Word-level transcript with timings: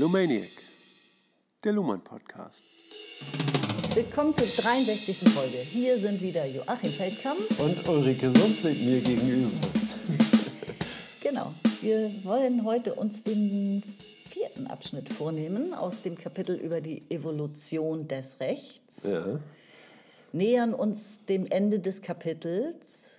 Lumaniac, 0.00 0.48
der 1.62 1.74
Luhmann 1.74 2.02
Podcast. 2.02 2.62
Willkommen 3.94 4.32
zur 4.32 4.46
63. 4.46 5.28
Folge. 5.28 5.58
Hier 5.58 5.98
sind 5.98 6.22
wieder 6.22 6.46
Joachim 6.46 6.88
Feldkamp. 6.88 7.38
Und 7.60 7.86
Ulrike 7.86 8.30
Sundfried 8.30 8.82
mir 8.82 9.00
gegenüber. 9.02 9.50
Genau. 11.22 11.52
Wir 11.82 12.10
wollen 12.24 12.64
heute 12.64 12.94
uns 12.94 13.22
den 13.22 13.82
vierten 14.30 14.68
Abschnitt 14.68 15.12
vornehmen 15.12 15.74
aus 15.74 16.00
dem 16.00 16.16
Kapitel 16.16 16.56
über 16.56 16.80
die 16.80 17.02
Evolution 17.10 18.08
des 18.08 18.40
Rechts. 18.40 19.04
Ja. 19.04 19.38
Nähern 20.32 20.72
uns 20.72 21.20
dem 21.28 21.46
Ende 21.46 21.78
des 21.78 22.00
Kapitels 22.00 23.09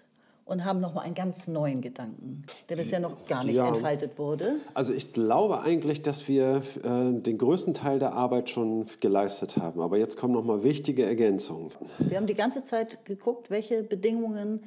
und 0.45 0.66
haben 0.66 0.80
nochmal 0.81 1.05
einen 1.05 1.13
ganz 1.16 1.48
neuen 1.48 1.81
Gedanken, 1.81 2.44
der 2.70 2.76
bisher 2.76 3.00
noch 3.00 3.26
gar 3.27 3.44
nicht 3.44 3.55
Ja. 3.55 3.68
entfaltet 3.70 4.18
wurde. 4.18 4.55
Also 4.73 4.94
ich 4.94 5.14
glaube 5.14 5.62
eigentlich, 5.62 6.02
dass 6.02 6.27
wir 6.27 6.62
äh, 6.84 7.12
den 7.22 7.38
größten 7.38 7.73
Teil 7.73 8.00
der 8.00 8.14
Arbeit 8.14 8.50
schon 8.50 8.86
geleistet 9.00 9.58
haben. 9.58 9.80
Aber 9.81 9.98
jetzt 9.98 10.17
kommen 10.17 10.34
noch 10.34 10.44
mal 10.44 10.64
wichtige 10.64 11.05
Ergänzungen. 11.05 11.72
Wir 12.00 12.17
haben 12.17 12.28
die 12.28 12.34
ganze 12.36 12.64
Zeit 12.64 13.06
geguckt, 13.06 13.50
welche 13.50 13.84
Bedingungen 13.84 14.64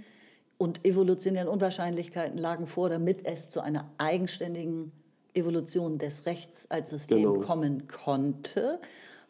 und 0.57 0.87
evolutionären 0.87 1.49
Unwahrscheinlichkeiten 1.49 2.39
lagen 2.39 2.67
vor, 2.67 2.89
damit 2.89 3.27
es 3.27 3.49
zu 3.51 3.61
einer 3.61 3.91
eigenständigen 3.99 4.93
Evolution 5.35 5.99
des 5.99 6.27
Rechts 6.27 6.67
als 6.71 6.91
System 6.91 7.33
Genau. 7.35 7.45
kommen 7.45 7.89
konnte. 7.89 8.79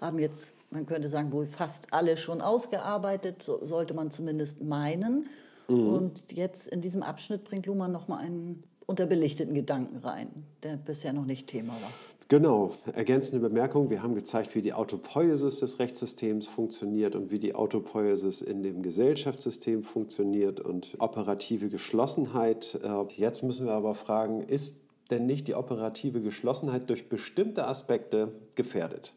Haben 0.01 0.19
jetzt, 0.19 0.55
man 0.71 0.85
könnte 0.85 1.09
sagen, 1.09 1.33
wohl 1.33 1.47
fast 1.47 1.93
alle 1.95 2.19
schon 2.19 2.43
ausgearbeitet, 2.43 3.43
so 3.43 3.65
sollte 3.65 3.95
man 3.95 4.11
zumindest 4.11 4.63
meinen. 4.63 5.27
Und 5.69 6.33
jetzt 6.33 6.69
in 6.69 6.81
diesem 6.81 7.03
Abschnitt 7.03 7.45
bringt 7.45 7.67
Luhmann 7.67 7.93
nochmal 7.93 8.21
einen 8.21 8.65
unterbelichteten 8.87 9.55
Gedanken 9.55 9.99
rein, 9.99 10.29
der 10.63 10.77
bisher 10.77 11.13
noch 11.13 11.25
nicht 11.25 11.47
Thema 11.47 11.73
war. 11.73 11.91
Genau, 12.29 12.73
ergänzende 12.95 13.39
Bemerkung. 13.47 13.91
Wir 13.91 14.03
haben 14.03 14.15
gezeigt, 14.15 14.55
wie 14.55 14.63
die 14.63 14.73
Autopoiesis 14.73 15.61
des 15.61 15.79
Rechtssystems 15.79 16.47
funktioniert 16.47 17.15
und 17.15 17.31
wie 17.31 17.39
die 17.39 17.55
Autopoiesis 17.55 18.41
in 18.41 18.63
dem 18.63 18.83
Gesellschaftssystem 18.83 19.83
funktioniert 19.83 20.59
und 20.59 20.97
operative 20.99 21.69
Geschlossenheit. 21.69 22.79
Äh, 22.83 23.05
Jetzt 23.15 23.43
müssen 23.43 23.67
wir 23.67 23.73
aber 23.75 23.95
fragen, 23.95 24.43
ist 24.43 24.79
denn 25.11 25.27
nicht 25.27 25.49
die 25.49 25.55
operative 25.55 26.23
Geschlossenheit 26.23 26.89
durch 26.89 27.09
bestimmte 27.11 27.67
Aspekte 27.67 28.33
gefährdet? 28.55 29.13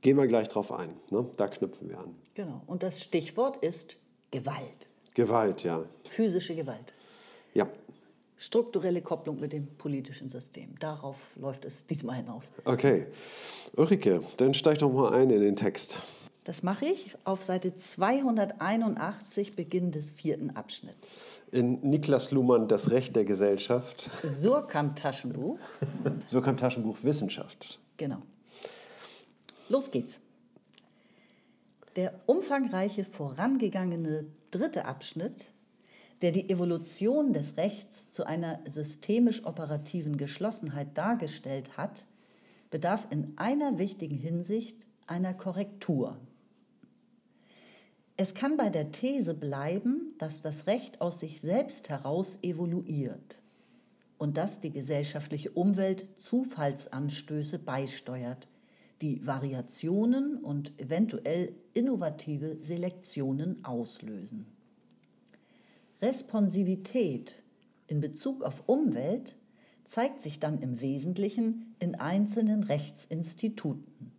Gehen 0.00 0.16
wir 0.16 0.26
gleich 0.26 0.48
drauf 0.48 0.72
ein. 0.72 0.88
Ne? 1.10 1.26
Da 1.36 1.48
knüpfen 1.48 1.90
wir 1.90 1.98
an. 1.98 2.14
Genau. 2.34 2.62
Und 2.66 2.82
das 2.82 3.02
Stichwort 3.02 3.58
ist 3.58 3.96
Gewalt, 4.30 4.85
Gewalt, 5.16 5.64
ja. 5.64 5.82
physische 6.04 6.54
Gewalt. 6.54 6.92
Ja, 7.54 7.66
Strukturelle 8.38 9.00
Kopplung 9.00 9.40
mit 9.40 9.54
dem 9.54 9.66
politischen 9.78 10.28
System. 10.28 10.78
Darauf 10.78 11.16
läuft 11.36 11.64
es 11.64 11.86
diesmal 11.86 12.16
hinaus. 12.16 12.50
okay. 12.66 13.06
Ulrike, 13.76 14.20
dann 14.36 14.52
steig 14.52 14.78
doch 14.78 14.92
mal 14.92 15.14
ein 15.14 15.30
in 15.30 15.40
den 15.40 15.56
Text. 15.56 15.98
Das 16.44 16.62
mache 16.62 16.84
ich 16.84 17.12
auf 17.24 17.42
Seite 17.42 17.74
281, 17.74 19.56
Beginn 19.56 19.90
des 19.90 20.10
vierten 20.10 20.50
Abschnitts. 20.50 21.16
In 21.50 21.80
Niklas 21.80 22.30
Luhmann, 22.30 22.68
Das 22.68 22.90
Recht 22.90 23.16
der 23.16 23.24
Gesellschaft. 23.24 24.10
Surkamp-Taschenbuch. 24.22 25.58
So 26.26 26.40
kam 26.42 26.58
Taschenbuch 26.58 26.98
Wissenschaft. 27.02 27.80
Genau. 27.96 28.18
Los 29.70 29.90
geht's. 29.90 30.20
Der 31.96 32.12
umfangreiche 32.26 33.04
vorangegangene 33.04 34.26
dritte 34.50 34.84
Abschnitt, 34.84 35.48
der 36.20 36.30
die 36.30 36.50
Evolution 36.50 37.32
des 37.32 37.56
Rechts 37.56 38.10
zu 38.10 38.24
einer 38.24 38.60
systemisch 38.66 39.46
operativen 39.46 40.18
Geschlossenheit 40.18 40.96
dargestellt 40.96 41.78
hat, 41.78 42.04
bedarf 42.70 43.06
in 43.10 43.32
einer 43.36 43.78
wichtigen 43.78 44.16
Hinsicht 44.18 44.76
einer 45.06 45.32
Korrektur. 45.32 46.18
Es 48.18 48.34
kann 48.34 48.58
bei 48.58 48.68
der 48.68 48.92
These 48.92 49.32
bleiben, 49.32 50.14
dass 50.18 50.42
das 50.42 50.66
Recht 50.66 51.00
aus 51.00 51.20
sich 51.20 51.40
selbst 51.40 51.88
heraus 51.88 52.36
evoluiert 52.42 53.38
und 54.18 54.36
dass 54.36 54.60
die 54.60 54.70
gesellschaftliche 54.70 55.50
Umwelt 55.50 56.06
Zufallsanstöße 56.18 57.58
beisteuert, 57.58 58.48
die 59.02 59.26
Variationen 59.26 60.36
und 60.38 60.78
eventuell 60.80 61.54
innovative 61.74 62.56
Selektionen 62.62 63.64
auslösen. 63.64 64.46
Responsivität 66.00 67.34
in 67.86 68.00
Bezug 68.00 68.42
auf 68.42 68.62
Umwelt 68.66 69.36
zeigt 69.84 70.20
sich 70.20 70.40
dann 70.40 70.60
im 70.60 70.80
Wesentlichen 70.80 71.74
in 71.78 71.94
einzelnen 71.94 72.64
Rechtsinstituten, 72.64 74.12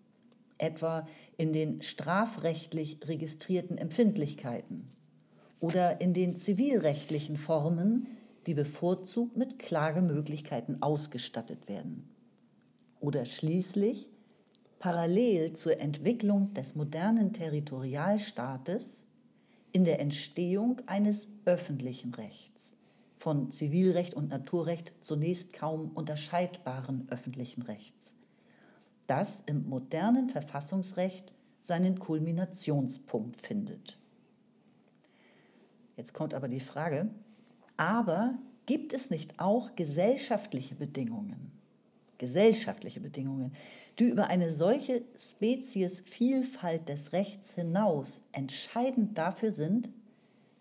etwa 0.58 1.08
in 1.38 1.54
den 1.54 1.82
strafrechtlich 1.82 3.00
registrierten 3.06 3.78
Empfindlichkeiten 3.78 4.88
oder 5.60 6.02
in 6.02 6.14
den 6.14 6.36
zivilrechtlichen 6.36 7.38
Formen, 7.38 8.08
die 8.46 8.54
bevorzugt 8.54 9.36
mit 9.36 9.60
Klagemöglichkeiten 9.60 10.82
ausgestattet 10.82 11.68
werden. 11.68 12.10
Oder 13.00 13.26
schließlich 13.26 14.08
parallel 14.80 15.54
zur 15.54 15.80
Entwicklung 15.80 16.54
des 16.54 16.76
modernen 16.76 17.34
Territorialstaates 17.34 19.04
in 19.72 19.86
der 19.86 20.00
Entstehung 20.00 20.82
eines 20.86 21.28
öffentlichen 21.46 22.14
Rechts, 22.14 22.76
von 23.18 23.52
Zivilrecht 23.52 24.14
und 24.14 24.30
Naturrecht 24.30 24.94
zunächst 25.02 25.54
kaum 25.54 25.92
unterscheidbaren 25.94 27.08
öffentlichen 27.10 27.64
Rechts, 27.64 28.14
das 29.08 29.44
im 29.46 29.68
modernen 29.68 30.30
Verfassungsrecht 30.30 31.32
seinen 31.64 32.00
Kulminationspunkt 32.00 33.42
findet. 33.42 33.98
Jetzt 35.98 36.14
kommt 36.14 36.34
aber 36.34 36.48
die 36.48 36.60
Frage, 36.60 37.10
aber 37.76 38.36
gibt 38.66 38.94
es 38.94 39.10
nicht 39.10 39.40
auch 39.40 39.76
gesellschaftliche 39.76 40.76
Bedingungen, 40.76 41.52
gesellschaftliche 42.18 43.00
Bedingungen, 43.00 43.54
die 44.00 44.06
über 44.06 44.28
eine 44.28 44.52
solche 44.52 45.02
Speziesvielfalt 45.20 46.88
des 46.88 47.14
Rechts 47.14 47.54
hinaus 47.54 48.22
entscheidend 48.32 49.18
dafür 49.18 49.52
sind, 49.52 49.90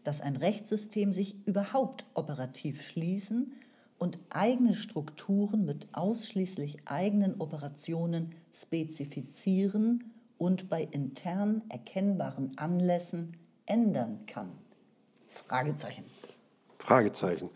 dass 0.04 0.20
ein 0.20 0.36
Rechtssystem 0.36 1.12
sich 1.12 1.36
überhaupt 1.46 2.04
operativ 2.14 2.82
schließen 2.82 3.52
und 3.98 4.18
eigene 4.30 4.74
Strukturen 4.74 5.64
mit 5.64 5.88
ausschließlich 5.92 6.78
eigenen 6.84 7.40
Operationen 7.40 8.34
spezifizieren 8.54 10.12
und 10.38 10.68
bei 10.68 10.82
intern 10.90 11.62
erkennbaren 11.68 12.56
Anlässen 12.56 13.36
ändern 13.66 14.20
kann? 14.26 14.50
Fragezeichen. 15.28 16.04
Fragezeichen. 16.78 17.50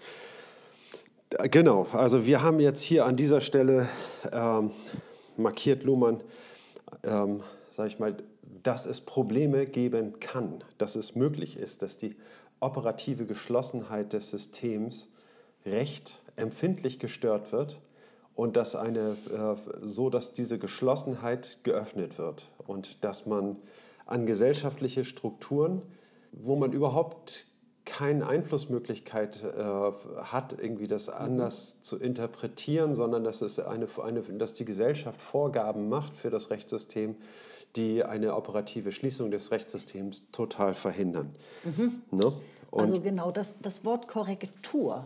Genau, 1.50 1.86
also 1.92 2.26
wir 2.26 2.42
haben 2.42 2.58
jetzt 2.58 2.80
hier 2.80 3.06
an 3.06 3.16
dieser 3.16 3.40
Stelle 3.40 3.88
ähm, 4.32 4.72
markiert 5.40 5.82
Luhmann, 5.82 6.22
ähm, 7.02 7.42
sag 7.70 7.88
ich 7.88 7.98
mal, 7.98 8.16
dass 8.62 8.86
es 8.86 9.00
Probleme 9.00 9.66
geben 9.66 10.20
kann, 10.20 10.62
dass 10.78 10.96
es 10.96 11.14
möglich 11.14 11.56
ist, 11.56 11.82
dass 11.82 11.98
die 11.98 12.16
operative 12.60 13.26
Geschlossenheit 13.26 14.12
des 14.12 14.30
Systems 14.30 15.08
recht 15.64 16.22
empfindlich 16.36 16.98
gestört 16.98 17.52
wird 17.52 17.80
und 18.34 18.56
dass 18.56 18.74
eine, 18.76 19.16
äh, 19.32 19.56
so 19.82 20.10
dass 20.10 20.32
diese 20.32 20.58
Geschlossenheit 20.58 21.58
geöffnet 21.62 22.18
wird 22.18 22.46
und 22.66 23.04
dass 23.04 23.26
man 23.26 23.56
an 24.06 24.26
gesellschaftliche 24.26 25.04
Strukturen, 25.04 25.82
wo 26.32 26.56
man 26.56 26.72
überhaupt 26.72 27.46
keine 27.90 28.26
Einflussmöglichkeit 28.28 29.42
äh, 29.44 29.48
hat, 30.22 30.56
irgendwie 30.58 30.86
das 30.86 31.08
anders 31.08 31.76
zu 31.82 31.98
interpretieren, 31.98 32.94
sondern 32.94 33.24
dass, 33.24 33.42
es 33.42 33.58
eine, 33.58 33.86
eine, 34.02 34.20
dass 34.22 34.52
die 34.52 34.64
Gesellschaft 34.64 35.20
Vorgaben 35.20 35.88
macht 35.88 36.14
für 36.16 36.30
das 36.30 36.50
Rechtssystem, 36.50 37.16
die 37.76 38.04
eine 38.04 38.34
operative 38.36 38.92
Schließung 38.92 39.30
des 39.30 39.50
Rechtssystems 39.50 40.22
total 40.32 40.74
verhindern. 40.74 41.34
Ne? 42.10 42.32
Und 42.70 42.80
Also 42.80 43.00
genau 43.00 43.30
das, 43.32 43.54
das 43.60 43.84
Wort 43.84 44.06
Korrektur. 44.08 45.04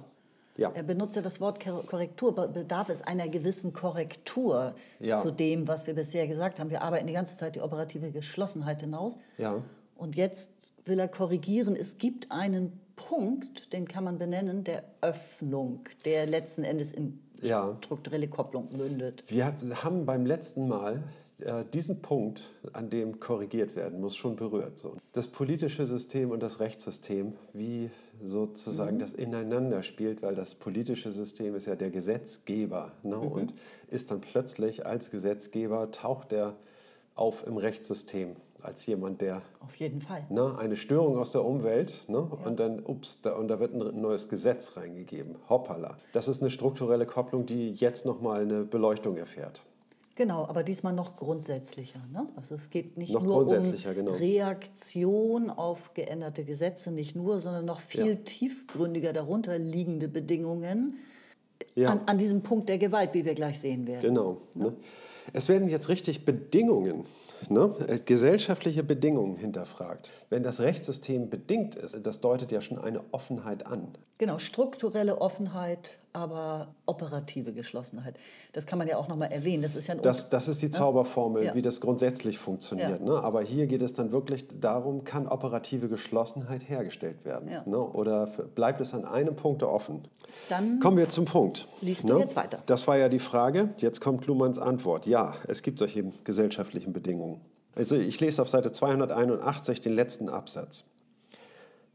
Ja. 0.57 0.71
Er 0.73 0.83
benutzt 0.85 1.17
ja 1.17 1.23
das 1.23 1.41
Wort 1.41 1.63
Kor- 1.63 1.85
Korrektur. 1.85 2.35
Be- 2.35 2.49
Bedarf 2.49 2.89
es 2.89 3.03
einer 3.03 3.29
gewissen 3.29 3.73
Korrektur 3.73 4.75
Ja. 5.01 5.21
zu 5.21 5.31
dem, 5.33 5.67
was 5.67 5.87
wir 5.87 5.95
bisher 5.95 6.29
gesagt 6.29 6.61
haben? 6.61 6.71
Wir 6.71 6.83
arbeiten 6.83 7.07
die 7.09 7.13
ganze 7.13 7.37
Zeit 7.37 7.57
die 7.57 7.61
operative 7.61 8.11
Geschlossenheit 8.13 8.81
hinaus. 8.83 9.17
Ja. 9.39 9.57
Und 9.97 10.15
jetzt 10.17 10.51
will 10.85 10.99
er 10.99 11.09
korrigieren. 11.09 11.77
Es 11.77 11.99
gibt 11.99 12.31
einen 12.31 12.79
Punkt, 12.97 13.73
den 13.73 13.89
kann 13.89 14.05
man 14.05 14.19
benennen, 14.19 14.65
der 14.65 14.85
Öffnung, 15.01 15.81
der 16.05 16.27
letzten 16.27 16.65
Endes 16.65 16.93
in 16.93 17.21
Ja. 17.43 17.77
strukturelle 17.83 18.29
Kopplung 18.29 18.69
mündet. 18.77 19.25
Wir 19.29 19.55
haben 19.83 20.07
beim 20.07 20.27
letzten 20.27 20.69
Mal 20.69 21.03
äh, 21.41 21.65
diesen 21.73 22.01
Punkt, 22.01 22.43
an 22.73 22.91
dem 22.91 23.19
korrigiert 23.19 23.75
werden 23.75 24.01
muss, 24.01 24.15
schon 24.17 24.37
berührt. 24.37 24.79
So. 24.79 24.97
Das 25.13 25.27
politische 25.27 25.87
System 25.87 26.31
und 26.31 26.41
das 26.43 26.61
Rechtssystem, 26.61 27.35
wie 27.53 27.91
sozusagen 28.23 28.97
mhm. 28.97 29.01
das 29.01 29.13
ineinander 29.13 29.83
spielt, 29.83 30.23
weil 30.23 30.37
das 30.37 30.55
politische 30.55 31.11
System 31.11 31.57
ist 31.57 31.67
ja 31.67 31.75
der 31.75 31.91
Gesetzgeber 31.91 32.93
ne? 33.03 33.17
Mhm. 33.17 33.27
und 33.27 33.55
ist 33.89 34.11
dann 34.13 34.21
plötzlich 34.21 34.87
als 34.87 35.11
Gesetzgeber, 35.11 35.91
taucht 35.91 36.33
er 36.33 36.57
auf 37.17 37.47
im 37.47 37.57
Rechtssystem 37.57 38.37
als 38.65 38.87
jemand, 38.87 39.21
der 39.21 39.43
auf 39.61 39.75
jeden 39.77 40.01
Fall 40.01 40.25
ne, 40.31 40.57
eine 40.59 40.77
Störung 40.77 41.19
aus 41.19 41.33
der 41.33 41.45
Umwelt 41.45 42.05
ne, 42.09 42.29
ja. 42.31 42.47
und 42.47 42.59
dann 42.59 42.85
ups 42.85 43.21
da, 43.23 43.35
und 43.35 43.49
da 43.49 43.61
wird 43.61 43.75
ein 43.75 44.01
neues 44.01 44.29
Gesetz 44.29 44.77
reingegeben. 44.77 45.37
Hoppala. 45.49 45.97
Das 46.13 46.29
ist 46.29 46.41
eine 46.41 46.51
strukturelle 46.51 47.07
Kopplung, 47.07 47.47
die 47.47 47.73
jetzt 47.73 48.07
noch 48.07 48.21
mal 48.21 48.43
eine 48.43 48.65
Beleuchtung 48.65 49.17
erfährt. 49.17 49.63
Genau, 50.17 50.47
aber 50.47 50.63
diesmal 50.63 50.93
noch 50.93 51.17
grundsätzlicher. 51.17 52.01
Ne? 52.13 52.29
Also 52.37 52.55
es 52.55 52.71
geht 52.71 52.97
nicht 52.97 53.13
noch 53.13 53.25
nur 53.25 53.39
um 53.39 53.49
genau. 53.49 54.13
Reaktion 54.13 55.51
auf 55.51 55.93
geänderte 55.95 56.45
Gesetze, 56.45 56.93
nicht 56.93 57.17
nur, 57.17 57.41
sondern 57.41 57.65
noch 57.65 57.81
viel 57.81 58.11
ja. 58.11 58.15
tiefgründiger 58.15 59.13
darunter 59.13 59.59
liegende 59.59 60.07
Bedingungen 60.07 60.99
ja. 61.75 61.91
an, 61.91 62.03
an, 62.07 62.19
diesem 62.19 62.43
Punkt 62.43 62.69
der 62.69 62.79
Gewalt, 62.79 63.13
wie 63.13 63.25
wir 63.25 63.35
gleich 63.35 63.59
sehen 63.59 63.89
werden. 63.89 64.03
Genau. 64.03 64.41
Ne? 64.55 64.67
Ne? 64.67 64.77
Es 65.33 65.49
werden 65.49 65.69
jetzt 65.69 65.89
richtig 65.89 66.25
Bedingungen 66.25 67.05
ne, 67.51 67.75
äh, 67.89 67.99
gesellschaftliche 67.99 68.83
Bedingungen 68.83 69.37
hinterfragt. 69.37 70.13
Wenn 70.31 70.43
das 70.43 70.61
Rechtssystem 70.61 71.31
bedingt 71.31 71.75
ist, 71.75 71.99
das 72.03 72.21
deutet 72.21 72.53
ja 72.53 72.61
schon 72.61 72.79
eine 72.79 73.03
Offenheit 73.13 73.67
an. 73.67 73.89
Genau, 74.17 74.39
strukturelle 74.39 75.21
Offenheit, 75.21 75.99
aber 76.13 76.69
operative 76.87 77.53
Geschlossenheit. 77.53 78.17
Das 78.53 78.65
kann 78.65 78.79
man 78.79 78.87
ja 78.87 78.97
auch 78.97 79.09
nochmal 79.09 79.33
erwähnen. 79.33 79.65
Das 79.65 79.75
ist 79.75 79.89
ja 79.89 79.97
das, 79.97 80.31
das 80.31 80.47
ist 80.47 80.63
die 80.63 80.71
Zauberformel, 80.71 81.45
ja. 81.47 81.55
wie 81.57 81.63
das 81.63 81.81
grundsätzlich 81.81 82.39
funktioniert. 82.39 83.01
Ja. 83.01 83.05
Ne? 83.05 83.25
Aber 83.25 83.43
hier 83.43 83.67
geht 83.67 83.83
es 83.83 83.93
dann 83.93 84.13
wirklich 84.13 84.47
darum, 84.61 85.03
kann 85.03 85.27
operative 85.27 85.89
Geschlossenheit 85.89 86.69
hergestellt 86.69 87.25
werden? 87.25 87.51
Ja. 87.51 87.65
Ne? 87.67 87.79
Oder 87.79 88.29
bleibt 88.55 88.81
es 88.81 88.95
an 88.95 89.05
einem 89.05 89.35
Punkt 89.35 89.65
offen? 89.65 90.07
Dann 90.49 90.79
Kommen 90.79 90.99
wir 90.99 91.09
zum 91.09 91.25
Punkt. 91.25 91.67
Liest 91.81 92.05
ne? 92.05 92.13
du 92.13 92.21
jetzt 92.21 92.37
weiter. 92.37 92.63
Das 92.67 92.87
war 92.87 92.97
ja 92.97 93.09
die 93.09 93.19
Frage. 93.19 93.71
Jetzt 93.79 94.01
kommt 94.01 94.27
Luhmanns 94.27 94.61
Antwort. 94.61 95.07
Ja, 95.07 95.35
es 95.49 95.63
gibt 95.63 95.81
solche 95.81 96.05
gesellschaftlichen 96.23 96.93
Bedingungen. 96.93 97.41
Also 97.75 97.97
ich 97.97 98.21
lese 98.21 98.41
auf 98.41 98.49
Seite 98.49 98.71
281 98.71 99.81
den 99.81 99.95
letzten 99.95 100.29
Absatz. 100.29 100.85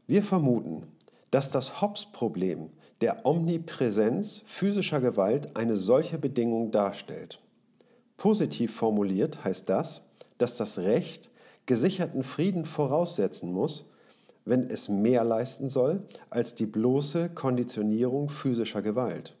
Wir 0.06 0.22
vermuten, 0.22 0.82
dass 1.30 1.50
das 1.50 1.80
Hobbes-Problem 1.80 2.70
der 3.00 3.24
Omnipräsenz 3.24 4.42
physischer 4.46 5.00
Gewalt 5.00 5.56
eine 5.56 5.76
solche 5.76 6.18
Bedingung 6.18 6.70
darstellt. 6.70 7.40
Positiv 8.16 8.74
formuliert 8.74 9.44
heißt 9.44 9.68
das, 9.68 10.02
dass 10.38 10.56
das 10.56 10.78
Recht 10.78 11.30
gesicherten 11.66 12.24
Frieden 12.24 12.66
voraussetzen 12.66 13.52
muss, 13.52 13.90
wenn 14.44 14.68
es 14.68 14.88
mehr 14.88 15.24
leisten 15.24 15.68
soll 15.68 16.02
als 16.28 16.54
die 16.54 16.66
bloße 16.66 17.30
Konditionierung 17.30 18.28
physischer 18.28 18.82
Gewalt. 18.82 19.36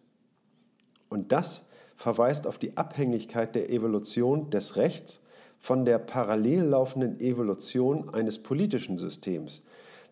Und 1.08 1.32
das 1.32 1.62
verweist 1.96 2.46
auf 2.46 2.58
die 2.58 2.76
Abhängigkeit 2.76 3.54
der 3.54 3.70
Evolution 3.70 4.48
des 4.50 4.76
Rechts 4.76 5.20
von 5.58 5.84
der 5.84 5.98
parallel 5.98 6.62
laufenden 6.62 7.20
Evolution 7.20 8.08
eines 8.14 8.38
politischen 8.38 8.96
Systems, 8.96 9.62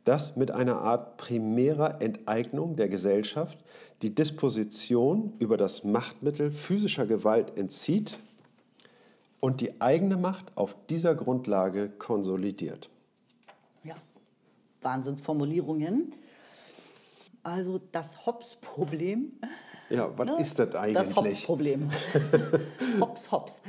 das 0.08 0.36
mit 0.36 0.50
einer 0.50 0.80
Art 0.80 1.18
primärer 1.18 2.00
Enteignung 2.00 2.76
der 2.76 2.88
Gesellschaft 2.88 3.58
die 4.00 4.14
Disposition 4.14 5.34
über 5.38 5.56
das 5.56 5.84
Machtmittel 5.84 6.50
physischer 6.50 7.04
Gewalt 7.04 7.58
entzieht 7.58 8.16
und 9.40 9.60
die 9.60 9.80
eigene 9.80 10.16
Macht 10.16 10.56
auf 10.56 10.74
dieser 10.88 11.14
Grundlage 11.14 11.90
konsolidiert. 11.90 12.88
Ja, 13.84 13.96
Wahnsinnsformulierungen. 14.80 16.14
Also 17.42 17.80
das 17.92 18.24
Hobbes-Problem. 18.24 19.32
Ja, 19.90 20.10
was 20.16 20.26
ne? 20.26 20.40
ist 20.40 20.58
das 20.58 20.74
eigentlich? 20.74 20.94
Das 20.94 21.16
Hobbes-Problem. 21.16 21.90
Hobbes, 23.00 23.30
Hobbes. 23.32 23.62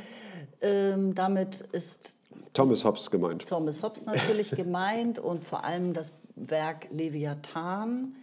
Ähm, 0.61 1.13
damit 1.15 1.61
ist 1.71 2.15
Thomas 2.53 2.83
Hobbes 2.83 3.11
gemeint. 3.11 3.47
Thomas 3.47 3.83
Hobbes 3.83 4.05
natürlich 4.05 4.51
gemeint 4.55 5.19
und 5.19 5.43
vor 5.43 5.63
allem 5.63 5.93
das 5.93 6.11
Werk 6.47 6.87
Leviathan, 6.91 8.15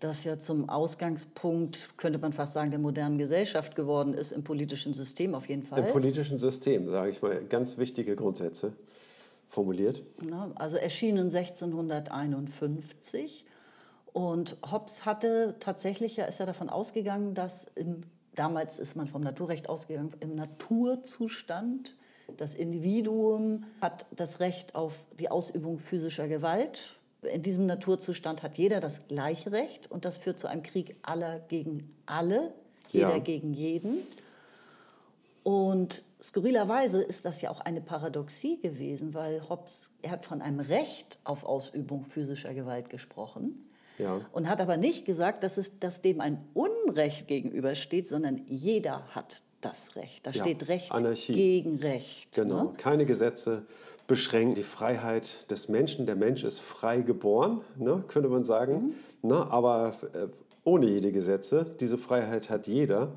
das 0.00 0.24
ja 0.24 0.38
zum 0.38 0.68
Ausgangspunkt, 0.68 1.96
könnte 1.98 2.18
man 2.18 2.32
fast 2.32 2.54
sagen, 2.54 2.70
der 2.70 2.80
modernen 2.80 3.18
Gesellschaft 3.18 3.76
geworden 3.76 4.14
ist, 4.14 4.32
im 4.32 4.42
politischen 4.44 4.94
System 4.94 5.34
auf 5.34 5.46
jeden 5.48 5.62
Fall. 5.62 5.80
Im 5.80 5.92
politischen 5.92 6.38
System, 6.38 6.88
sage 6.90 7.10
ich 7.10 7.20
mal, 7.20 7.44
ganz 7.44 7.76
wichtige 7.76 8.16
Grundsätze 8.16 8.72
formuliert. 9.48 10.02
also 10.54 10.76
erschienen 10.76 11.34
1651 11.34 13.44
und 14.12 14.56
Hobbes 14.70 15.04
hatte 15.04 15.56
tatsächlich, 15.60 16.16
ja, 16.16 16.24
ist 16.24 16.40
ja 16.40 16.46
davon 16.46 16.70
ausgegangen, 16.70 17.34
dass 17.34 17.66
in, 17.74 18.06
damals 18.34 18.78
ist 18.78 18.96
man 18.96 19.08
vom 19.08 19.22
Naturrecht 19.22 19.68
ausgegangen, 19.68 20.12
im 20.20 20.34
Naturzustand 20.34 21.94
das 22.36 22.54
Individuum 22.54 23.64
hat 23.80 24.06
das 24.14 24.40
Recht 24.40 24.74
auf 24.74 24.98
die 25.18 25.30
Ausübung 25.30 25.78
physischer 25.78 26.28
Gewalt 26.28 26.99
in 27.22 27.42
diesem 27.42 27.66
Naturzustand 27.66 28.42
hat 28.42 28.56
jeder 28.56 28.80
das 28.80 29.06
gleiche 29.08 29.52
Recht 29.52 29.90
und 29.90 30.04
das 30.04 30.18
führt 30.18 30.38
zu 30.38 30.46
einem 30.46 30.62
Krieg 30.62 30.96
aller 31.02 31.40
gegen 31.40 31.94
alle, 32.06 32.52
jeder 32.88 33.16
ja. 33.16 33.18
gegen 33.18 33.52
jeden. 33.52 34.02
Und 35.42 36.02
skurrilerweise 36.22 37.02
ist 37.02 37.24
das 37.24 37.40
ja 37.42 37.50
auch 37.50 37.60
eine 37.60 37.80
Paradoxie 37.80 38.58
gewesen, 38.60 39.14
weil 39.14 39.48
Hobbes, 39.48 39.90
er 40.02 40.12
hat 40.12 40.24
von 40.24 40.42
einem 40.42 40.60
Recht 40.60 41.18
auf 41.24 41.44
Ausübung 41.44 42.04
physischer 42.04 42.54
Gewalt 42.54 42.90
gesprochen. 42.90 43.66
Ja. 43.98 44.20
Und 44.32 44.48
hat 44.48 44.60
aber 44.60 44.76
nicht 44.76 45.04
gesagt, 45.04 45.44
dass, 45.44 45.58
es, 45.58 45.78
dass 45.78 46.00
dem 46.00 46.20
ein 46.20 46.42
Unrecht 46.54 47.28
gegenübersteht, 47.28 48.08
sondern 48.08 48.42
jeder 48.46 49.06
hat 49.14 49.42
das 49.60 49.94
Recht. 49.96 50.26
Da 50.26 50.30
ja. 50.30 50.42
steht 50.42 50.68
Recht 50.68 50.92
Anarchie. 50.92 51.34
gegen 51.34 51.78
Recht. 51.78 52.32
Genau, 52.32 52.64
ne? 52.64 52.74
keine 52.78 53.04
Gesetze, 53.04 53.66
beschränkt 54.10 54.58
die 54.58 54.64
Freiheit 54.64 55.48
des 55.52 55.68
Menschen. 55.68 56.04
Der 56.04 56.16
Mensch 56.16 56.42
ist 56.42 56.58
frei 56.58 57.00
geboren, 57.00 57.60
ne, 57.76 58.02
könnte 58.08 58.28
man 58.28 58.44
sagen, 58.44 58.96
mhm. 59.22 59.28
ne, 59.28 59.46
aber 59.52 59.94
äh, 60.14 60.26
ohne 60.64 60.86
jede 60.86 61.12
Gesetze. 61.12 61.64
Diese 61.78 61.96
Freiheit 61.96 62.50
hat 62.50 62.66
jeder. 62.66 63.12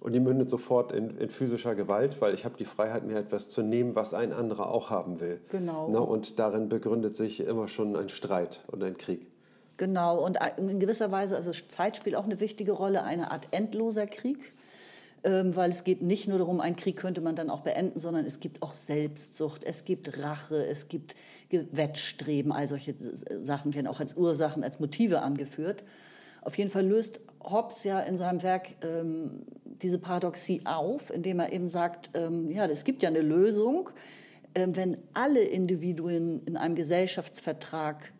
Und 0.00 0.14
die 0.14 0.20
mündet 0.20 0.48
sofort 0.48 0.90
in, 0.90 1.18
in 1.18 1.28
physischer 1.28 1.74
Gewalt, 1.74 2.22
weil 2.22 2.32
ich 2.32 2.46
habe 2.46 2.56
die 2.56 2.64
Freiheit, 2.64 3.04
mir 3.04 3.18
etwas 3.18 3.50
zu 3.50 3.62
nehmen, 3.62 3.94
was 3.94 4.14
ein 4.14 4.32
anderer 4.32 4.72
auch 4.72 4.88
haben 4.88 5.20
will. 5.20 5.38
Genau. 5.50 5.90
Ne, 5.90 6.00
und 6.00 6.38
darin 6.38 6.70
begründet 6.70 7.14
sich 7.14 7.44
immer 7.44 7.68
schon 7.68 7.94
ein 7.94 8.08
Streit 8.08 8.64
und 8.68 8.82
ein 8.82 8.96
Krieg. 8.96 9.26
Genau, 9.76 10.24
und 10.24 10.38
in 10.56 10.78
gewisser 10.78 11.12
Weise, 11.12 11.36
also 11.36 11.52
Zeit 11.52 11.98
spielt 11.98 12.16
auch 12.16 12.24
eine 12.24 12.40
wichtige 12.40 12.72
Rolle, 12.72 13.02
eine 13.02 13.32
Art 13.32 13.48
endloser 13.50 14.06
Krieg. 14.06 14.54
Ähm, 15.24 15.54
weil 15.54 15.70
es 15.70 15.84
geht 15.84 16.02
nicht 16.02 16.26
nur 16.26 16.38
darum, 16.38 16.60
einen 16.60 16.74
Krieg 16.74 16.96
könnte 16.96 17.20
man 17.20 17.36
dann 17.36 17.48
auch 17.48 17.60
beenden, 17.60 18.00
sondern 18.00 18.26
es 18.26 18.40
gibt 18.40 18.60
auch 18.60 18.74
Selbstsucht, 18.74 19.62
es 19.62 19.84
gibt 19.84 20.22
Rache, 20.22 20.66
es 20.66 20.88
gibt 20.88 21.14
Wettstreben, 21.50 22.50
all 22.50 22.66
solche 22.66 22.94
Sachen 23.42 23.72
werden 23.72 23.86
auch 23.86 24.00
als 24.00 24.16
Ursachen, 24.16 24.64
als 24.64 24.80
Motive 24.80 25.22
angeführt. 25.22 25.84
Auf 26.40 26.58
jeden 26.58 26.70
Fall 26.70 26.84
löst 26.84 27.20
Hobbes 27.40 27.84
ja 27.84 28.00
in 28.00 28.18
seinem 28.18 28.42
Werk 28.42 28.70
ähm, 28.82 29.42
diese 29.64 29.98
Paradoxie 29.98 30.62
auf, 30.64 31.10
indem 31.10 31.38
er 31.38 31.52
eben 31.52 31.68
sagt, 31.68 32.10
ähm, 32.14 32.50
ja, 32.50 32.66
es 32.66 32.82
gibt 32.82 33.04
ja 33.04 33.08
eine 33.08 33.22
Lösung, 33.22 33.90
ähm, 34.56 34.74
wenn 34.74 34.96
alle 35.14 35.40
Individuen 35.40 36.42
in 36.46 36.56
einem 36.56 36.74
Gesellschaftsvertrag 36.74 38.12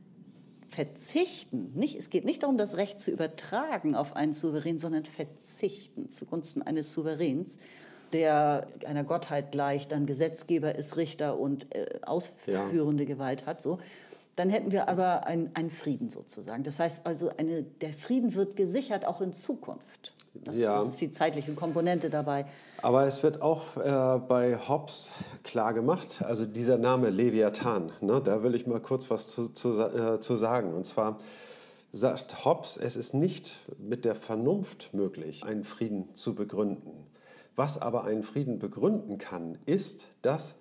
verzichten, 0.73 1.73
nicht, 1.75 1.97
es 1.97 2.09
geht 2.09 2.25
nicht 2.25 2.43
darum, 2.43 2.57
das 2.57 2.76
Recht 2.76 2.99
zu 2.99 3.11
übertragen 3.11 3.95
auf 3.95 4.17
einen 4.17 4.33
Souverän, 4.33 4.79
sondern 4.79 5.05
verzichten 5.05 6.09
zugunsten 6.09 6.62
eines 6.62 6.93
Souveräns, 6.93 7.59
der 8.12 8.67
einer 8.87 9.05
Gottheit 9.05 9.52
gleicht, 9.52 9.93
dann 9.93 10.07
Gesetzgeber 10.07 10.75
ist, 10.75 10.97
Richter 10.97 11.38
und 11.38 11.75
äh, 11.75 12.00
ausführende 12.02 13.05
ja. 13.05 13.09
Gewalt 13.09 13.47
hat, 13.47 13.61
so, 13.61 13.79
dann 14.36 14.48
hätten 14.48 14.72
wir 14.72 14.88
aber 14.88 15.26
einen 15.26 15.70
Frieden 15.70 16.10
sozusagen. 16.10 16.62
Das 16.62 16.78
heißt 16.78 17.06
also, 17.06 17.30
eine, 17.36 17.62
der 17.62 17.92
Frieden 17.92 18.34
wird 18.34 18.56
gesichert 18.56 19.06
auch 19.06 19.20
in 19.20 19.32
Zukunft. 19.32 20.14
Das, 20.34 20.56
ja. 20.56 20.78
das 20.78 20.88
ist 20.88 21.00
die 21.00 21.10
zeitliche 21.10 21.52
Komponente 21.52 22.08
dabei. 22.08 22.46
Aber 22.80 23.06
es 23.06 23.22
wird 23.22 23.42
auch 23.42 23.76
äh, 23.76 24.18
bei 24.26 24.56
Hobbes 24.56 25.12
klar 25.42 25.74
gemacht, 25.74 26.22
also 26.24 26.46
dieser 26.46 26.78
Name 26.78 27.10
Leviathan, 27.10 27.92
ne, 28.00 28.20
da 28.22 28.42
will 28.42 28.54
ich 28.54 28.66
mal 28.66 28.80
kurz 28.80 29.10
was 29.10 29.28
zu, 29.28 29.48
zu, 29.50 29.78
äh, 29.78 30.20
zu 30.20 30.36
sagen. 30.36 30.72
Und 30.72 30.86
zwar 30.86 31.18
sagt 31.92 32.46
Hobbes, 32.46 32.78
es 32.78 32.96
ist 32.96 33.12
nicht 33.12 33.52
mit 33.78 34.06
der 34.06 34.14
Vernunft 34.14 34.94
möglich, 34.94 35.44
einen 35.44 35.64
Frieden 35.64 36.08
zu 36.14 36.34
begründen. 36.34 37.06
Was 37.54 37.80
aber 37.80 38.04
einen 38.04 38.22
Frieden 38.22 38.58
begründen 38.58 39.18
kann, 39.18 39.58
ist, 39.66 40.06
dass, 40.22 40.54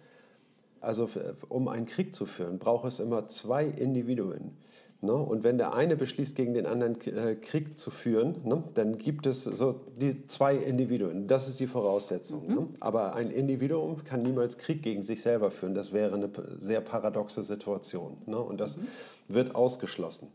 also 0.82 1.10
um 1.48 1.68
einen 1.68 1.86
Krieg 1.86 2.14
zu 2.16 2.26
führen, 2.26 2.60
braucht 2.60 2.88
es 2.88 3.00
immer 3.00 3.30
zwei 3.30 3.66
Individuen, 3.66 4.58
Ne? 5.04 5.14
Und 5.14 5.44
wenn 5.44 5.58
der 5.58 5.74
eine 5.74 5.96
beschließt, 5.96 6.36
gegen 6.36 6.54
den 6.54 6.68
anderen 6.68 7.02
äh, 7.02 7.34
Krieg 7.36 7.80
zu 7.80 7.90
führen, 7.90 8.36
ne? 8.44 8.64
dann 8.76 9.00
gibt 9.00 9.26
es 9.26 9.44
so 9.44 9.82
die 10.00 10.28
zwei 10.28 10.56
Individuen. 10.56 11.28
Das 11.28 11.50
ist 11.50 11.60
die 11.60 11.66
Voraussetzung. 11.66 12.48
Mhm. 12.48 12.54
Ne? 12.54 12.68
Aber 12.80 13.16
ein 13.16 13.32
Individuum 13.32 14.04
kann 14.04 14.22
niemals 14.22 14.60
Krieg 14.60 14.84
gegen 14.84 15.02
sich 15.02 15.24
selber 15.24 15.50
führen. 15.50 15.74
Das 15.74 15.92
wäre 15.92 16.14
eine 16.14 16.30
sehr 16.60 16.82
paradoxe 16.82 17.44
Situation. 17.44 18.18
Ne? 18.28 18.40
Und 18.40 18.62
das 18.62 18.78
mhm. 18.78 18.88
wird 19.28 19.56
ausgeschlossen. 19.56 20.28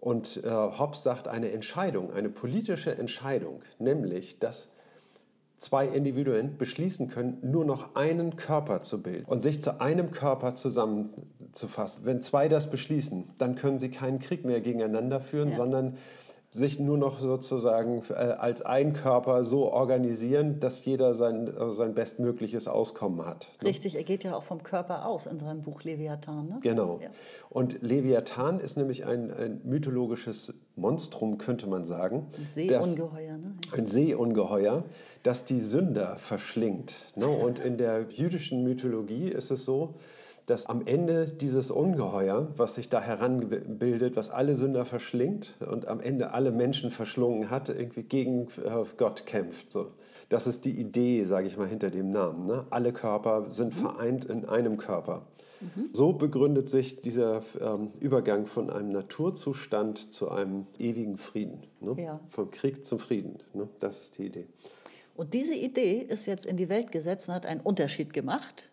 Und 0.00 0.42
äh, 0.44 0.50
Hobbes 0.50 1.04
sagt 1.04 1.28
eine 1.28 1.52
Entscheidung, 1.52 2.12
eine 2.12 2.30
politische 2.30 2.98
Entscheidung, 2.98 3.62
nämlich, 3.78 4.40
dass 4.40 4.70
zwei 5.64 5.86
Individuen 5.86 6.58
beschließen 6.58 7.08
können, 7.08 7.38
nur 7.42 7.64
noch 7.64 7.94
einen 7.94 8.36
Körper 8.36 8.82
zu 8.82 9.02
bilden 9.02 9.24
und 9.24 9.42
sich 9.42 9.62
zu 9.62 9.80
einem 9.80 10.10
Körper 10.10 10.54
zusammenzufassen. 10.54 12.04
Wenn 12.04 12.20
zwei 12.22 12.48
das 12.48 12.70
beschließen, 12.70 13.30
dann 13.38 13.56
können 13.56 13.78
sie 13.78 13.90
keinen 13.90 14.18
Krieg 14.18 14.44
mehr 14.44 14.60
gegeneinander 14.60 15.20
führen, 15.20 15.50
ja. 15.50 15.56
sondern 15.56 15.96
sich 16.54 16.78
nur 16.78 16.96
noch 16.96 17.18
sozusagen 17.18 18.04
äh, 18.10 18.14
als 18.14 18.62
ein 18.62 18.92
Körper 18.92 19.42
so 19.42 19.72
organisieren, 19.72 20.60
dass 20.60 20.84
jeder 20.84 21.12
sein, 21.14 21.48
äh, 21.48 21.70
sein 21.72 21.94
bestmögliches 21.94 22.68
Auskommen 22.68 23.26
hat. 23.26 23.50
Ne? 23.60 23.70
Richtig, 23.70 23.96
er 23.96 24.04
geht 24.04 24.22
ja 24.22 24.36
auch 24.36 24.44
vom 24.44 24.62
Körper 24.62 25.04
aus 25.04 25.26
in 25.26 25.40
seinem 25.40 25.62
Buch 25.62 25.82
Leviathan. 25.82 26.46
Ne? 26.46 26.58
Genau. 26.62 27.00
Ja. 27.02 27.08
Und 27.50 27.82
Leviathan 27.82 28.60
ist 28.60 28.76
nämlich 28.76 29.04
ein, 29.04 29.32
ein, 29.32 29.62
mythologisches 29.64 30.54
Monstrum, 30.76 31.38
könnte 31.38 31.66
man 31.66 31.84
sagen. 31.84 32.28
Ein 32.38 32.46
Seeungeheuer. 32.46 33.36
Ne? 33.36 33.56
Ein 33.72 33.86
Seeungeheuer, 33.86 34.84
das 35.24 35.46
die 35.46 35.58
Sünder 35.58 36.16
verschlingt. 36.18 36.94
Ne? 37.16 37.26
Und 37.26 37.58
in 37.58 37.76
der 37.76 38.06
jüdischen 38.10 38.62
Mythologie 38.62 39.28
ist 39.28 39.50
es 39.50 39.64
so, 39.64 39.94
dass 40.46 40.66
am 40.66 40.82
Ende 40.84 41.26
dieses 41.26 41.70
Ungeheuer, 41.70 42.48
was 42.56 42.74
sich 42.74 42.90
da 42.90 43.00
heranbildet, 43.00 44.14
was 44.14 44.28
alle 44.28 44.56
Sünder 44.56 44.84
verschlingt 44.84 45.54
und 45.66 45.88
am 45.88 46.00
Ende 46.00 46.32
alle 46.32 46.52
Menschen 46.52 46.90
verschlungen 46.90 47.48
hat, 47.48 47.70
irgendwie 47.70 48.02
gegen 48.02 48.48
äh, 48.62 48.84
Gott 48.98 49.24
kämpft. 49.24 49.72
So. 49.72 49.92
Das 50.28 50.46
ist 50.46 50.66
die 50.66 50.78
Idee, 50.78 51.24
sage 51.24 51.46
ich 51.46 51.56
mal, 51.56 51.68
hinter 51.68 51.90
dem 51.90 52.10
Namen. 52.10 52.46
Ne? 52.46 52.66
Alle 52.68 52.92
Körper 52.92 53.48
sind 53.48 53.74
mhm. 53.74 53.80
vereint 53.80 54.24
in 54.26 54.44
einem 54.44 54.76
Körper. 54.76 55.26
Mhm. 55.62 55.88
So 55.92 56.12
begründet 56.12 56.68
sich 56.68 57.00
dieser 57.00 57.40
ähm, 57.58 57.92
Übergang 58.00 58.44
von 58.44 58.68
einem 58.68 58.90
Naturzustand 58.90 60.12
zu 60.12 60.30
einem 60.30 60.66
ewigen 60.78 61.16
Frieden. 61.16 61.62
Ne? 61.80 61.96
Ja. 62.02 62.20
Vom 62.28 62.50
Krieg 62.50 62.84
zum 62.84 62.98
Frieden. 62.98 63.38
Ne? 63.54 63.68
Das 63.80 64.02
ist 64.02 64.18
die 64.18 64.26
Idee. 64.26 64.46
Und 65.14 65.34
diese 65.34 65.54
Idee 65.54 65.98
ist 66.00 66.26
jetzt 66.26 66.44
in 66.44 66.56
die 66.56 66.68
Welt 66.68 66.90
gesetzt 66.92 67.28
und 67.28 67.34
hat 67.34 67.46
einen 67.46 67.60
Unterschied 67.60 68.12
gemacht 68.12 68.68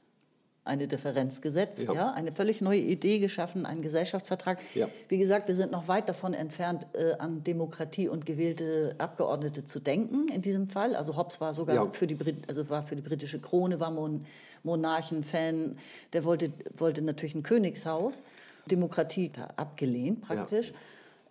eine 0.64 0.88
Differenz 0.88 1.42
gesetzt, 1.42 1.88
ja. 1.88 1.94
ja. 1.94 2.12
eine 2.12 2.32
völlig 2.32 2.62
neue 2.62 2.80
Idee 2.80 3.18
geschaffen, 3.18 3.66
einen 3.66 3.82
Gesellschaftsvertrag. 3.82 4.60
Ja. 4.76 4.88
Wie 5.08 5.18
gesagt, 5.18 5.48
wir 5.48 5.56
sind 5.56 5.72
noch 5.72 5.88
weit 5.88 6.08
davon 6.08 6.36
entfernt, 6.36 6.86
äh, 6.94 7.14
an 7.14 7.44
Demokratie 7.44 8.08
und 8.08 8.28
gewählte 8.28 8.94
Abgeordnete 9.00 9.66
zu 9.66 9.80
denken 9.80 10.28
in 10.28 10.42
diesem 10.42 10.68
Fall. 10.68 10.96
Also 10.96 11.18
Hobbes 11.18 11.42
war 11.42 11.56
sogar 11.56 11.76
ja. 11.76 11.88
für, 11.92 12.06
die, 12.06 12.18
also 12.48 12.70
war 12.70 12.84
für 12.84 12.96
die 12.96 13.02
britische 13.02 13.40
Krone, 13.40 13.80
war 13.80 13.92
Mon 13.92 14.26
Monarchen-Fan, 14.64 15.76
der 16.14 16.24
wollte, 16.24 16.52
wollte 16.78 17.02
natürlich 17.02 17.34
ein 17.34 17.42
Königshaus. 17.42 18.22
Demokratie 18.70 19.32
abgelehnt 19.56 20.22
praktisch. 20.22 20.72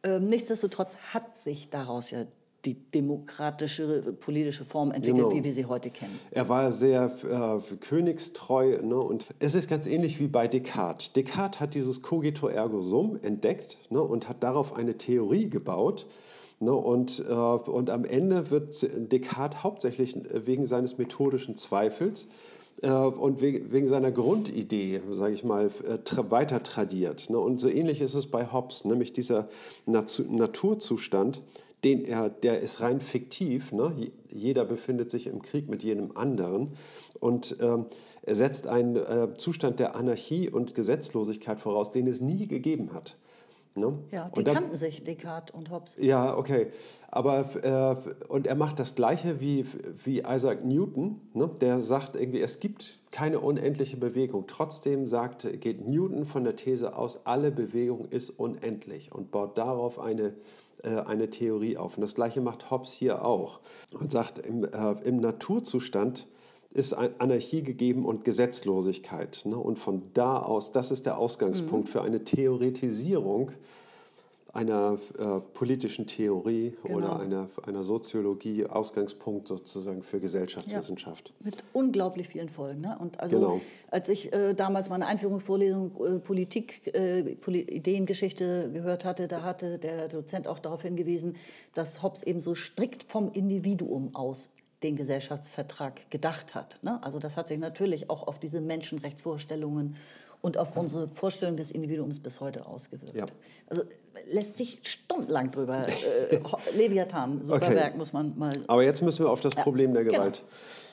Ähm, 0.03 0.29
nichtsdestotrotz 0.29 0.97
hat 1.13 1.39
sich 1.39 1.71
daraus 1.71 2.11
ja 2.11 2.25
die 2.65 2.75
demokratische 2.75 4.15
politische 4.21 4.65
Form 4.65 4.91
entwickelt, 4.93 5.31
genau. 5.31 5.35
wie 5.35 5.45
wir 5.45 5.53
sie 5.53 5.65
heute 5.65 5.91
kennen. 5.91 6.19
Er 6.31 6.49
war 6.49 6.73
sehr 6.73 7.13
äh, 7.25 7.77
königstreu 7.77 8.79
ne? 8.83 8.97
und 8.97 9.25
es 9.39 9.55
ist 9.55 9.69
ganz 9.69 9.87
ähnlich 9.87 10.21
wie 10.21 10.27
bei 10.27 10.47
Descartes. 10.47 11.13
Descartes 11.13 11.61
hat 11.61 11.75
dieses 11.75 12.03
Cogito 12.03 12.49
ergo 12.49 12.83
sum 12.83 13.19
entdeckt 13.23 13.79
ne? 13.89 14.03
und 14.03 14.29
hat 14.29 14.43
darauf 14.43 14.75
eine 14.75 14.99
Theorie 14.99 15.49
gebaut. 15.49 16.07
Ne? 16.59 16.73
Und, 16.73 17.25
äh, 17.27 17.33
und 17.33 17.89
am 17.89 18.05
Ende 18.05 18.51
wird 18.51 18.87
Descartes 19.11 19.63
hauptsächlich 19.63 20.17
wegen 20.45 20.67
seines 20.67 20.99
methodischen 20.99 21.57
Zweifels 21.57 22.29
äh, 22.83 22.91
und 22.91 23.41
wegen 23.41 23.89
seiner 23.89 24.11
Grundidee, 24.11 25.01
sage 25.13 25.33
ich 25.33 25.45
mal, 25.45 25.71
äh, 25.87 26.31
weiter 26.31 26.63
tradiert. 26.63 27.31
Ne? 27.31 27.39
Und 27.39 27.61
so 27.61 27.69
ähnlich 27.69 28.03
ist 28.03 28.15
es 28.15 28.27
bei 28.27 28.53
Hobbes, 28.53 28.85
nämlich 28.85 29.15
dieser 29.15 29.49
Naturzustand, 29.87 31.41
den 31.85 32.05
er, 32.05 32.29
der 32.29 32.61
ist 32.61 32.81
rein 32.81 33.01
fiktiv. 33.01 33.73
Ne? 33.73 33.93
Jeder 34.29 34.65
befindet 34.65 35.11
sich 35.11 35.27
im 35.27 35.43
Krieg 35.43 35.69
mit 35.69 35.83
jedem 35.83 36.17
anderen. 36.17 36.73
Und 37.21 37.57
ähm, 37.61 37.87
er 38.23 38.37
setzt 38.37 38.67
einen 38.67 38.97
äh, 38.97 39.35
Zustand 39.37 39.81
der 39.81 39.97
Anarchie 39.97 40.51
und 40.51 40.75
Gesetzlosigkeit 40.75 41.61
voraus, 41.61 41.91
den 41.91 42.07
es 42.07 42.21
nie 42.21 42.47
gegeben 42.47 42.93
hat. 42.93 43.17
Ne? 43.77 43.99
Ja, 44.11 44.31
die 44.37 44.43
dann, 44.43 44.55
kannten 44.55 44.77
sich, 44.77 45.05
Descartes 45.05 45.55
und 45.55 45.71
Hobbes. 45.71 45.97
Ja, 46.01 46.37
okay. 46.37 46.73
Aber, 47.09 47.55
äh, 47.65 48.27
und 48.29 48.47
er 48.49 48.57
macht 48.57 48.81
das 48.81 48.97
Gleiche 48.97 49.41
wie, 49.41 49.65
wie 50.05 50.21
Isaac 50.21 50.65
Newton, 50.65 51.21
ne? 51.35 51.49
der 51.61 51.81
sagt 51.81 52.17
irgendwie, 52.17 52.41
es 52.41 52.59
gibt 52.59 52.99
keine 53.13 53.39
unendliche 53.39 53.97
Bewegung. 53.97 54.45
Trotzdem 54.49 55.07
sagt, 55.07 55.49
geht 55.61 55.87
Newton 55.87 56.27
von 56.27 56.43
der 56.43 56.57
These 56.57 56.97
aus, 56.97 57.21
alle 57.25 57.53
Bewegung 57.53 58.07
ist 58.07 58.31
unendlich 58.31 59.13
und 59.13 59.31
baut 59.31 59.57
darauf 59.57 60.01
eine 60.01 60.35
eine 60.89 61.31
Theorie 61.31 61.77
auf. 61.77 61.97
Und 61.97 62.03
das 62.03 62.15
gleiche 62.15 62.41
macht 62.41 62.71
Hobbes 62.71 62.93
hier 62.93 63.25
auch 63.25 63.61
und 63.93 64.11
sagt, 64.13 64.39
im, 64.39 64.65
äh, 64.65 64.93
im 65.05 65.19
Naturzustand 65.21 66.27
ist 66.73 66.93
Anarchie 66.95 67.63
gegeben 67.63 68.05
und 68.05 68.25
Gesetzlosigkeit. 68.25 69.43
Ne? 69.45 69.57
Und 69.57 69.79
von 69.79 70.03
da 70.15 70.39
aus, 70.39 70.71
das 70.71 70.93
ist 70.93 71.05
der 71.05 71.19
Ausgangspunkt 71.19 71.89
mhm. 71.89 71.93
für 71.93 72.03
eine 72.03 72.25
Theoretisierung 72.25 73.51
einer 74.53 74.99
äh, 75.19 75.41
politischen 75.55 76.07
Theorie 76.07 76.77
genau. 76.83 76.97
oder 76.97 77.21
einer, 77.21 77.49
einer 77.67 77.85
Soziologie 77.85 78.67
Ausgangspunkt 78.67 79.49
sozusagen 79.49 80.03
für 80.03 80.21
Gesellschaftswissenschaft. 80.21 81.29
Ja, 81.29 81.47
mit 81.47 81.65
unglaublich 81.73 82.29
vielen 82.29 82.49
Folgen. 82.49 82.81
Ne? 82.81 82.97
Und 82.99 83.21
also 83.21 83.39
genau. 83.39 83.61
als 83.91 84.09
ich 84.09 84.33
äh, 84.33 84.55
damals 84.55 84.89
meine 84.89 85.07
Einführungsvorlesung 85.07 85.93
äh, 86.05 86.19
Politik, 86.19 86.95
äh, 86.95 87.37
Poli 87.37 87.61
Ideengeschichte 87.61 88.71
gehört 88.73 89.05
hatte, 89.05 89.29
da 89.29 89.43
hatte 89.43 89.79
der 89.79 90.09
Dozent 90.09 90.49
auch 90.49 90.59
darauf 90.59 90.83
hingewiesen, 90.83 91.37
dass 91.75 92.03
Hobbes 92.03 92.23
eben 92.25 92.41
so 92.41 92.55
strikt 92.55 93.05
vom 93.05 93.31
Individuum 93.33 94.15
aus 94.15 94.49
den 94.83 94.97
Gesellschaftsvertrag 94.97 96.11
gedacht 96.11 96.55
hat. 96.55 96.79
Ne? 96.83 97.03
Also 97.03 97.19
das 97.19 97.37
hat 97.37 97.49
sich 97.49 97.59
natürlich 97.59 98.11
auch 98.11 98.27
auf 98.27 98.39
diese 98.39 98.61
Menschenrechtsvorstellungen 98.61 99.97
und 100.43 100.57
auf 100.59 100.77
unsere 100.77 101.09
Vorstellung 101.09 101.57
des 101.57 101.71
Individuums 101.71 102.21
bis 102.21 102.41
heute 102.41 102.67
ausgewirkt. 102.67 103.17
Ja. 103.17 103.27
Also 103.67 103.83
lässt 104.31 104.57
sich 104.57 104.81
stundenlang 104.83 105.51
drüber. 105.51 105.87
Äh, 105.87 106.41
Leviathan, 106.75 107.43
super 107.45 107.57
okay. 107.67 107.75
Werk, 107.75 107.97
muss 107.97 108.13
man 108.13 108.39
mal. 108.39 108.53
Aber 108.67 108.83
jetzt 108.83 109.03
müssen 109.03 109.25
wir 109.25 109.31
auf 109.31 109.41
das 109.41 109.55
Problem 109.55 109.93
der 109.93 110.05
genau. 110.05 110.19
Gewalt 110.19 110.39
genau. 110.39 110.51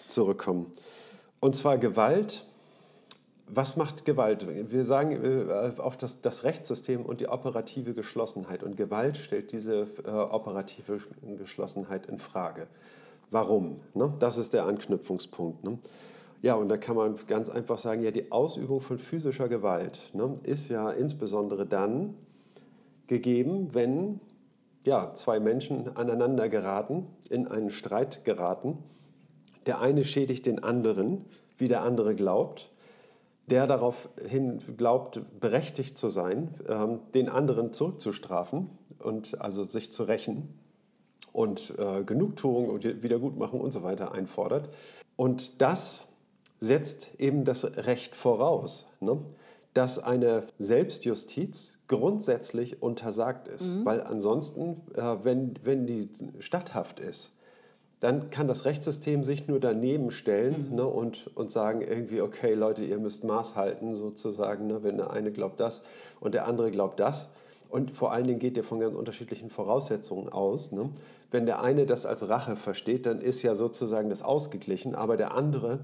zurückkommen. 0.08 0.72
Und 1.40 1.56
zwar 1.56 1.78
Gewalt. 1.78 2.46
Was 3.50 3.78
macht 3.78 4.04
Gewalt? 4.04 4.46
Wir 4.70 4.84
sagen 4.84 5.12
äh, 5.24 5.80
auf 5.80 5.96
das, 5.96 6.20
das, 6.22 6.44
Rechtssystem 6.44 7.06
und 7.06 7.22
die 7.22 7.30
operative 7.30 7.94
Geschlossenheit. 7.94 8.62
Und 8.62 8.76
Gewalt 8.76 9.16
stellt 9.16 9.54
diese 9.54 9.88
äh, 10.06 10.10
operative 10.10 11.00
Geschlossenheit 11.38 12.08
in 12.08 12.20
Frage. 12.20 12.68
Warum? 13.32 13.80
Ne? 13.94 14.14
Das 14.20 14.36
ist 14.36 14.52
der 14.52 14.66
Anknüpfungspunkt. 14.66 15.64
Ne? 15.64 15.78
Ja, 16.42 16.56
und 16.56 16.70
da 16.70 16.78
kann 16.78 16.96
man 16.96 17.16
ganz 17.28 17.50
einfach 17.50 17.78
sagen, 17.78 18.04
ja, 18.04 18.12
die 18.12 18.32
Ausübung 18.32 18.82
von 18.82 19.00
physischer 19.00 19.50
Gewalt 19.50 20.12
ne, 20.14 20.40
ist 20.44 20.70
ja 20.70 20.92
insbesondere 20.92 21.66
dann 21.66 22.14
gegeben, 23.08 23.74
wenn 23.74 24.20
ja, 24.86 25.14
zwei 25.14 25.40
Menschen 25.40 25.96
aneinander 25.98 26.48
geraten, 26.48 27.08
in 27.30 27.48
einen 27.48 27.72
Streit 27.72 28.24
geraten. 28.24 28.78
Der 29.66 29.82
eine 29.82 30.06
schädigt 30.06 30.46
den 30.46 30.64
anderen, 30.64 31.26
wie 31.58 31.68
der 31.68 31.82
andere 31.82 32.16
glaubt. 32.16 32.72
Der 33.48 33.68
daraufhin 33.68 34.62
glaubt, 34.78 35.22
berechtigt 35.40 35.98
zu 35.98 36.10
sein, 36.10 36.54
ähm, 36.70 37.00
den 37.14 37.30
anderen 37.30 37.74
zurückzustrafen 37.74 38.70
und 39.00 39.40
also 39.42 39.66
sich 39.66 39.92
zu 39.92 40.04
rächen 40.04 40.54
und 41.34 41.74
äh, 41.78 42.04
Genugtuung 42.04 42.70
und 42.70 43.04
Wiedergutmachung 43.04 43.62
und 43.62 43.72
so 43.72 43.84
weiter 43.84 44.14
einfordert. 44.14 44.70
Und 45.16 45.62
das 45.62 46.06
setzt 46.60 47.12
eben 47.20 47.44
das 47.44 47.64
Recht 47.86 48.16
voraus, 48.16 48.88
ne? 49.00 49.18
dass 49.74 50.00
eine 50.00 50.48
Selbstjustiz 50.58 51.78
grundsätzlich 51.88 52.82
untersagt 52.82 53.48
ist. 53.48 53.70
Mhm. 53.70 53.86
Weil 53.86 54.02
ansonsten, 54.02 54.82
äh, 54.96 55.18
wenn, 55.24 55.54
wenn 55.64 55.86
die 55.86 56.10
statthaft 56.40 57.00
ist, 57.00 57.34
dann 58.00 58.30
kann 58.30 58.48
das 58.48 58.66
Rechtssystem 58.66 59.24
sich 59.24 59.48
nur 59.48 59.60
daneben 59.60 60.12
stellen 60.12 60.70
mhm. 60.70 60.76
ne, 60.76 60.88
und, 60.88 61.36
und 61.36 61.52
sagen 61.52 61.82
irgendwie, 61.82 62.22
okay 62.22 62.54
Leute, 62.54 62.84
ihr 62.84 63.00
müsst 63.00 63.24
Maß 63.24 63.56
halten 63.56 63.96
sozusagen, 63.96 64.68
ne, 64.68 64.84
wenn 64.84 64.98
der 64.98 65.12
eine 65.12 65.32
glaubt 65.32 65.60
das 65.60 65.82
und 66.20 66.34
der 66.34 66.48
andere 66.48 66.72
glaubt 66.72 67.00
das. 67.00 67.28
Und 67.70 67.92
vor 67.92 68.14
allen 68.14 68.28
Dingen 68.28 68.40
geht 68.40 68.56
ihr 68.56 68.64
von 68.64 68.80
ganz 68.80 68.96
unterschiedlichen 68.96 69.50
Voraussetzungen 69.50 70.30
aus. 70.30 70.72
Ne? 70.72 70.90
Wenn 71.32 71.46
der 71.46 71.62
eine 71.62 71.86
das 71.86 72.06
als 72.06 72.30
Rache 72.30 72.56
versteht, 72.56 73.06
dann 73.06 73.20
ist 73.20 73.42
ja 73.42 73.56
sozusagen 73.56 74.10
das 74.10 74.22
ausgeglichen, 74.22 74.96
aber 74.96 75.18
der 75.18 75.34
andere 75.34 75.80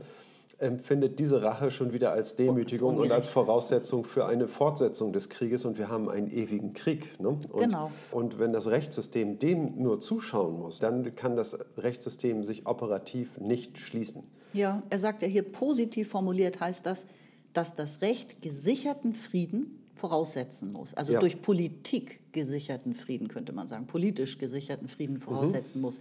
empfindet 0.60 1.20
diese 1.20 1.42
Rache 1.42 1.72
schon 1.72 1.94
wieder 1.94 2.12
als 2.12 2.36
Demütigung 2.36 2.98
und 2.98 3.12
als 3.12 3.28
Voraussetzung 3.28 4.06
für 4.06 4.26
eine 4.26 4.48
Fortsetzung 4.48 5.12
des 5.12 5.30
Krieges 5.30 5.66
und 5.66 5.78
wir 5.78 5.90
haben 5.90 6.10
einen 6.10 6.30
ewigen 6.30 6.74
Krieg. 6.74 7.20
Ne? 7.20 7.30
Und, 7.30 7.60
genau. 7.60 7.92
Und 8.12 8.40
wenn 8.40 8.54
das 8.54 8.68
Rechtssystem 8.68 9.40
dem 9.40 9.82
nur 9.82 10.00
zuschauen 10.00 10.60
muss, 10.60 10.80
dann 10.80 11.16
kann 11.16 11.36
das 11.36 11.58
Rechtssystem 11.78 12.44
sich 12.44 12.68
operativ 12.68 13.38
nicht 13.40 13.78
schließen. 13.78 14.24
Ja, 14.54 14.84
er 14.90 15.00
sagt 15.00 15.24
ja 15.24 15.28
hier 15.28 15.44
positiv 15.44 16.10
formuliert 16.10 16.60
heißt 16.60 16.86
das, 16.86 17.06
dass 17.54 17.76
das 17.76 18.02
Recht 18.02 18.42
gesicherten 18.42 19.14
Frieden 19.14 19.80
voraussetzen 19.96 20.72
muss. 20.72 20.94
Also 20.94 21.14
ja. 21.14 21.20
durch 21.20 21.42
Politik 21.42 22.20
gesicherten 22.32 22.94
Frieden, 22.94 23.28
könnte 23.28 23.54
man 23.54 23.68
sagen, 23.68 23.88
politisch 23.88 24.38
gesicherten 24.38 24.88
Frieden 24.88 25.20
voraussetzen 25.20 25.80
mhm. 25.80 25.86
muss. 25.86 26.00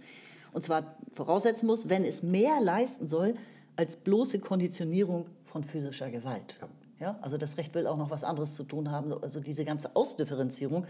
Und 0.51 0.63
zwar 0.63 0.97
voraussetzen 1.13 1.65
muss, 1.65 1.89
wenn 1.89 2.05
es 2.05 2.21
mehr 2.21 2.61
leisten 2.61 3.07
soll 3.07 3.35
als 3.75 3.95
bloße 3.95 4.39
Konditionierung 4.39 5.25
von 5.45 5.63
physischer 5.63 6.09
Gewalt. 6.09 6.57
Ja. 6.99 7.07
ja. 7.07 7.19
also 7.21 7.37
das 7.37 7.57
Recht 7.57 7.73
will 7.75 7.87
auch 7.87 7.97
noch 7.97 8.09
was 8.09 8.23
anderes 8.23 8.55
zu 8.55 8.63
tun 8.63 8.91
haben. 8.91 9.13
Also 9.21 9.39
diese 9.39 9.65
ganze 9.65 9.95
Ausdifferenzierung 9.95 10.85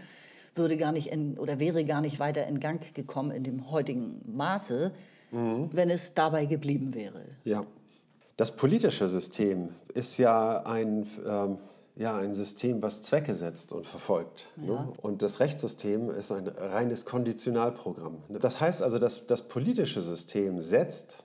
würde 0.54 0.76
gar 0.76 0.92
nicht 0.92 1.08
in, 1.08 1.38
oder 1.38 1.58
wäre 1.58 1.84
gar 1.84 2.00
nicht 2.00 2.18
weiter 2.18 2.46
in 2.46 2.60
Gang 2.60 2.94
gekommen 2.94 3.30
in 3.30 3.42
dem 3.42 3.70
heutigen 3.70 4.20
Maße, 4.26 4.92
mhm. 5.32 5.68
wenn 5.72 5.90
es 5.90 6.14
dabei 6.14 6.46
geblieben 6.46 6.94
wäre. 6.94 7.22
Ja. 7.44 7.64
Das 8.36 8.56
politische 8.56 9.08
System 9.08 9.68
ist 9.94 10.18
ja 10.18 10.64
ein, 10.64 11.06
ähm, 11.24 11.58
ja, 11.94 12.16
ein 12.16 12.34
System, 12.34 12.82
was 12.82 13.00
Zwecke 13.02 13.36
setzt 13.36 13.72
und 13.72 13.86
verfolgt. 13.86 14.48
Ne? 14.56 14.72
Ja. 14.72 14.82
Ne? 14.82 14.92
Und 15.02 15.22
das 15.22 15.38
Rechtssystem 15.38 16.10
ist 16.10 16.32
ein 16.32 16.48
reines 16.48 17.04
Konditionalprogramm. 17.04 18.16
Das 18.28 18.60
heißt 18.60 18.82
also, 18.82 18.98
dass 18.98 19.26
das 19.26 19.42
politische 19.42 20.02
System 20.02 20.60
setzt 20.60 21.24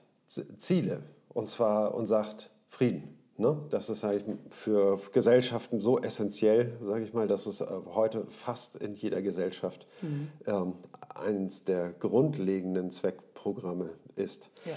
Ziele 0.58 1.02
und 1.32 1.48
zwar 1.48 1.94
und 1.94 2.06
sagt 2.06 2.50
Frieden. 2.68 3.16
Ne? 3.36 3.56
Das 3.70 3.88
ist 3.88 4.04
eigentlich 4.04 4.36
für 4.50 5.00
Gesellschaften 5.12 5.80
so 5.80 5.98
essentiell, 5.98 6.76
sage 6.82 7.04
ich 7.04 7.14
mal, 7.14 7.26
dass 7.26 7.46
es 7.46 7.62
äh, 7.62 7.66
heute 7.94 8.26
fast 8.28 8.76
in 8.76 8.94
jeder 8.94 9.22
Gesellschaft 9.22 9.86
mhm. 10.02 10.28
ähm, 10.46 10.74
eines 11.14 11.64
der 11.64 11.90
grundlegenden 11.90 12.90
Zweckprogramme 12.90 13.90
ist. 14.14 14.50
Ja. 14.66 14.76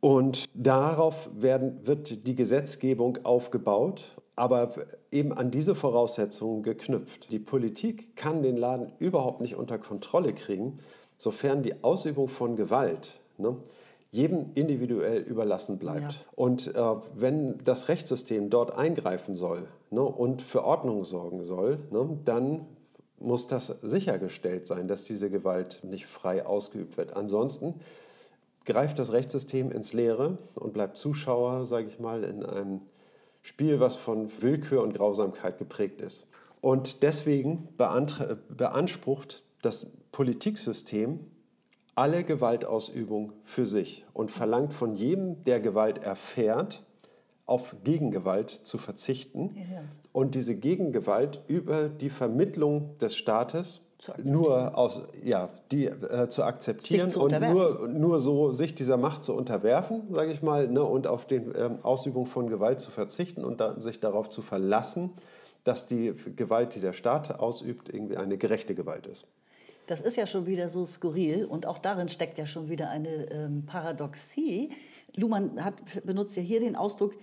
Und 0.00 0.50
darauf 0.52 1.30
werden, 1.32 1.86
wird 1.86 2.26
die 2.26 2.34
Gesetzgebung 2.34 3.24
aufgebaut, 3.24 4.02
aber 4.36 4.72
eben 5.12 5.32
an 5.32 5.50
diese 5.50 5.74
Voraussetzungen 5.74 6.62
geknüpft. 6.62 7.32
Die 7.32 7.38
Politik 7.38 8.16
kann 8.16 8.42
den 8.42 8.56
Laden 8.56 8.92
überhaupt 8.98 9.40
nicht 9.40 9.54
unter 9.54 9.78
Kontrolle 9.78 10.34
kriegen, 10.34 10.78
sofern 11.18 11.62
die 11.62 11.84
Ausübung 11.84 12.28
von 12.28 12.56
Gewalt 12.56 13.20
ne, 13.38 13.56
jedem 14.14 14.52
individuell 14.54 15.18
überlassen 15.22 15.76
bleibt. 15.76 16.12
Ja. 16.12 16.18
Und 16.36 16.72
äh, 16.72 16.80
wenn 17.16 17.58
das 17.64 17.88
Rechtssystem 17.88 18.48
dort 18.48 18.72
eingreifen 18.72 19.34
soll 19.34 19.66
ne, 19.90 20.02
und 20.02 20.40
für 20.40 20.64
Ordnung 20.64 21.04
sorgen 21.04 21.42
soll, 21.42 21.78
ne, 21.90 22.16
dann 22.24 22.64
muss 23.18 23.48
das 23.48 23.66
sichergestellt 23.82 24.68
sein, 24.68 24.86
dass 24.86 25.02
diese 25.02 25.30
Gewalt 25.30 25.80
nicht 25.82 26.06
frei 26.06 26.46
ausgeübt 26.46 26.96
wird. 26.96 27.16
Ansonsten 27.16 27.74
greift 28.64 29.00
das 29.00 29.10
Rechtssystem 29.12 29.72
ins 29.72 29.92
Leere 29.92 30.38
und 30.54 30.72
bleibt 30.72 30.96
Zuschauer, 30.96 31.64
sage 31.64 31.88
ich 31.88 31.98
mal, 31.98 32.22
in 32.22 32.44
einem 32.44 32.82
Spiel, 33.42 33.80
was 33.80 33.96
von 33.96 34.30
Willkür 34.40 34.84
und 34.84 34.94
Grausamkeit 34.94 35.58
geprägt 35.58 36.00
ist. 36.00 36.28
Und 36.60 37.02
deswegen 37.02 37.68
beansprucht 37.76 39.42
das 39.60 39.86
Politiksystem 40.12 41.18
alle 41.94 42.24
Gewaltausübung 42.24 43.32
für 43.44 43.66
sich 43.66 44.04
und 44.12 44.30
verlangt 44.30 44.74
von 44.74 44.96
jedem, 44.96 45.44
der 45.44 45.60
Gewalt 45.60 45.98
erfährt, 45.98 46.82
auf 47.46 47.76
Gegengewalt 47.84 48.50
zu 48.50 48.78
verzichten 48.78 49.54
ja. 49.56 49.82
und 50.12 50.34
diese 50.34 50.54
Gegengewalt 50.54 51.42
über 51.46 51.88
die 51.88 52.08
Vermittlung 52.10 52.96
des 52.98 53.16
Staates 53.16 53.82
nur 54.22 54.76
aus, 54.76 55.02
ja, 55.22 55.50
die 55.72 55.86
äh, 55.86 56.28
zu 56.28 56.42
akzeptieren 56.42 57.10
zu 57.10 57.20
und 57.20 57.38
nur, 57.40 57.88
nur 57.88 58.18
so 58.18 58.52
sich 58.52 58.74
dieser 58.74 58.96
Macht 58.96 59.24
zu 59.24 59.34
unterwerfen, 59.34 60.02
sage 60.10 60.32
ich 60.32 60.42
mal, 60.42 60.68
ne, 60.68 60.82
und 60.82 61.06
auf 61.06 61.26
die 61.26 61.36
ähm, 61.36 61.78
Ausübung 61.82 62.26
von 62.26 62.48
Gewalt 62.48 62.80
zu 62.80 62.90
verzichten 62.90 63.44
und 63.44 63.60
da, 63.60 63.80
sich 63.80 64.00
darauf 64.00 64.28
zu 64.28 64.42
verlassen, 64.42 65.10
dass 65.64 65.86
die 65.86 66.14
Gewalt, 66.36 66.74
die 66.74 66.80
der 66.80 66.92
Staat 66.92 67.38
ausübt, 67.40 67.88
irgendwie 67.88 68.16
eine 68.16 68.36
gerechte 68.36 68.74
Gewalt 68.74 69.06
ist. 69.06 69.26
Das 69.86 70.00
ist 70.00 70.16
ja 70.16 70.26
schon 70.26 70.46
wieder 70.46 70.68
so 70.68 70.86
skurril 70.86 71.44
und 71.44 71.66
auch 71.66 71.78
darin 71.78 72.08
steckt 72.08 72.38
ja 72.38 72.46
schon 72.46 72.68
wieder 72.68 72.90
eine 72.90 73.30
ähm, 73.30 73.64
Paradoxie. 73.66 74.70
Luhmann 75.14 75.62
hat, 75.62 75.74
benutzt 76.04 76.36
ja 76.36 76.42
hier 76.42 76.60
den 76.60 76.76
Ausdruck, 76.76 77.14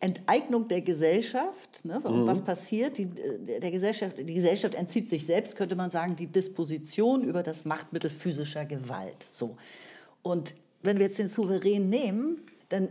Enteignung 0.00 0.66
der 0.66 0.80
Gesellschaft. 0.80 1.84
Ne? 1.84 2.00
Mhm. 2.00 2.26
Was 2.26 2.42
passiert? 2.42 2.98
Die, 2.98 3.06
der 3.06 3.70
Gesellschaft, 3.70 4.16
die 4.18 4.34
Gesellschaft 4.34 4.74
entzieht 4.74 5.08
sich 5.08 5.24
selbst, 5.24 5.54
könnte 5.56 5.76
man 5.76 5.90
sagen, 5.90 6.16
die 6.16 6.26
Disposition 6.26 7.22
über 7.22 7.44
das 7.44 7.64
Machtmittel 7.64 8.10
physischer 8.10 8.64
Gewalt. 8.64 9.26
So. 9.32 9.56
Und 10.22 10.54
wenn 10.82 10.98
wir 10.98 11.06
jetzt 11.06 11.18
den 11.18 11.28
Souverän 11.28 11.88
nehmen, 11.88 12.40
dann 12.68 12.88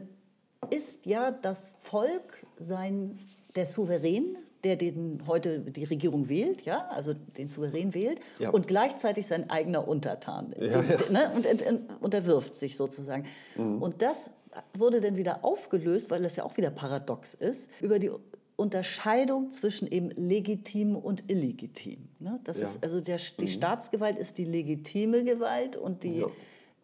ist 0.70 1.06
ja 1.06 1.32
das 1.32 1.74
Volk 1.80 2.46
sein, 2.60 3.20
der 3.56 3.66
Souverän, 3.66 4.38
der 4.64 4.76
den 4.76 5.24
heute 5.28 5.60
die 5.60 5.84
Regierung 5.84 6.30
wählt, 6.30 6.64
ja, 6.64 6.88
also 6.90 7.14
den 7.14 7.48
Souverän 7.48 7.94
wählt, 7.94 8.20
ja. 8.40 8.50
und 8.52 8.68
gleichzeitig 8.68 9.28
sein 9.28 9.50
eigener 9.50 9.88
Untertan 9.88 10.54
ja, 10.60 10.82
ja. 10.82 11.00
Ne, 11.10 11.32
und, 11.36 12.02
unterwirft 12.02 12.56
sich 12.56 12.78
sozusagen. 12.78 13.26
Mhm. 13.56 13.82
Und 13.82 14.02
das 14.02 14.30
wurde 14.78 15.02
dann 15.02 15.18
wieder 15.18 15.44
aufgelöst, 15.44 16.10
weil 16.10 16.24
das 16.24 16.36
ja 16.36 16.44
auch 16.44 16.58
wieder 16.58 16.72
paradox 16.72 17.34
ist, 17.34 17.70
über 17.80 18.00
die 18.00 18.12
Unterscheidung 18.56 19.50
zwischen 19.52 19.88
eben 19.88 20.12
legitim 20.12 20.96
und 20.96 21.32
illegitim. 21.32 22.10
Ne? 22.20 22.40
Das 22.44 22.58
ist 22.58 22.84
also 22.84 23.02
der, 23.02 23.18
die 23.40 23.46
mhm. 23.46 23.48
Staatsgewalt 23.48 24.20
ist 24.20 24.38
die 24.38 24.46
legitime 24.46 25.24
Gewalt 25.24 25.76
und 25.76 26.04
die 26.04 26.24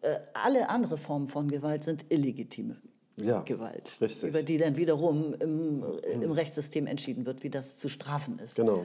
äh, 0.00 0.18
alle 0.34 0.68
andere 0.70 0.96
Formen 0.96 1.28
von 1.28 1.48
Gewalt 1.48 1.84
sind 1.84 2.06
illegitime 2.08 2.76
ja, 3.22 3.40
Gewalt, 3.42 3.98
richtig. 4.00 4.28
über 4.28 4.42
die 4.42 4.58
dann 4.58 4.76
wiederum 4.76 5.34
im, 5.34 5.82
im 6.02 6.32
Rechtssystem 6.32 6.86
entschieden 6.86 7.26
wird, 7.26 7.42
wie 7.42 7.50
das 7.50 7.76
zu 7.76 7.88
strafen 7.88 8.38
ist. 8.38 8.54
Genau. 8.56 8.84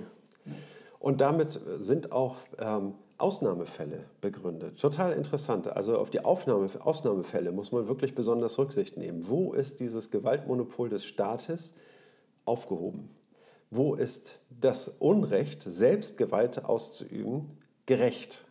Und 0.99 1.21
damit 1.21 1.59
sind 1.79 2.11
auch 2.11 2.37
ähm, 2.59 2.93
Ausnahmefälle 3.17 4.05
begründet. 4.21 4.79
Total 4.79 5.13
interessant. 5.13 5.67
Also 5.67 5.97
auf 5.97 6.09
die 6.09 6.23
Aufnahme, 6.23 6.69
Ausnahmefälle 6.79 7.51
muss 7.51 7.71
man 7.71 7.87
wirklich 7.87 8.15
besonders 8.15 8.57
Rücksicht 8.57 8.97
nehmen. 8.97 9.27
Wo 9.27 9.53
ist 9.53 9.79
dieses 9.79 10.11
Gewaltmonopol 10.11 10.89
des 10.89 11.05
Staates 11.05 11.73
aufgehoben? 12.45 13.09
Wo 13.69 13.95
ist 13.95 14.39
das 14.49 14.87
Unrecht, 14.87 15.63
selbst 15.63 16.17
Gewalt 16.17 16.65
auszuüben, 16.65 17.57
gerecht? 17.85 18.45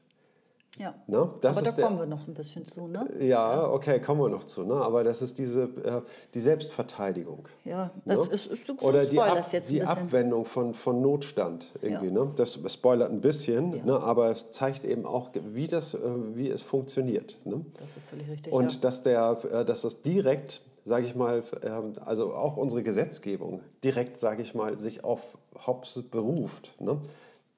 Ja, 0.78 0.94
ne? 1.06 1.30
das 1.42 1.58
aber 1.58 1.70
da 1.70 1.82
kommen 1.82 1.98
wir 1.98 2.06
noch 2.06 2.26
ein 2.26 2.32
bisschen 2.32 2.66
zu, 2.66 2.88
ne? 2.88 3.06
Ja, 3.20 3.68
okay, 3.68 4.00
kommen 4.00 4.22
wir 4.22 4.30
noch 4.30 4.44
zu, 4.44 4.64
ne? 4.64 4.74
Aber 4.74 5.04
das 5.04 5.20
ist 5.20 5.38
diese, 5.38 5.64
äh, 5.64 6.00
die 6.32 6.40
Selbstverteidigung. 6.40 7.46
Ja, 7.64 7.90
das 8.06 8.28
ne? 8.28 8.34
ist, 8.34 8.46
ist 8.46 8.68
du 8.68 8.78
Oder 8.80 9.04
die, 9.04 9.20
Ab, 9.20 9.46
jetzt 9.52 9.70
die 9.70 9.82
Abwendung 9.82 10.46
von, 10.46 10.72
von 10.72 11.02
Notstand 11.02 11.66
irgendwie, 11.82 12.06
ja. 12.06 12.12
ne? 12.12 12.32
Das 12.36 12.58
spoilert 12.68 13.12
ein 13.12 13.20
bisschen, 13.20 13.76
ja. 13.76 13.84
ne? 13.84 14.00
aber 14.00 14.30
es 14.30 14.50
zeigt 14.50 14.86
eben 14.86 15.04
auch, 15.04 15.30
wie, 15.34 15.66
das, 15.66 15.92
äh, 15.92 15.98
wie 16.34 16.48
es 16.48 16.62
funktioniert. 16.62 17.36
Ne? 17.44 17.66
Das 17.78 17.98
ist 17.98 18.06
völlig 18.06 18.30
richtig, 18.30 18.50
Und 18.50 18.72
ja. 18.72 18.78
dass, 18.80 19.02
der, 19.02 19.38
äh, 19.52 19.64
dass 19.66 19.82
das 19.82 20.00
direkt, 20.00 20.62
sage 20.84 21.04
ich 21.04 21.14
mal, 21.14 21.42
ähm, 21.64 21.92
also 22.02 22.32
auch 22.32 22.56
unsere 22.56 22.82
Gesetzgebung 22.82 23.60
direkt, 23.84 24.18
sage 24.18 24.40
ich 24.40 24.54
mal, 24.54 24.78
sich 24.78 25.04
auf 25.04 25.20
Hobbes 25.66 26.02
beruft, 26.10 26.80
ne? 26.80 26.98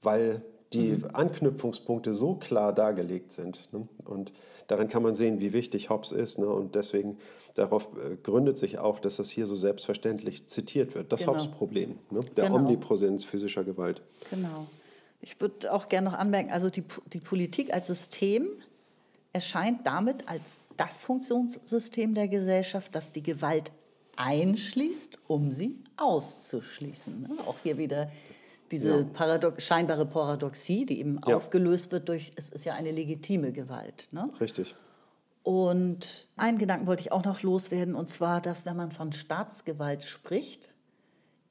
Weil 0.02 0.42
die 0.74 0.92
mhm. 0.92 1.08
Anknüpfungspunkte 1.12 2.14
so 2.14 2.34
klar 2.34 2.72
dargelegt 2.72 3.32
sind. 3.32 3.68
Ne? 3.72 3.86
Und 4.04 4.32
darin 4.66 4.88
kann 4.88 5.02
man 5.02 5.14
sehen, 5.14 5.40
wie 5.40 5.52
wichtig 5.52 5.90
Hobbes 5.90 6.12
ist. 6.12 6.38
Ne? 6.38 6.46
Und 6.46 6.74
deswegen, 6.74 7.18
darauf 7.54 7.88
äh, 7.96 8.16
gründet 8.22 8.58
sich 8.58 8.78
auch, 8.78 8.98
dass 9.00 9.16
das 9.16 9.30
hier 9.30 9.46
so 9.46 9.56
selbstverständlich 9.56 10.46
zitiert 10.46 10.94
wird. 10.94 11.12
Das 11.12 11.20
genau. 11.20 11.32
Hobbes-Problem, 11.32 11.98
ne? 12.10 12.24
der 12.36 12.46
genau. 12.46 12.56
Omnipräsenz 12.56 13.24
physischer 13.24 13.64
Gewalt. 13.64 14.02
Genau. 14.30 14.66
Ich 15.20 15.40
würde 15.40 15.72
auch 15.72 15.88
gerne 15.88 16.10
noch 16.10 16.18
anmerken, 16.18 16.50
also 16.50 16.68
die, 16.68 16.84
die 17.12 17.20
Politik 17.20 17.72
als 17.72 17.86
System 17.86 18.46
erscheint 19.32 19.86
damit 19.86 20.28
als 20.28 20.58
das 20.76 20.98
Funktionssystem 20.98 22.14
der 22.14 22.28
Gesellschaft, 22.28 22.94
das 22.94 23.12
die 23.12 23.22
Gewalt 23.22 23.72
einschließt, 24.16 25.18
um 25.26 25.52
sie 25.52 25.76
auszuschließen. 25.96 27.22
Ne? 27.22 27.28
Auch 27.46 27.56
hier 27.62 27.78
wieder 27.78 28.10
diese 28.74 28.98
ja. 28.98 29.06
Paradox, 29.12 29.64
scheinbare 29.64 30.06
Paradoxie, 30.06 30.84
die 30.84 30.98
eben 30.98 31.20
ja. 31.26 31.36
aufgelöst 31.36 31.92
wird 31.92 32.08
durch, 32.08 32.32
es 32.36 32.50
ist 32.50 32.64
ja 32.64 32.74
eine 32.74 32.90
legitime 32.90 33.52
Gewalt. 33.52 34.08
Ne? 34.10 34.28
Richtig. 34.40 34.74
Und 35.42 36.26
einen 36.36 36.58
Gedanken 36.58 36.86
wollte 36.86 37.02
ich 37.02 37.12
auch 37.12 37.24
noch 37.24 37.42
loswerden, 37.42 37.94
und 37.94 38.08
zwar, 38.08 38.40
dass 38.40 38.64
wenn 38.64 38.76
man 38.76 38.92
von 38.92 39.12
Staatsgewalt 39.12 40.02
spricht, 40.02 40.70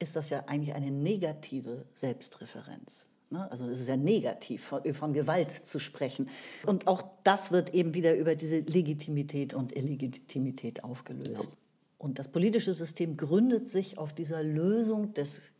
ist 0.00 0.16
das 0.16 0.30
ja 0.30 0.44
eigentlich 0.46 0.74
eine 0.74 0.90
negative 0.90 1.86
Selbstreferenz. 1.94 3.08
Ne? 3.30 3.50
Also 3.50 3.64
es 3.66 3.80
ist 3.80 3.88
ja 3.88 3.96
negativ, 3.96 4.64
von, 4.64 4.94
von, 4.94 5.12
Gewalt 5.12 5.50
zu 5.50 5.78
sprechen. 5.78 6.28
Und 6.66 6.86
auch 6.86 7.04
das 7.22 7.52
wird 7.52 7.72
eben 7.72 7.94
wieder 7.94 8.16
über 8.16 8.34
diese 8.34 8.60
Legitimität 8.60 9.54
und 9.54 9.74
Illegitimität 9.74 10.84
aufgelöst. 10.84 11.50
Ja. 11.50 11.58
Und 11.98 12.18
das 12.18 12.28
politische 12.28 12.74
System 12.74 13.16
gründet 13.16 13.68
sich 13.68 13.96
auf 13.96 14.12
dieser 14.12 14.42
Lösung 14.42 15.14
des 15.14 15.52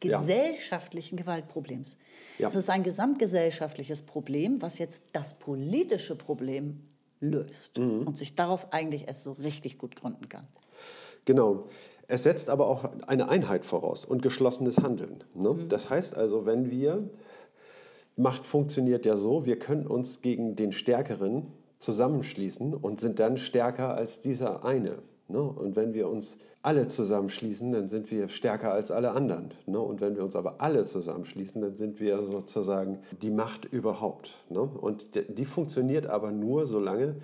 gesellschaftlichen 0.00 1.16
ja. 1.16 1.22
Gewaltproblems. 1.22 1.96
Ja. 2.38 2.48
Das 2.48 2.56
ist 2.56 2.70
ein 2.70 2.82
gesamtgesellschaftliches 2.82 4.02
Problem, 4.02 4.62
was 4.62 4.78
jetzt 4.78 5.02
das 5.12 5.34
politische 5.34 6.14
Problem 6.14 6.80
löst 7.20 7.78
mhm. 7.78 8.06
und 8.06 8.16
sich 8.16 8.34
darauf 8.34 8.72
eigentlich 8.72 9.08
erst 9.08 9.24
so 9.24 9.32
richtig 9.32 9.78
gut 9.78 9.96
gründen 9.96 10.28
kann. 10.28 10.46
Genau. 11.24 11.68
Es 12.06 12.22
setzt 12.22 12.48
aber 12.48 12.68
auch 12.68 12.90
eine 13.06 13.28
Einheit 13.28 13.66
voraus 13.66 14.06
und 14.06 14.22
geschlossenes 14.22 14.78
Handeln. 14.78 15.24
Ne? 15.34 15.50
Mhm. 15.50 15.68
Das 15.68 15.90
heißt 15.90 16.16
also, 16.16 16.46
wenn 16.46 16.70
wir, 16.70 17.08
Macht 18.16 18.46
funktioniert 18.46 19.06
ja 19.06 19.16
so, 19.16 19.46
wir 19.46 19.58
können 19.58 19.86
uns 19.86 20.22
gegen 20.22 20.56
den 20.56 20.72
Stärkeren 20.72 21.52
zusammenschließen 21.78 22.74
und 22.74 22.98
sind 22.98 23.20
dann 23.20 23.36
stärker 23.36 23.94
als 23.94 24.20
dieser 24.20 24.64
eine. 24.64 25.02
Ne? 25.28 25.40
Und 25.40 25.76
wenn 25.76 25.94
wir 25.94 26.08
uns 26.08 26.38
alle 26.62 26.88
zusammenschließen, 26.88 27.70
dann 27.70 27.88
sind 27.88 28.10
wir 28.10 28.28
stärker 28.28 28.72
als 28.72 28.90
alle 28.90 29.12
anderen. 29.12 29.50
Ne? 29.66 29.78
Und 29.78 30.00
wenn 30.00 30.16
wir 30.16 30.24
uns 30.24 30.34
aber 30.34 30.56
alle 30.58 30.84
zusammenschließen, 30.84 31.60
dann 31.60 31.76
sind 31.76 32.00
wir 32.00 32.26
sozusagen 32.26 32.98
die 33.22 33.30
Macht 33.30 33.66
überhaupt. 33.66 34.44
Ne? 34.48 34.60
Und 34.60 35.08
die 35.14 35.44
funktioniert 35.44 36.06
aber 36.06 36.32
nur, 36.32 36.66
solange 36.66 37.16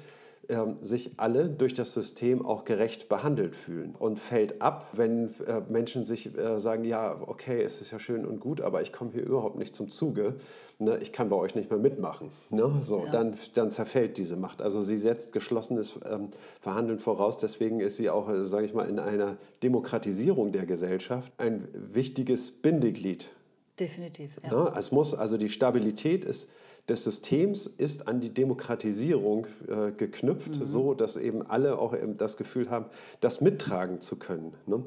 ähm, 0.49 0.77
sich 0.81 1.13
alle 1.17 1.49
durch 1.49 1.75
das 1.75 1.93
System 1.93 2.45
auch 2.45 2.65
gerecht 2.65 3.09
behandelt 3.09 3.57
fühlen 3.57 3.95
und 3.99 4.19
fällt 4.19 4.63
ab, 4.63 4.89
wenn 4.93 5.35
äh, 5.47 5.61
Menschen 5.69 6.05
sich 6.05 6.37
äh, 6.37 6.59
sagen, 6.59 6.85
ja, 6.85 7.21
okay, 7.27 7.63
es 7.63 7.81
ist 7.81 7.91
ja 7.91 7.99
schön 7.99 8.25
und 8.25 8.41
gut, 8.41 8.61
aber 8.61 8.83
ich 8.83 8.93
komme 8.93 9.11
hier 9.13 9.23
überhaupt 9.23 9.57
nicht 9.57 9.75
zum 9.75 9.91
Zuge, 9.91 10.35
ne, 10.79 10.99
ich 11.01 11.13
kann 11.13 11.29
bei 11.29 11.37
euch 11.37 11.55
nicht 11.55 11.71
mehr 11.71 11.79
mitmachen. 11.79 12.31
Ne? 12.51 12.71
So, 12.81 13.05
ja. 13.05 13.11
dann, 13.11 13.37
dann 13.55 13.71
zerfällt 13.71 14.19
diese 14.19 14.37
Macht. 14.37 14.63
Also 14.63 14.83
sie 14.83 14.97
setzt 14.97 15.33
geschlossenes 15.33 15.99
ähm, 16.09 16.29
Verhandeln 16.61 16.99
voraus, 16.99 17.39
deswegen 17.39 17.81
ist 17.81 17.97
sie 17.97 18.11
auch, 18.11 18.29
äh, 18.29 18.47
sage 18.49 18.67
ich 18.67 18.75
mal, 18.75 18.89
in 18.89 18.99
einer 18.99 19.37
Demokratisierung 19.63 20.53
der 20.53 20.67
Gesellschaft 20.67 21.33
ein 21.39 21.69
wichtiges 21.73 22.51
Bindeglied. 22.51 23.31
Definitiv. 23.79 24.31
Ja. 24.45 24.65
Ne? 24.65 24.73
Es 24.77 24.93
muss, 24.93 25.15
also 25.15 25.37
die 25.37 25.49
Stabilität 25.49 26.25
ist 26.25 26.49
des 26.89 27.05
Systems 27.05 27.67
ist 27.67 28.09
an 28.09 28.21
die 28.21 28.31
Demokratisierung 28.31 29.47
äh, 29.69 29.93
geknüpft, 29.93 30.61
mhm. 30.61 30.67
so 30.67 30.95
dass 30.95 31.17
eben 31.17 31.43
alle 31.43 31.79
auch 31.79 31.95
das 32.19 32.37
Gefühl 32.37 32.71
haben, 32.71 32.87
das 33.21 33.41
mittragen 33.41 34.01
zu 34.01 34.17
können. 34.17 34.55
Ne? 34.67 34.85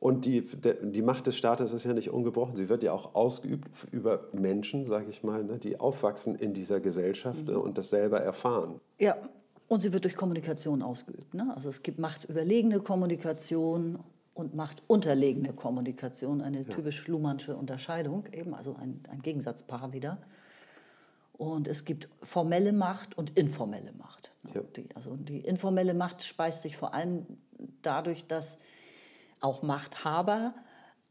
Und 0.00 0.24
die, 0.24 0.42
die 0.82 1.02
Macht 1.02 1.26
des 1.26 1.36
Staates 1.36 1.74
ist 1.74 1.84
ja 1.84 1.92
nicht 1.92 2.10
ungebrochen. 2.10 2.56
Sie 2.56 2.70
wird 2.70 2.82
ja 2.82 2.92
auch 2.92 3.14
ausgeübt 3.14 3.68
über 3.92 4.28
Menschen, 4.32 4.86
sage 4.86 5.10
ich 5.10 5.22
mal, 5.22 5.44
ne, 5.44 5.58
die 5.58 5.78
aufwachsen 5.78 6.36
in 6.36 6.54
dieser 6.54 6.80
Gesellschaft 6.80 7.46
mhm. 7.46 7.52
ne, 7.52 7.58
und 7.58 7.76
das 7.76 7.90
selber 7.90 8.18
erfahren. 8.20 8.80
Ja, 8.98 9.16
und 9.68 9.80
sie 9.80 9.92
wird 9.92 10.04
durch 10.04 10.16
Kommunikation 10.16 10.82
ausgeübt. 10.82 11.34
Ne? 11.34 11.52
Also 11.54 11.68
es 11.68 11.82
gibt 11.82 11.98
machtüberlegene 11.98 12.80
Kommunikation 12.80 13.98
und 14.32 14.54
machtunterlegene 14.54 15.52
Kommunikation, 15.52 16.40
eine 16.40 16.62
ja. 16.62 16.74
typisch 16.74 17.06
Luhmannsche 17.06 17.54
Unterscheidung, 17.54 18.24
eben 18.32 18.54
also 18.54 18.74
ein, 18.80 19.00
ein 19.10 19.20
Gegensatzpaar 19.20 19.92
wieder. 19.92 20.18
Und 21.40 21.68
es 21.68 21.86
gibt 21.86 22.10
formelle 22.22 22.70
Macht 22.70 23.16
und 23.16 23.38
informelle 23.38 23.92
Macht. 23.92 24.30
Ja. 24.52 24.60
Die, 24.76 24.94
also 24.94 25.16
die 25.16 25.38
informelle 25.38 25.94
Macht 25.94 26.22
speist 26.22 26.60
sich 26.60 26.76
vor 26.76 26.92
allem 26.92 27.24
dadurch, 27.80 28.26
dass 28.26 28.58
auch 29.40 29.62
Machthaber 29.62 30.52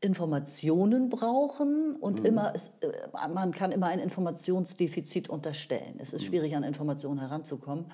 Informationen 0.02 1.10
brauchen 1.10 1.96
und 1.96 2.20
mhm. 2.20 2.26
immer 2.26 2.54
es, 2.54 2.72
äh, 2.82 2.92
man 3.34 3.54
kann 3.54 3.72
immer 3.72 3.88
ein 3.88 3.98
Informationsdefizit 3.98 5.30
unterstellen. 5.30 5.96
Es 5.98 6.14
ist 6.14 6.22
mhm. 6.22 6.28
schwierig, 6.28 6.56
an 6.56 6.62
Informationen 6.62 7.20
heranzukommen. 7.20 7.86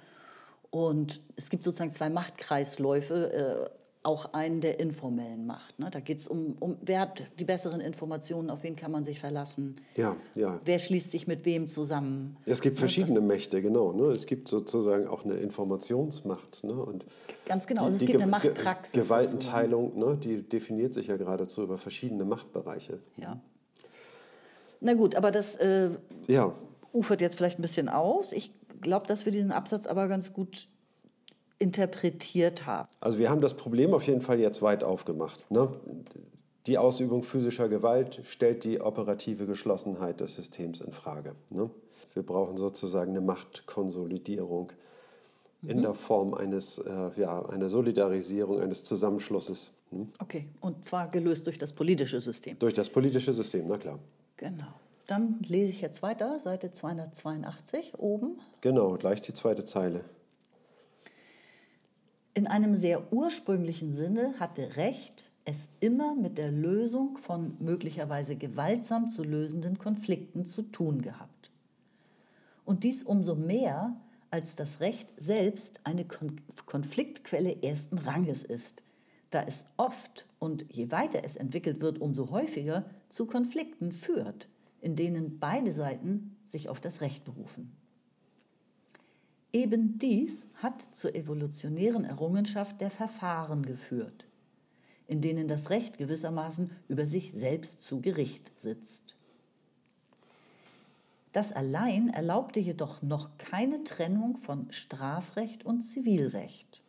Und 0.72 1.22
es 1.38 1.50
gibt 1.50 1.64
sozusagen 1.64 1.92
zwei 1.92 2.10
Machtkreisläufe. 2.10 3.72
Auch 4.06 4.34
einen 4.34 4.62
der 4.62 4.80
informellen 4.80 5.48
macht. 5.48 5.80
Ne? 5.80 5.90
Da 5.90 6.00
geht 6.00 6.20
es 6.20 6.28
um, 6.28 6.56
um, 6.60 6.78
wer 6.82 7.00
hat 7.00 7.24
die 7.40 7.44
besseren 7.44 7.82
Informationen, 7.82 8.52
auf 8.52 8.62
wen 8.62 8.76
kann 8.76 8.92
man 8.92 9.04
sich 9.04 9.20
verlassen. 9.20 9.78
Ja, 9.96 10.16
ja. 10.36 10.60
Wer 10.64 10.78
schließt 10.78 11.10
sich 11.10 11.26
mit 11.26 11.44
wem 11.44 11.68
zusammen. 11.68 12.38
Es 12.46 12.62
gibt 12.62 12.78
verschiedene 12.78 13.20
das, 13.20 13.28
Mächte, 13.28 13.64
genau. 13.64 13.94
Ne? 13.94 14.12
Es 14.12 14.28
gibt 14.28 14.48
sozusagen 14.48 15.08
auch 15.08 15.26
eine 15.26 15.34
Informationsmacht. 15.38 16.64
Ne? 16.64 16.74
Und 16.74 17.06
ganz 17.48 17.66
genau, 17.66 17.82
die, 17.82 17.86
also 17.88 17.98
es 17.98 18.06
gibt 18.06 18.22
eine 18.22 18.30
Machtpraxis. 18.30 18.94
Gewaltenteilung, 18.94 19.98
ne? 19.98 20.18
die 20.18 20.44
definiert 20.44 20.94
sich 20.94 21.08
ja 21.08 21.18
geradezu 21.18 21.64
über 21.64 21.80
verschiedene 21.80 22.26
Machtbereiche. 22.26 23.00
Ja. 23.18 23.42
Na 24.82 24.94
gut, 24.94 25.16
aber 25.16 25.32
das 25.32 25.56
äh, 25.56 25.90
ja. 26.28 26.54
ufert 26.94 27.22
jetzt 27.22 27.38
vielleicht 27.38 27.58
ein 27.58 27.64
bisschen 27.64 27.90
aus. 27.90 28.34
Ich 28.34 28.54
glaube, 28.82 29.08
dass 29.08 29.26
wir 29.26 29.32
diesen 29.32 29.52
Absatz 29.52 29.88
aber 29.88 30.08
ganz 30.08 30.32
gut 30.32 30.68
interpretiert 31.60 32.66
haben. 32.66 32.90
Also 33.00 33.18
wir 33.18 33.30
haben 33.30 33.42
das 33.42 33.54
Problem 33.54 33.94
auf 33.94 34.06
jeden 34.08 34.22
Fall 34.22 34.40
jetzt 34.40 34.62
weit 34.62 34.84
aufgemacht. 34.84 35.50
Ne? 35.50 35.70
Die 36.68 36.78
Ausübung 36.78 37.24
physischer 37.24 37.70
Gewalt 37.70 38.22
stellt 38.24 38.64
die 38.64 38.82
operative 38.82 39.46
Geschlossenheit 39.46 40.20
des 40.20 40.36
Systems 40.36 40.82
in 40.82 40.92
Frage. 40.92 41.36
Ne? 41.50 41.70
Wir 42.14 42.24
brauchen 42.24 42.58
sozusagen 42.58 43.12
eine 43.12 43.22
Machtkonsolidierung 43.22 44.72
mhm. 45.62 45.70
in 45.70 45.82
der 45.82 45.94
Form 45.94 46.34
eines, 46.34 46.80
äh, 46.80 47.12
ja, 47.18 47.46
einer 47.46 47.70
Solidarisierung, 47.70 48.62
eines 48.62 48.84
Zusammenschlusses. 48.84 49.74
Hm? 49.92 50.12
Okay, 50.20 50.48
und 50.62 50.84
zwar 50.86 51.10
gelöst 51.10 51.46
durch 51.46 51.58
das 51.58 51.74
politische 51.74 52.20
System. 52.20 52.58
Durch 52.60 52.74
das 52.74 52.90
politische 52.90 53.34
System, 53.34 53.68
na 53.68 53.78
klar. 53.78 54.00
Genau. 54.38 54.74
Dann 55.08 55.40
lese 55.48 55.70
ich 55.72 55.82
jetzt 55.82 56.02
weiter, 56.02 56.40
Seite 56.40 56.72
282 56.72 57.94
oben. 58.00 58.40
Genau, 58.62 58.94
gleich 58.94 59.22
die 59.22 59.34
zweite 59.34 59.64
Zeile. 59.64 60.04
In 62.38 62.48
einem 62.48 62.76
sehr 62.76 63.14
ursprünglichen 63.14 63.94
Sinne 63.94 64.34
hatte 64.42 64.76
Recht 64.76 65.32
es 65.46 65.70
immer 65.80 66.16
mit 66.16 66.38
der 66.38 66.52
Lösung 66.52 67.18
von 67.18 67.56
möglicherweise 67.60 68.36
gewaltsam 68.36 69.10
zu 69.10 69.24
lösenden 69.24 69.78
Konflikten 69.78 70.46
zu 70.46 70.64
tun 70.64 71.02
gehabt. 71.02 71.50
Und 72.66 72.84
dies 72.84 73.04
umso 73.04 73.36
mehr, 73.36 73.96
als 74.32 74.58
das 74.58 74.82
Recht 74.82 75.14
selbst 75.16 75.80
eine 75.86 76.06
Konfliktquelle 76.66 77.64
ersten 77.64 78.00
Ranges 78.00 78.44
ist, 78.44 78.84
da 79.30 79.42
es 79.44 79.64
oft 79.78 80.28
und 80.38 80.66
je 80.70 80.92
weiter 80.92 81.24
es 81.24 81.38
entwickelt 81.38 81.80
wird, 81.80 82.02
umso 82.02 82.32
häufiger 82.32 82.84
zu 83.08 83.28
Konflikten 83.28 83.94
führt, 83.94 84.50
in 84.82 84.98
denen 84.98 85.40
beide 85.40 85.72
Seiten 85.72 86.36
sich 86.48 86.68
auf 86.68 86.82
das 86.82 87.00
Recht 87.00 87.24
berufen. 87.24 87.72
Eben 89.56 89.98
dies 90.00 90.44
hat 90.56 90.82
zur 90.82 91.16
evolutionären 91.16 92.04
Errungenschaft 92.04 92.82
der 92.82 92.92
Verfahren 92.92 93.66
geführt, 93.66 94.26
in 95.08 95.22
denen 95.22 95.48
das 95.48 95.70
Recht 95.70 95.98
gewissermaßen 95.98 96.72
über 96.90 97.06
sich 97.06 97.32
selbst 97.34 97.82
zu 97.82 98.02
Gericht 98.02 98.52
sitzt. 98.60 99.16
Das 101.32 101.54
allein 101.54 102.10
erlaubte 102.10 102.60
jedoch 102.60 103.02
noch 103.02 103.30
keine 103.38 103.86
Trennung 103.86 104.36
von 104.40 104.70
Strafrecht 104.74 105.66
und 105.66 105.84
Zivilrecht 105.84 106.82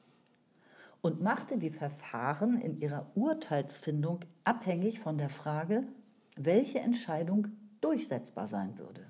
und 1.03 1.23
machte 1.23 1.59
die 1.59 1.71
Verfahren 1.71 2.61
in 2.61 2.81
ihrer 2.81 3.07
Urteilsfindung 3.15 4.25
abhängig 4.43 4.99
von 4.99 5.19
der 5.19 5.31
Frage, 5.31 5.85
welche 6.35 6.81
Entscheidung 6.81 7.47
durchsetzbar 7.81 8.49
sein 8.49 8.77
würde. 8.77 9.07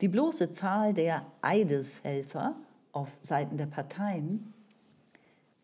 Die 0.00 0.08
bloße 0.08 0.52
Zahl 0.52 0.94
der 0.94 1.26
Eideshelfer 1.42 2.54
auf 2.92 3.08
Seiten 3.22 3.56
der 3.56 3.66
Parteien, 3.66 4.54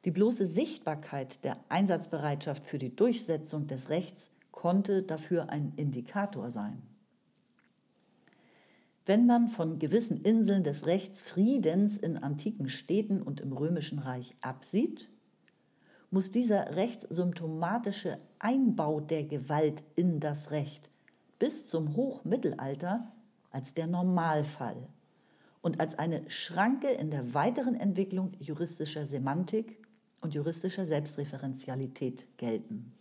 die 0.04 0.10
bloße 0.10 0.46
Sichtbarkeit 0.46 1.44
der 1.44 1.56
Einsatzbereitschaft 1.68 2.66
für 2.66 2.78
die 2.78 2.94
Durchsetzung 2.94 3.68
des 3.68 3.90
Rechts 3.90 4.30
konnte 4.50 5.02
dafür 5.02 5.50
ein 5.50 5.72
Indikator 5.76 6.50
sein. 6.50 6.82
Wenn 9.06 9.26
man 9.26 9.48
von 9.48 9.78
gewissen 9.78 10.22
Inseln 10.22 10.64
des 10.64 10.86
Rechts 10.86 11.20
Friedens 11.20 11.96
in 11.96 12.16
antiken 12.16 12.68
Städten 12.68 13.22
und 13.22 13.40
im 13.40 13.52
römischen 13.52 13.98
Reich 13.98 14.34
absieht, 14.40 15.08
muss 16.10 16.30
dieser 16.30 16.74
rechtssymptomatische 16.74 18.18
Einbau 18.38 19.00
der 19.00 19.24
Gewalt 19.24 19.84
in 19.94 20.20
das 20.20 20.50
Recht 20.50 20.90
bis 21.38 21.66
zum 21.66 21.96
Hochmittelalter 21.96 23.12
als 23.54 23.72
der 23.72 23.86
Normalfall 23.86 24.88
und 25.62 25.80
als 25.80 25.98
eine 25.98 26.28
Schranke 26.28 26.88
in 26.88 27.10
der 27.10 27.32
weiteren 27.32 27.74
Entwicklung 27.74 28.32
juristischer 28.40 29.06
Semantik 29.06 29.78
und 30.20 30.34
juristischer 30.34 30.86
Selbstreferenzialität 30.86 32.26
gelten. 32.36 32.92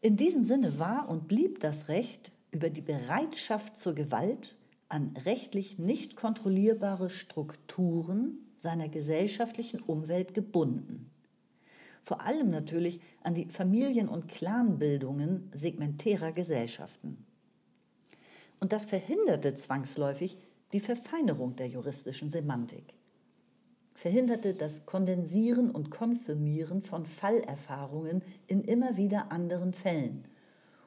In 0.00 0.16
diesem 0.16 0.44
Sinne 0.44 0.78
war 0.78 1.08
und 1.08 1.26
blieb 1.26 1.60
das 1.60 1.88
Recht 1.88 2.30
über 2.50 2.70
die 2.70 2.82
Bereitschaft 2.82 3.78
zur 3.78 3.94
Gewalt 3.94 4.54
an 4.88 5.16
rechtlich 5.24 5.78
nicht 5.78 6.14
kontrollierbare 6.14 7.10
Strukturen 7.10 8.38
seiner 8.60 8.88
gesellschaftlichen 8.88 9.80
Umwelt 9.80 10.34
gebunden. 10.34 11.10
Vor 12.02 12.20
allem 12.20 12.50
natürlich 12.50 13.00
an 13.22 13.34
die 13.34 13.46
Familien- 13.46 14.08
und 14.08 14.28
Clanbildungen 14.28 15.50
segmentärer 15.54 16.32
Gesellschaften. 16.32 17.24
Und 18.60 18.72
das 18.72 18.84
verhinderte 18.84 19.54
zwangsläufig 19.54 20.38
die 20.72 20.80
Verfeinerung 20.80 21.56
der 21.56 21.68
juristischen 21.68 22.30
Semantik. 22.30 22.94
verhinderte 23.94 24.54
das 24.54 24.86
Kondensieren 24.86 25.70
und 25.70 25.90
Konfirmieren 25.90 26.82
von 26.82 27.06
Fallerfahrungen 27.06 28.22
in 28.48 28.64
immer 28.64 28.96
wieder 28.96 29.30
anderen 29.30 29.72
Fällen 29.72 30.26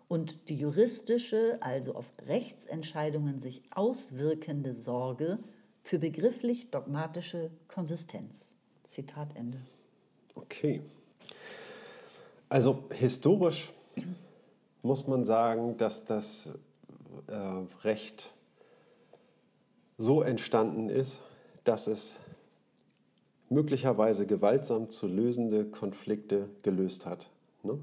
und 0.07 0.49
die 0.49 0.55
juristische, 0.55 1.57
also 1.61 1.95
auf 1.95 2.05
Rechtsentscheidungen 2.27 3.39
sich 3.39 3.61
auswirkende 3.71 4.73
Sorge 4.73 5.39
für 5.81 5.99
begrifflich 5.99 6.69
dogmatische 6.69 7.51
Konsistenz. 7.67 8.53
Zitat 8.83 9.35
Ende. 9.35 9.59
Okay. 10.35 10.81
Also 12.49 12.85
historisch 12.91 13.73
muss 14.81 15.07
man 15.07 15.25
sagen, 15.25 15.77
dass 15.77 16.05
das 16.05 16.49
äh, 17.27 17.85
Recht 17.85 18.33
so 19.97 20.21
entstanden 20.21 20.89
ist, 20.89 21.21
dass 21.63 21.87
es 21.87 22.19
möglicherweise 23.49 24.25
gewaltsam 24.25 24.89
zu 24.89 25.07
lösende 25.07 25.65
Konflikte 25.65 26.49
gelöst 26.63 27.05
hat. 27.05 27.29
Ne? 27.63 27.79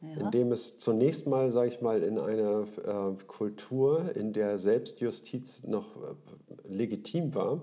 Ja. 0.00 0.22
Indem 0.24 0.52
es 0.52 0.78
zunächst 0.78 1.26
mal, 1.26 1.50
sage 1.50 1.68
ich 1.68 1.82
mal, 1.82 2.02
in 2.02 2.18
einer 2.18 2.62
äh, 2.62 3.24
Kultur, 3.26 4.16
in 4.16 4.32
der 4.32 4.58
Selbstjustiz 4.58 5.62
noch 5.64 5.96
äh, 5.96 6.14
legitim 6.68 7.34
war, 7.34 7.60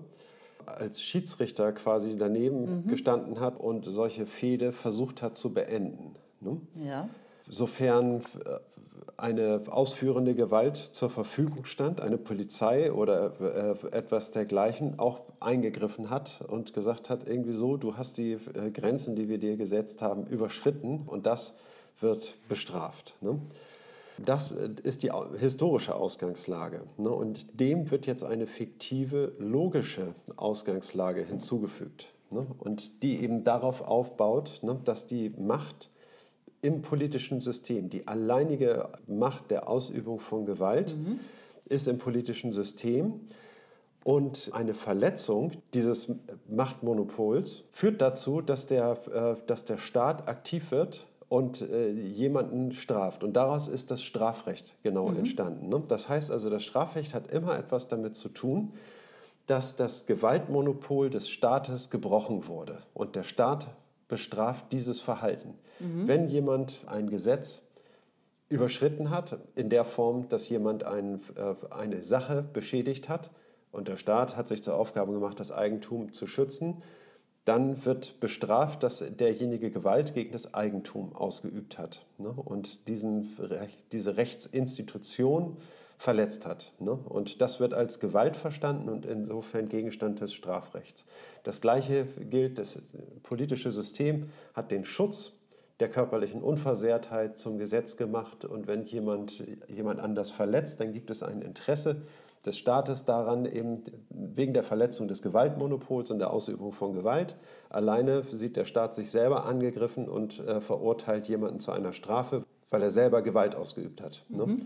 als 0.66 1.02
Schiedsrichter 1.02 1.72
quasi 1.72 2.16
daneben 2.18 2.84
mhm. 2.84 2.88
gestanden 2.88 3.40
hat 3.40 3.60
und 3.60 3.86
solche 3.86 4.26
Fehde 4.26 4.72
versucht 4.72 5.22
hat 5.22 5.38
zu 5.38 5.54
beenden. 5.54 6.14
Ne? 6.42 6.62
Ja. 6.86 7.10
Sofern 7.48 8.22
äh, 8.46 8.60
eine 9.18 9.64
ausführende 9.68 10.36
Gewalt 10.36 10.78
zur 10.78 11.10
Verfügung 11.10 11.66
stand, 11.66 12.02
eine 12.02 12.20
Polizei 12.20 12.92
oder 12.92 13.34
äh, 13.42 13.98
etwas 13.98 14.30
dergleichen 14.30 15.00
auch 15.00 15.22
eingegriffen 15.40 16.12
hat 16.12 16.42
und 16.48 16.74
gesagt 16.74 17.10
hat, 17.10 17.28
irgendwie 17.28 17.54
so, 17.54 17.78
du 17.78 17.98
hast 17.98 18.18
die 18.18 18.34
äh, 18.34 18.70
Grenzen, 18.72 19.16
die 19.16 19.28
wir 19.28 19.40
dir 19.40 19.58
gesetzt 19.58 20.04
haben, 20.04 20.28
überschritten 20.28 21.04
und 21.08 21.26
das 21.26 21.54
wird 22.00 22.36
bestraft. 22.48 23.16
Ne? 23.22 23.40
Das 24.24 24.52
äh, 24.52 24.70
ist 24.84 25.02
die 25.02 25.12
historische 25.40 25.96
Ausgangslage. 25.96 26.82
Ne? 26.98 27.10
Und 27.10 27.60
dem 27.60 27.90
wird 27.90 28.06
jetzt 28.06 28.24
eine 28.24 28.46
fiktive, 28.46 29.34
logische 29.40 30.14
Ausgangslage 30.36 31.24
hinzugefügt. 31.24 32.14
Ne? 32.30 32.46
Und 32.60 33.02
die 33.02 33.24
eben 33.24 33.44
darauf 33.44 33.82
aufbaut, 33.82 34.60
ne, 34.62 34.80
dass 34.84 35.08
die 35.08 35.32
Macht 35.32 35.90
im 36.62 36.82
politischen 36.82 37.42
System. 37.42 37.90
Die 37.90 38.08
alleinige 38.08 38.90
Macht 39.08 39.52
der 39.52 39.70
Ausübung 39.70 40.20
von 40.20 40.46
Gewalt 40.46 40.96
mhm. 40.98 41.20
ist 41.66 41.88
im 41.88 41.98
politischen 41.98 42.52
System. 42.52 43.22
Und 44.04 44.52
eine 44.54 44.74
Verletzung 44.74 45.52
dieses 45.74 46.16
Machtmonopols 46.48 47.66
führt 47.72 48.02
dazu, 48.02 48.42
dass 48.42 48.66
der, 48.66 48.98
äh, 49.14 49.36
dass 49.48 49.66
der 49.66 49.78
Staat 49.78 50.28
aktiv 50.30 50.72
wird 50.72 51.06
und 51.30 51.62
äh, 51.62 51.90
jemanden 51.90 52.72
straft. 52.72 53.24
Und 53.24 53.34
daraus 53.34 53.68
ist 53.68 53.92
das 53.92 54.02
Strafrecht 54.02 54.76
genau 54.82 55.10
mhm. 55.10 55.18
entstanden. 55.18 55.70
Ne? 55.70 55.84
Das 55.88 56.08
heißt 56.08 56.32
also, 56.32 56.50
das 56.50 56.64
Strafrecht 56.64 57.14
hat 57.14 57.32
immer 57.32 57.58
etwas 57.58 57.90
damit 57.90 58.16
zu 58.16 58.30
tun, 58.30 58.72
dass 59.46 59.76
das 59.76 60.06
Gewaltmonopol 60.06 61.10
des 61.10 61.30
Staates 61.30 61.90
gebrochen 61.90 62.48
wurde. 62.48 62.80
Und 62.94 63.16
der 63.16 63.24
Staat 63.24 63.68
bestraft 64.08 64.72
dieses 64.72 65.00
Verhalten. 65.00 65.56
Mhm. 65.80 66.08
Wenn 66.08 66.28
jemand 66.28 66.82
ein 66.88 67.10
Gesetz 67.10 67.64
überschritten 68.50 69.10
hat, 69.10 69.40
in 69.56 69.70
der 69.70 69.84
Form, 69.86 70.30
dass 70.30 70.48
jemand 70.50 70.84
ein, 70.84 71.22
äh, 71.36 71.56
eine 71.74 72.04
Sache 72.04 72.42
beschädigt 72.42 73.10
hat 73.10 73.32
und 73.72 73.88
der 73.88 73.98
Staat 73.98 74.38
hat 74.38 74.48
sich 74.48 74.64
zur 74.64 74.76
Aufgabe 74.76 75.12
gemacht, 75.12 75.40
das 75.40 75.52
Eigentum 75.52 76.14
zu 76.14 76.28
schützen, 76.28 76.82
dann 77.44 77.86
wird 77.86 78.20
bestraft, 78.20 78.84
dass 78.84 79.04
derjenige 79.18 79.72
Gewalt 79.72 80.14
gegen 80.14 80.34
das 80.34 80.54
Eigentum 80.54 81.16
ausgeübt 81.16 81.78
hat 81.78 82.06
ne? 82.18 82.30
und 82.30 82.88
diesen, 82.90 83.38
diese 83.94 84.18
Rechtsinstitution 84.18 85.58
verletzt 85.98 86.46
hat. 86.46 86.72
Ne? 86.80 86.92
Und 86.92 87.42
das 87.42 87.60
wird 87.60 87.74
als 87.74 88.00
Gewalt 88.00 88.36
verstanden 88.36 88.90
und 88.90 89.06
insofern 89.06 89.68
Gegenstand 89.68 90.22
des 90.22 90.34
Strafrechts. 90.34 91.06
Das 91.44 91.60
Gleiche 91.60 92.06
gilt, 92.30 92.60
das 92.60 92.80
politische 93.24 93.72
System 93.72 94.30
hat 94.54 94.72
den 94.72 94.86
Schutz 94.86 95.34
der 95.80 95.90
körperlichen 95.90 96.42
Unversehrtheit 96.42 97.38
zum 97.38 97.58
Gesetz 97.58 97.98
gemacht 97.98 98.46
und 98.46 98.68
wenn 98.68 98.84
jemand 98.84 99.44
jemand 99.68 100.00
anders 100.00 100.32
verletzt, 100.32 100.80
dann 100.80 100.92
gibt 100.92 101.10
es 101.12 101.22
ein 101.22 101.42
Interesse 101.42 102.02
des 102.46 102.58
Staates 102.58 103.06
daran, 103.06 103.46
eben 103.46 103.84
wegen 104.10 104.54
der 104.54 104.64
Verletzung 104.64 105.08
des 105.08 105.22
Gewaltmonopols 105.22 106.12
und 106.12 106.20
der 106.20 106.32
Ausübung 106.32 106.72
von 106.72 106.94
Gewalt. 106.94 107.36
Alleine 107.70 108.24
sieht 108.32 108.56
der 108.56 108.66
Staat 108.66 108.96
sich 108.96 109.12
selber 109.12 109.46
angegriffen 109.46 110.08
und 110.08 110.40
äh, 110.40 110.62
verurteilt 110.62 111.28
jemanden 111.28 111.60
zu 111.60 111.72
einer 111.72 111.94
Strafe, 111.94 112.44
weil 112.70 112.82
er 112.82 112.92
selber 112.92 113.22
Gewalt 113.22 113.56
ausgeübt 113.56 114.02
hat. 114.02 114.24
Ne? 114.30 114.46
Mhm. 114.46 114.56
Ne? 114.58 114.66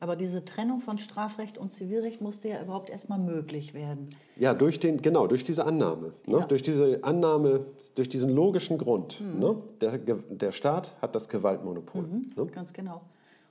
Aber 0.00 0.16
diese 0.16 0.44
Trennung 0.46 0.80
von 0.80 0.96
Strafrecht 0.96 1.58
und 1.58 1.72
Zivilrecht 1.72 2.22
musste 2.22 2.48
ja 2.48 2.62
überhaupt 2.62 2.88
erstmal 2.88 3.18
möglich 3.18 3.74
werden. 3.74 4.08
Ja, 4.36 4.54
durch 4.54 4.80
den, 4.80 5.02
genau, 5.02 5.26
durch 5.26 5.44
diese 5.44 5.66
Annahme. 5.66 6.14
Ne? 6.26 6.38
Ja. 6.38 6.46
Durch 6.46 6.62
diese 6.62 7.04
Annahme, 7.04 7.66
durch 7.94 8.08
diesen 8.08 8.30
logischen 8.30 8.78
Grund. 8.78 9.20
Mhm. 9.20 9.38
Ne? 9.38 9.62
Der, 9.82 9.98
der 9.98 10.52
Staat 10.52 10.94
hat 11.02 11.14
das 11.14 11.28
Gewaltmonopol. 11.28 12.02
Mhm, 12.02 12.32
ne? 12.34 12.46
Ganz 12.46 12.72
genau. 12.72 13.02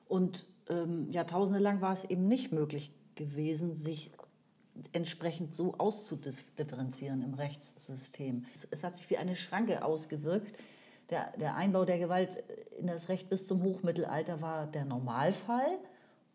Und 0.08 0.44
ähm, 0.70 1.08
Jahrtausende 1.12 1.60
lang 1.60 1.82
war 1.82 1.94
es 1.94 2.04
eben 2.04 2.28
nicht 2.28 2.52
möglich 2.52 2.92
gewesen, 3.14 3.76
sich 3.76 4.10
entsprechend 4.92 5.54
so 5.54 5.76
auszudifferenzieren 5.78 7.22
im 7.22 7.36
Rechtssystem. 7.36 8.46
Es, 8.56 8.68
es 8.72 8.84
hat 8.84 8.98
sich 8.98 9.08
wie 9.12 9.18
eine 9.18 9.36
Schranke 9.36 9.86
ausgewirkt. 9.86 10.56
Der, 11.12 11.32
der 11.40 11.56
Einbau 11.56 11.86
der 11.86 12.00
Gewalt 12.00 12.44
in 12.80 12.88
das 12.88 13.10
Recht 13.10 13.30
bis 13.30 13.46
zum 13.46 13.62
Hochmittelalter 13.62 14.42
war 14.42 14.66
der 14.66 14.86
Normalfall 14.86 15.78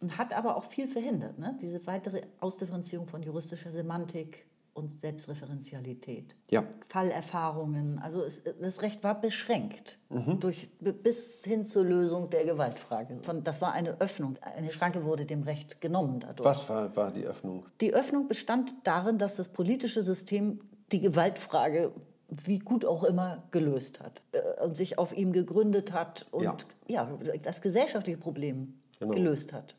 und 0.04 0.18
hat 0.18 0.34
aber 0.34 0.56
auch 0.56 0.64
viel 0.64 0.86
verhindert. 0.86 1.38
Ne? 1.38 1.56
Diese 1.62 1.86
weitere 1.86 2.20
Ausdifferenzierung 2.38 3.06
von 3.06 3.22
juristischer 3.22 3.70
Semantik 3.70 4.44
und 4.74 5.00
Selbstreferenzialität. 5.00 6.36
Ja. 6.50 6.64
Fallerfahrungen. 6.88 7.98
Also 8.00 8.22
es, 8.22 8.42
das 8.60 8.82
Recht 8.82 9.02
war 9.02 9.18
beschränkt 9.18 9.96
mhm. 10.10 10.40
durch, 10.40 10.68
bis 10.78 11.42
hin 11.42 11.64
zur 11.64 11.84
Lösung 11.84 12.28
der 12.28 12.44
Gewaltfrage. 12.44 13.16
das 13.42 13.62
war 13.62 13.72
eine 13.72 13.98
Öffnung. 13.98 14.36
Eine 14.42 14.72
Schranke 14.72 15.06
wurde 15.06 15.24
dem 15.24 15.44
Recht 15.44 15.80
genommen 15.80 16.20
dadurch. 16.20 16.44
Was 16.44 16.68
war, 16.68 16.94
war 16.96 17.10
die 17.10 17.24
Öffnung? 17.24 17.64
Die 17.80 17.94
Öffnung 17.94 18.28
bestand 18.28 18.74
darin, 18.82 19.16
dass 19.16 19.36
das 19.36 19.48
politische 19.48 20.02
System 20.02 20.60
die 20.92 21.00
Gewaltfrage 21.00 21.92
wie 22.28 22.58
gut 22.58 22.84
auch 22.84 23.04
immer 23.04 23.44
gelöst 23.52 24.00
hat 24.00 24.20
äh, 24.32 24.64
und 24.64 24.76
sich 24.76 24.98
auf 24.98 25.16
ihm 25.16 25.32
gegründet 25.32 25.94
hat 25.94 26.26
und 26.30 26.42
ja, 26.42 26.56
ja 26.88 27.18
das 27.42 27.62
gesellschaftliche 27.62 28.18
Problem 28.18 28.74
genau. 28.98 29.14
gelöst 29.14 29.54
hat 29.54 29.76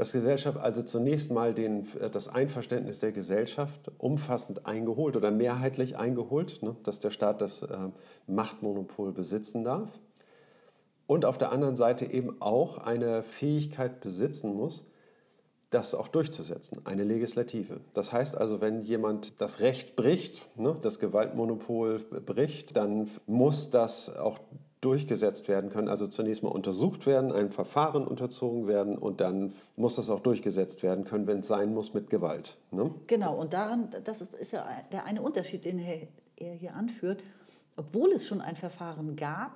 dass 0.00 0.12
Gesellschaft 0.12 0.56
also 0.56 0.82
zunächst 0.82 1.30
mal 1.30 1.52
den, 1.52 1.86
äh, 2.00 2.08
das 2.08 2.26
Einverständnis 2.26 3.00
der 3.00 3.12
Gesellschaft 3.12 3.92
umfassend 3.98 4.64
eingeholt 4.64 5.14
oder 5.14 5.30
mehrheitlich 5.30 5.98
eingeholt, 5.98 6.62
ne, 6.62 6.74
dass 6.84 7.00
der 7.00 7.10
Staat 7.10 7.42
das 7.42 7.60
äh, 7.60 7.76
Machtmonopol 8.26 9.12
besitzen 9.12 9.62
darf. 9.62 9.90
Und 11.06 11.26
auf 11.26 11.36
der 11.36 11.52
anderen 11.52 11.76
Seite 11.76 12.10
eben 12.10 12.40
auch 12.40 12.78
eine 12.78 13.22
Fähigkeit 13.22 14.00
besitzen 14.00 14.54
muss, 14.54 14.86
das 15.68 15.94
auch 15.94 16.08
durchzusetzen, 16.08 16.80
eine 16.86 17.04
Legislative. 17.04 17.82
Das 17.92 18.10
heißt 18.10 18.38
also, 18.38 18.62
wenn 18.62 18.80
jemand 18.80 19.38
das 19.38 19.60
Recht 19.60 19.96
bricht, 19.96 20.46
ne, 20.58 20.78
das 20.80 20.98
Gewaltmonopol 20.98 21.98
bricht, 22.24 22.74
dann 22.74 23.10
muss 23.26 23.68
das 23.68 24.16
auch 24.16 24.38
durchgesetzt 24.80 25.48
werden 25.48 25.70
können. 25.70 25.88
Also 25.88 26.06
zunächst 26.06 26.42
mal 26.42 26.50
untersucht 26.50 27.06
werden, 27.06 27.32
einem 27.32 27.50
Verfahren 27.50 28.06
unterzogen 28.06 28.66
werden 28.66 28.96
und 28.96 29.20
dann 29.20 29.54
muss 29.76 29.96
das 29.96 30.08
auch 30.08 30.20
durchgesetzt 30.20 30.82
werden 30.82 31.04
können, 31.04 31.26
wenn 31.26 31.40
es 31.40 31.48
sein 31.48 31.74
muss, 31.74 31.92
mit 31.92 32.08
Gewalt. 32.08 32.56
Ne? 32.70 32.90
Genau, 33.06 33.38
und 33.38 33.52
daran, 33.52 33.90
das 34.04 34.22
ist 34.22 34.52
ja 34.52 34.66
der 34.90 35.04
eine 35.04 35.22
Unterschied, 35.22 35.64
den 35.64 35.78
er 35.78 36.54
hier 36.54 36.74
anführt. 36.74 37.22
Obwohl 37.76 38.12
es 38.12 38.26
schon 38.26 38.40
ein 38.40 38.56
Verfahren 38.56 39.16
gab, 39.16 39.52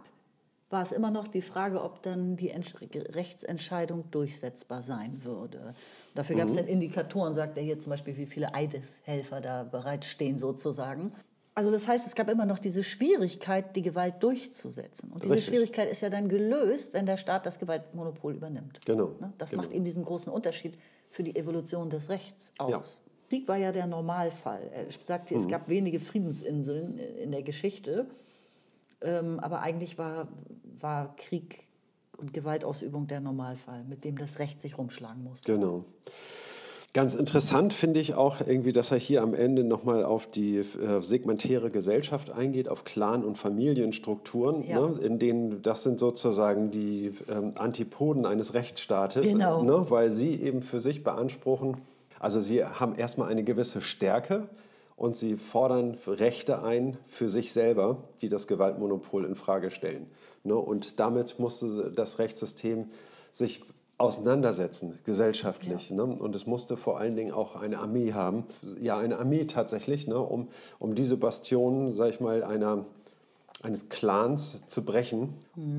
war 0.70 0.82
es 0.82 0.92
immer 0.92 1.10
noch 1.10 1.28
die 1.28 1.42
Frage, 1.42 1.82
ob 1.82 2.02
dann 2.02 2.37
die 2.37 2.48
Rechtsentscheidung 2.50 4.10
durchsetzbar 4.10 4.82
sein 4.82 5.24
würde. 5.24 5.74
Dafür 6.14 6.37
gab 6.37 6.48
es 6.48 6.54
mhm. 6.54 6.58
dann 6.58 6.66
Indikatoren, 6.66 7.34
sagt 7.34 7.56
er 7.56 7.62
hier 7.62 7.78
zum 7.78 7.90
Beispiel, 7.90 8.16
wie 8.16 8.26
viele 8.26 8.54
Eideshelfer 8.54 9.40
da 9.40 9.62
bereitstehen 9.62 10.38
sozusagen. 10.38 11.12
Also 11.56 11.70
das 11.70 11.86
heißt, 11.86 12.04
es 12.06 12.14
gab 12.16 12.28
immer 12.28 12.46
noch 12.46 12.58
diese 12.58 12.82
Schwierigkeit, 12.82 13.76
die 13.76 13.82
Gewalt 13.82 14.22
durchzusetzen. 14.22 15.10
Und 15.12 15.24
diese 15.24 15.34
Richtig. 15.34 15.54
Schwierigkeit 15.54 15.90
ist 15.90 16.00
ja 16.00 16.10
dann 16.10 16.28
gelöst, 16.28 16.92
wenn 16.94 17.06
der 17.06 17.16
Staat 17.16 17.46
das 17.46 17.60
Gewaltmonopol 17.60 18.34
übernimmt. 18.34 18.80
Genau. 18.84 19.12
Ne? 19.20 19.32
Das 19.38 19.50
genau. 19.50 19.62
macht 19.62 19.72
eben 19.72 19.84
diesen 19.84 20.04
großen 20.04 20.32
Unterschied 20.32 20.76
für 21.10 21.22
die 21.22 21.36
Evolution 21.36 21.90
des 21.90 22.08
Rechts 22.08 22.52
aus. 22.58 22.70
Ja. 22.70 22.82
Krieg 23.28 23.48
war 23.48 23.56
ja 23.56 23.70
der 23.70 23.86
Normalfall. 23.86 24.70
Er 24.72 24.86
sagte, 25.06 25.34
mhm. 25.34 25.40
es 25.40 25.48
gab 25.48 25.68
wenige 25.68 26.00
Friedensinseln 26.00 26.98
in 26.98 27.30
der 27.30 27.42
Geschichte, 27.42 28.08
ähm, 29.00 29.38
aber 29.38 29.60
eigentlich 29.60 29.96
war, 29.96 30.28
war 30.80 31.14
Krieg 31.16 31.68
und 32.16 32.32
Gewaltausübung 32.32 33.06
der 33.06 33.20
Normalfall, 33.20 33.84
mit 33.84 34.04
dem 34.04 34.18
das 34.18 34.38
Recht 34.38 34.60
sich 34.60 34.76
rumschlagen 34.76 35.22
musste. 35.22 35.52
Genau. 35.52 35.84
Ganz 36.94 37.16
interessant 37.16 37.72
finde 37.74 37.98
ich 37.98 38.14
auch 38.14 38.37
irgendwie, 38.46 38.72
dass 38.72 38.92
er 38.92 38.98
hier 38.98 39.22
am 39.22 39.35
Ende 39.35 39.64
nochmal 39.64 40.04
auf 40.04 40.30
die 40.30 40.59
äh, 40.59 41.02
segmentäre 41.02 41.72
Gesellschaft 41.72 42.30
eingeht, 42.30 42.68
auf 42.68 42.85
Clan- 42.85 43.24
und 43.24 43.37
Familienstrukturen, 43.37 44.62
Ja. 44.62 44.78
ne, 44.80 45.00
in 45.02 45.18
denen 45.18 45.61
das 45.61 45.83
sind 45.83 45.98
sozusagen 45.98 46.70
die 46.70 47.12
ähm, 47.28 47.54
Antipoden 47.57 48.24
eines 48.26 48.54
Rechtsstaates, 48.54 49.26
Genau. 49.26 49.64
ne, 49.64 49.87
weil 49.88 50.12
sie 50.12 50.40
eben 50.40 50.62
für 50.62 50.80
sich 50.80 51.02
beanspruchen, 51.02 51.78
also 52.20 52.40
sie 52.40 52.64
haben 52.64 52.94
erstmal 52.94 53.28
eine 53.28 53.42
gewisse 53.42 53.80
Stärke 53.80 54.46
und 54.94 55.16
sie 55.16 55.35
fordern 55.37 55.98
Rechte 56.07 56.62
ein 56.62 56.96
für 57.09 57.28
sich 57.28 57.52
selber, 57.52 58.04
die 58.22 58.28
das 58.28 58.46
Gewaltmonopol 58.46 59.24
in 59.24 59.35
Frage 59.35 59.72
stellen. 59.72 60.07
Ne, 60.44 60.54
und 60.54 61.00
damit 61.00 61.40
musste 61.40 61.90
das 61.92 62.20
Rechtssystem 62.20 62.87
sich 63.33 63.62
auseinandersetzen, 63.98 64.98
gesellschaftlich. 65.04 65.90
Ne? 65.90 66.02
Und 66.02 66.35
es 66.35 66.46
musste 66.46 66.76
vor 66.76 66.98
allen 66.98 67.16
Dingen 67.16 67.33
auch 67.33 67.57
eine 67.57 67.78
Armee 67.78 68.12
haben. 68.12 68.44
Ja, 68.80 68.98
eine 68.98 69.18
Armee 69.18 69.44
tatsächlich, 69.44 70.07
ne? 70.07 70.18
um, 70.18 70.48
um 70.78 70.94
diese 70.94 71.16
Bastionen, 71.16 71.94
sag 71.94 72.11
ich 72.11 72.20
mal, 72.20 72.42
einer, 72.42 72.87
eines 73.62 73.88
Clans 73.88 74.62
zu 74.66 74.85
brechen, 74.85 75.35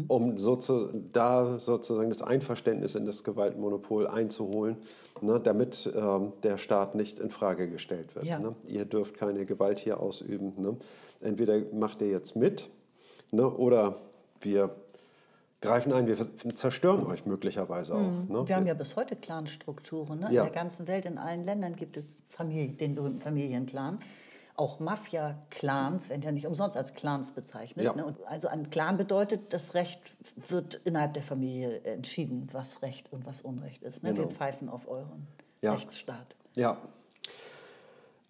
um 0.07 0.37
sozu 0.37 0.89
da 1.11 1.59
sozusagen 1.59 2.09
das 2.09 2.21
Einverständnis 2.21 2.95
in 2.95 3.05
das 3.05 3.23
Gewaltmonopol 3.23 4.07
einzuholen, 4.07 4.77
ne? 5.21 5.39
damit 5.43 5.91
ähm, 5.93 6.31
der 6.43 6.57
Staat 6.57 6.95
nicht 6.95 7.19
in 7.19 7.29
Frage 7.29 7.69
gestellt 7.69 8.15
wird. 8.15 8.25
Ja. 8.25 8.39
Ne? 8.39 8.55
Ihr 8.67 8.85
dürft 8.85 9.15
keine 9.15 9.45
Gewalt 9.45 9.77
hier 9.77 9.99
ausüben. 9.99 10.53
Ne? 10.57 10.77
Entweder 11.19 11.59
macht 11.73 12.01
ihr 12.01 12.09
jetzt 12.09 12.37
mit 12.37 12.69
ne? 13.31 13.45
oder 13.45 13.97
wir 14.39 14.69
greifen 15.65 15.91
ein, 15.93 16.07
wir 16.07 16.55
zerstören 16.55 17.05
euch 17.05 17.25
möglicherweise 17.25 17.95
auch. 17.95 17.99
Ne? 18.29 18.43
Wir 18.47 18.55
haben 18.55 18.67
ja 18.67 18.73
bis 18.73 18.95
heute 18.95 19.15
Clanstrukturen. 19.15 20.19
Ne? 20.19 20.25
Ja. 20.31 20.43
In 20.43 20.51
der 20.51 20.55
ganzen 20.61 20.87
Welt, 20.87 21.05
in 21.05 21.17
allen 21.17 21.43
Ländern 21.43 21.75
gibt 21.75 21.97
es 21.97 22.17
Familie, 22.29 22.69
den 22.69 22.95
berühmten 22.95 23.19
Familienclan. 23.21 23.99
Auch 24.57 24.79
Mafia-Clans 24.79 26.09
werden 26.09 26.21
ja 26.21 26.31
nicht 26.31 26.47
umsonst 26.47 26.77
als 26.77 26.93
Clans 26.93 27.31
bezeichnet. 27.31 27.85
Ja. 27.85 27.93
Ne? 27.93 28.15
Also 28.27 28.47
ein 28.47 28.69
Clan 28.69 28.95
bedeutet, 28.97 29.51
das 29.53 29.73
Recht 29.73 29.99
wird 30.49 30.75
innerhalb 30.85 31.13
der 31.13 31.23
Familie 31.23 31.81
entschieden, 31.83 32.47
was 32.53 32.81
Recht 32.81 33.11
und 33.11 33.25
was 33.25 33.41
Unrecht 33.41 33.83
ist. 33.83 34.03
Ne? 34.03 34.15
Wir 34.15 34.23
Genau. 34.23 34.33
pfeifen 34.33 34.69
auf 34.69 34.87
euren 34.87 35.27
Ja. 35.61 35.73
Rechtsstaat. 35.73 36.35
Ja. 36.53 36.77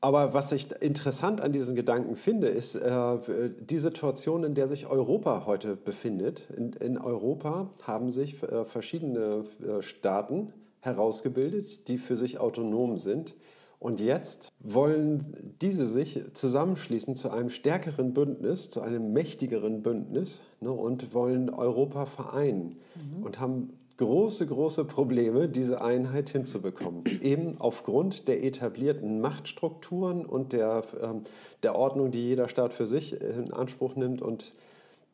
Aber 0.06 0.36
was 0.36 0.52
ich 0.52 0.68
interessant 0.84 1.41
an 1.41 1.52
diesen 1.52 1.74
Gedanken 1.74 2.15
finde, 2.15 2.46
ist 2.46 2.76
äh, 2.76 3.18
die 3.60 3.80
Situation, 3.80 4.44
in 4.44 4.54
der 4.54 4.68
sich 4.68 4.86
Europa 4.86 5.48
heute 5.48 5.76
befindet. 5.76 6.48
In, 6.56 6.74
in 6.74 7.00
Europa 7.00 7.72
haben 7.82 8.12
sich 8.12 8.44
äh, 8.44 8.65
verschiedene 8.65 9.46
äh, 9.68 9.82
Staaten 9.82 10.54
herausgebildet, 10.82 11.88
die 11.88 11.98
für 11.98 12.18
sich 12.18 12.38
autonom 12.38 13.00
sind. 13.00 13.34
Und 13.80 14.00
jetzt 14.00 14.50
wollen 14.60 15.56
diese 15.63 15.88
sich 15.88 16.22
zusammenschließen 16.36 17.15
zu 17.15 17.32
einem 17.32 17.50
stärkeren 17.50 18.13
Bündnis, 18.13 18.70
zu 18.70 18.82
einem 18.82 19.12
mächtigeren 19.12 19.82
Bündnis 19.82 20.39
ne, 20.62 20.72
und 20.72 21.15
wollen 21.15 21.50
Europa 21.50 22.06
vereinen 22.06 22.78
und 23.24 23.39
haben 23.39 23.74
große, 23.97 24.45
große 24.45 24.86
Probleme, 24.86 25.47
diese 25.47 25.81
Einheit 25.81 26.29
hinzubekommen. 26.29 27.03
Eben 27.21 27.55
aufgrund 27.60 28.27
der 28.27 28.43
etablierten 28.43 29.21
Machtstrukturen 29.21 30.25
und 30.25 30.53
der, 30.53 30.84
ähm, 31.01 31.21
der 31.63 31.75
Ordnung, 31.75 32.12
die 32.12 32.21
jeder 32.27 32.49
Staat 32.49 32.73
für 32.73 32.86
sich 32.86 33.19
in 33.21 33.53
Anspruch 33.53 33.95
nimmt 33.95 34.21
und 34.21 34.53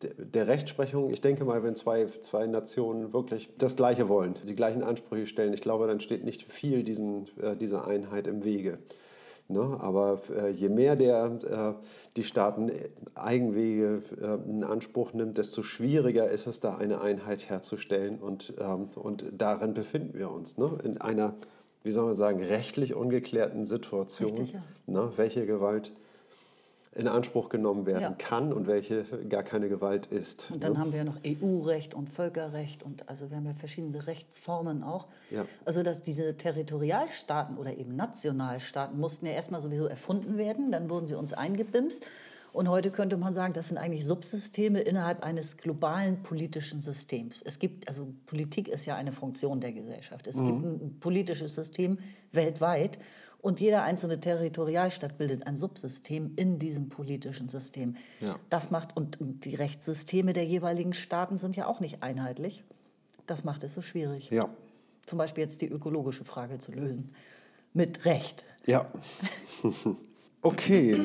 der- 0.02 0.48
Rechtsprechung. 0.48 1.12
Ich 1.12 1.22
denke 1.22 1.46
mal, 1.46 1.64
wenn 1.64 1.76
zwei, 1.76 2.08
zwei 2.22 2.48
Nationen 2.48 3.14
wirklich 3.14 3.50
das 3.60 3.76
Gleiche 3.76 4.10
wollen, 4.10 4.36
die 4.48 4.56
gleichen 4.56 4.82
Ansprüche 4.82 5.28
stellen, 5.28 5.54
ich 5.54 5.62
glaube, 5.62 5.86
dann 5.86 6.00
steht 6.00 6.24
nicht 6.24 6.52
viel 6.52 6.84
diesem, 6.84 7.26
äh, 7.40 7.56
dieser 7.56 7.88
Einheit 7.88 8.26
im 8.26 8.44
Wege. 8.44 8.80
Ne? 9.52 9.78
Aber 9.80 10.22
äh, 10.36 10.50
je 10.50 10.70
mehr 10.70 10.96
der, 10.96 11.26
äh, 11.26 11.84
die 12.16 12.24
Staaten 12.24 12.70
äh, 12.70 12.90
Eigenwege 13.16 14.04
äh, 14.22 14.50
in 14.50 14.64
Anspruch 14.64 15.14
nimmt, 15.14 15.38
desto 15.38 15.64
schwieriger 15.64 16.30
ist 16.30 16.48
es, 16.48 16.60
da 16.60 16.76
eine 16.78 17.02
Einheit 17.02 17.50
herzustellen. 17.50 18.20
Und, 18.20 18.54
ähm, 18.60 18.90
und 18.96 19.26
darin 19.38 19.74
befinden 19.74 20.18
wir 20.18 20.32
uns. 20.32 20.58
Ne? 20.58 20.78
In 20.84 21.00
einer, 21.00 21.36
wie 21.84 21.92
soll 21.92 22.06
man 22.06 22.16
sagen, 22.16 22.42
rechtlich 22.42 22.94
ungeklärten 22.94 23.66
Situation. 23.66 24.32
Richtig, 24.32 24.54
ja. 24.54 24.64
ne? 24.88 25.12
Welche 25.16 25.46
Gewalt 25.46 25.92
in 26.94 27.08
Anspruch 27.08 27.48
genommen 27.48 27.86
werden 27.86 28.02
Ja. 28.02 28.16
kann 28.18 28.52
und 28.52 28.68
welche 28.68 29.04
gar 29.30 29.44
keine 29.44 29.70
Gewalt 29.70 30.08
ist. 30.08 30.52
Und 30.52 30.64
dann 30.64 30.74
ne? 30.74 30.80
haben 30.80 30.92
wir 30.92 31.00
ja 31.00 31.06
noch 31.06 31.18
EU-Recht 31.26 31.94
und 31.94 32.10
Völkerrecht 32.10 32.84
und 32.84 33.08
also 33.08 33.30
wir 33.30 33.38
haben 33.38 33.46
ja 33.46 33.54
verschiedene 33.54 34.08
Rechtsformen 34.08 34.84
auch. 34.84 35.08
Ja. 35.30 35.46
Also 35.64 35.84
dass 35.84 36.02
diese 36.02 36.36
Territorialstaaten 36.36 37.58
oder 37.58 37.78
eben 37.78 37.96
Nationalstaaten 37.96 39.00
mussten 39.00 39.26
ja 39.26 39.32
erstmal 39.32 39.62
sowieso 39.62 39.86
erfunden 39.86 40.38
werden, 40.38 40.72
dann 40.72 40.90
wurden 40.90 41.08
sie 41.08 41.16
uns 41.16 41.32
eingebimst. 41.32 42.06
Und 42.54 42.68
heute 42.68 42.92
könnte 42.92 43.18
man 43.18 43.34
sagen, 43.34 43.54
das 43.54 43.70
sind 43.70 43.78
eigentlich 43.78 44.06
Subsysteme 44.06 44.82
innerhalb 44.82 45.24
eines 45.24 45.58
globalen 45.58 46.22
politischen 46.22 46.82
Systems. 46.82 47.42
Es 47.42 47.60
gibt, 47.60 47.88
also 47.88 48.14
Politik 48.26 48.68
ist 48.68 48.86
ja 48.86 48.96
eine 48.96 49.14
Funktion 49.14 49.62
der 49.62 49.72
Gesellschaft. 49.72 50.28
Es 50.28 50.36
gibt 50.36 50.64
ein 50.64 50.98
politisches 51.00 51.56
System 51.56 52.00
weltweit 52.34 53.00
und 53.42 53.60
jeder 53.60 53.84
einzelne 53.84 54.20
Territorialstaat 54.20 55.18
bildet 55.18 55.48
ein 55.48 55.58
Subsystem 55.58 56.34
in 56.36 56.60
diesem 56.60 56.90
politischen 56.90 57.50
System. 57.50 57.96
Ja. 58.20 58.38
Das 58.50 58.70
macht, 58.70 58.96
und 58.96 59.18
die 59.46 59.56
Rechtssysteme 59.56 60.34
der 60.34 60.46
jeweiligen 60.46 60.94
Staaten 60.94 61.38
sind 61.38 61.56
ja 61.56 61.68
auch 61.68 61.80
nicht 61.80 62.04
einheitlich. 62.04 62.64
Das 63.26 63.44
macht 63.44 63.64
es 63.64 63.74
so 63.74 63.82
schwierig. 63.82 64.30
Ja, 64.30 64.50
Zum 65.06 65.18
Beispiel 65.18 65.44
jetzt 65.44 65.62
die 65.62 65.68
ökologische 65.68 66.26
Frage 66.26 66.60
zu 66.60 66.72
lösen. 66.72 67.12
Mit 67.74 68.06
Recht. 68.06 68.44
ja. 68.66 68.92
okay. 70.42 71.00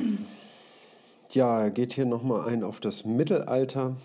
Ja, 1.30 1.68
geht 1.70 1.92
hier 1.92 2.06
nochmal 2.06 2.48
ein 2.48 2.62
auf 2.62 2.78
das 2.78 3.04
Mittelalter. 3.04 3.96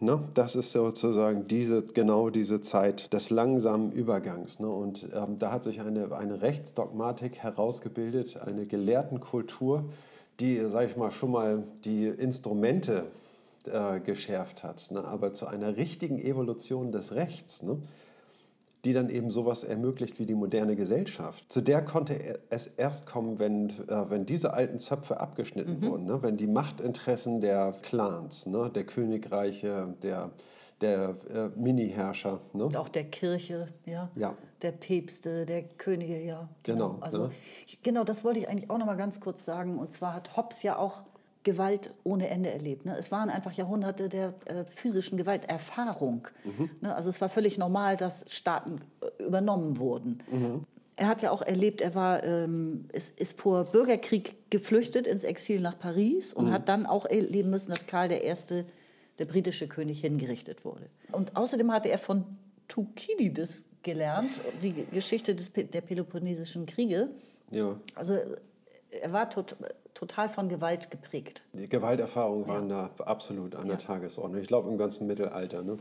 Ne? 0.00 0.22
Das 0.34 0.54
ist 0.54 0.70
sozusagen 0.70 1.48
diese, 1.48 1.82
genau 1.82 2.30
diese 2.30 2.62
Zeit 2.62 3.12
des 3.12 3.30
langsamen 3.30 3.90
Übergangs. 3.90 4.60
Ne? 4.60 4.68
Und 4.68 5.08
ähm, 5.12 5.38
da 5.40 5.50
hat 5.50 5.64
sich 5.64 5.80
eine, 5.80 6.16
eine 6.16 6.40
Rechtsdogmatik 6.40 7.38
herausgebildet, 7.38 8.40
eine 8.40 8.64
Gelehrtenkultur, 8.64 9.84
die, 10.38 10.56
sage 10.66 10.86
ich 10.86 10.96
mal, 10.96 11.10
schon 11.10 11.32
mal 11.32 11.64
die 11.84 12.06
Instrumente 12.06 13.06
äh, 13.66 13.98
geschärft 13.98 14.62
hat. 14.62 14.92
Ne? 14.92 15.02
Aber 15.02 15.34
zu 15.34 15.48
einer 15.48 15.76
richtigen 15.76 16.20
Evolution 16.20 16.92
des 16.92 17.14
Rechts, 17.16 17.62
ne? 17.62 17.78
Die 18.88 18.94
dann 18.94 19.10
eben 19.10 19.30
sowas 19.30 19.64
ermöglicht 19.64 20.18
wie 20.18 20.24
die 20.24 20.34
moderne 20.34 20.74
Gesellschaft. 20.74 21.44
Zu 21.50 21.60
der 21.60 21.84
konnte 21.84 22.40
es 22.48 22.68
erst 22.68 23.04
kommen, 23.04 23.38
wenn, 23.38 23.68
äh, 23.68 24.08
wenn 24.08 24.24
diese 24.24 24.54
alten 24.54 24.78
Zöpfe 24.78 25.20
abgeschnitten 25.20 25.82
wurden, 25.82 26.06
ne? 26.06 26.22
wenn 26.22 26.38
die 26.38 26.46
Machtinteressen 26.46 27.42
der 27.42 27.74
Clans, 27.82 28.46
ne? 28.46 28.70
der 28.74 28.84
Königreiche, 28.84 29.94
der, 30.02 30.30
der 30.80 31.16
äh, 31.28 31.48
Mini-Herrscher, 31.60 32.40
ne? 32.54 32.64
Und 32.64 32.78
auch 32.78 32.88
der 32.88 33.04
Kirche, 33.04 33.68
ja. 33.84 34.08
Ja. 34.14 34.34
Der 34.62 34.72
Päpste, 34.72 35.44
der 35.44 35.64
Könige, 35.64 36.18
ja. 36.24 36.48
Genau, 36.62 36.96
Also, 37.02 37.24
ne? 37.26 37.30
ich, 37.66 37.82
genau, 37.82 38.04
das 38.04 38.24
wollte 38.24 38.40
ich 38.40 38.48
eigentlich 38.48 38.70
auch 38.70 38.78
noch 38.78 38.86
mal 38.86 38.96
ganz 38.96 39.20
kurz 39.20 39.44
sagen. 39.44 39.78
Und 39.78 39.92
zwar 39.92 40.14
hat 40.14 40.34
Hobbes 40.38 40.62
ja 40.62 40.78
auch 40.78 41.02
Gewalt 41.44 41.90
ohne 42.04 42.28
Ende 42.28 42.50
erlebt. 42.50 42.84
Ne? 42.84 42.96
Es 42.98 43.10
waren 43.10 43.30
einfach 43.30 43.52
Jahrhunderte 43.52 44.08
der 44.08 44.34
äh, 44.46 44.64
physischen 44.64 45.16
Gewalterfahrung. 45.16 46.28
Mhm. 46.44 46.70
Ne? 46.80 46.94
Also 46.94 47.10
es 47.10 47.20
war 47.20 47.28
völlig 47.28 47.58
normal, 47.58 47.96
dass 47.96 48.24
Staaten 48.28 48.80
äh, 49.18 49.22
übernommen 49.22 49.78
wurden. 49.78 50.18
Er 50.96 51.06
hat 51.06 51.22
ja 51.22 51.30
auch 51.30 51.42
erlebt, 51.42 51.80
er 51.80 51.94
war, 51.94 52.24
ähm, 52.24 52.88
ist, 52.92 53.18
ist 53.20 53.40
vor 53.40 53.64
Bürgerkrieg 53.64 54.50
geflüchtet 54.50 55.06
ins 55.06 55.22
Exil 55.24 55.60
nach 55.60 55.78
Paris 55.78 56.34
Mhm. 56.34 56.40
und 56.46 56.52
hat 56.52 56.68
dann 56.68 56.86
auch 56.86 57.06
erleben 57.06 57.50
müssen, 57.50 57.70
dass 57.70 57.86
Karl 57.86 58.10
I., 58.12 58.34
der 59.18 59.24
britische 59.24 59.68
König, 59.68 60.00
hingerichtet 60.00 60.64
wurde. 60.64 60.88
Und 61.12 61.36
außerdem 61.36 61.72
hatte 61.72 61.88
er 61.88 61.98
von 61.98 62.24
Thukydides 62.68 63.64
gelernt, 63.82 64.30
die 64.62 64.72
Geschichte 64.92 65.34
des, 65.34 65.52
der 65.52 65.80
Peloponnesischen 65.80 66.66
Kriege. 66.66 67.08
ja. 67.50 67.76
Also 67.94 68.14
er 69.02 69.12
war 69.12 69.28
tot, 69.28 69.54
total 69.98 70.28
von 70.28 70.48
Gewalt 70.48 70.92
geprägt. 70.92 71.42
Die 71.52 71.68
Gewalterfahrungen 71.68 72.46
waren 72.46 72.68
da 72.68 72.90
absolut 72.98 73.56
an 73.56 73.66
der 73.66 73.78
Tagesordnung. 73.78 74.40
Ich 74.40 74.46
glaube 74.46 74.70
im 74.70 74.78
ganzen 74.78 75.08
Mittelalter. 75.08 75.62
Ne? 75.62 75.76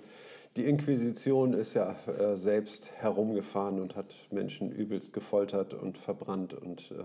Die 0.56 0.66
Inquisition 0.66 1.54
ist 1.54 1.76
ja 1.76 1.96
äh, 2.08 2.36
selbst 2.36 2.92
herumgefahren 2.96 3.80
und 3.80 3.96
hat 3.96 4.16
Menschen 4.32 4.72
übelst 4.72 5.14
gefoltert 5.14 5.76
und 5.76 6.00
verbrannt 6.00 6.56
und 6.56 6.92
äh, 6.92 7.04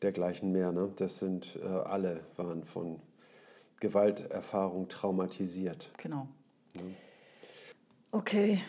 dergleichen 0.00 0.50
mehr. 0.50 0.72
Ne? 0.72 0.90
Das 0.96 1.18
sind 1.18 1.58
äh, 1.62 1.66
alle 1.66 2.20
waren 2.38 2.64
von 2.64 3.00
Gewalterfahrung 3.80 4.88
traumatisiert. 4.88 5.90
Genau. 5.98 6.26
Okay. 8.12 8.62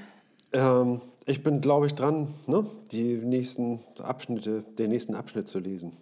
Ähm, 0.52 1.00
ich 1.26 1.42
bin, 1.42 1.62
glaube 1.62 1.88
ich, 1.88 1.96
dran, 1.96 2.34
ne? 2.48 2.66
die 2.92 3.16
nächsten 3.16 3.80
Abschnitte, 3.98 4.64
den 4.78 4.90
nächsten 4.90 5.16
Abschnitt 5.16 5.48
zu 5.48 5.60
lesen. 5.60 5.96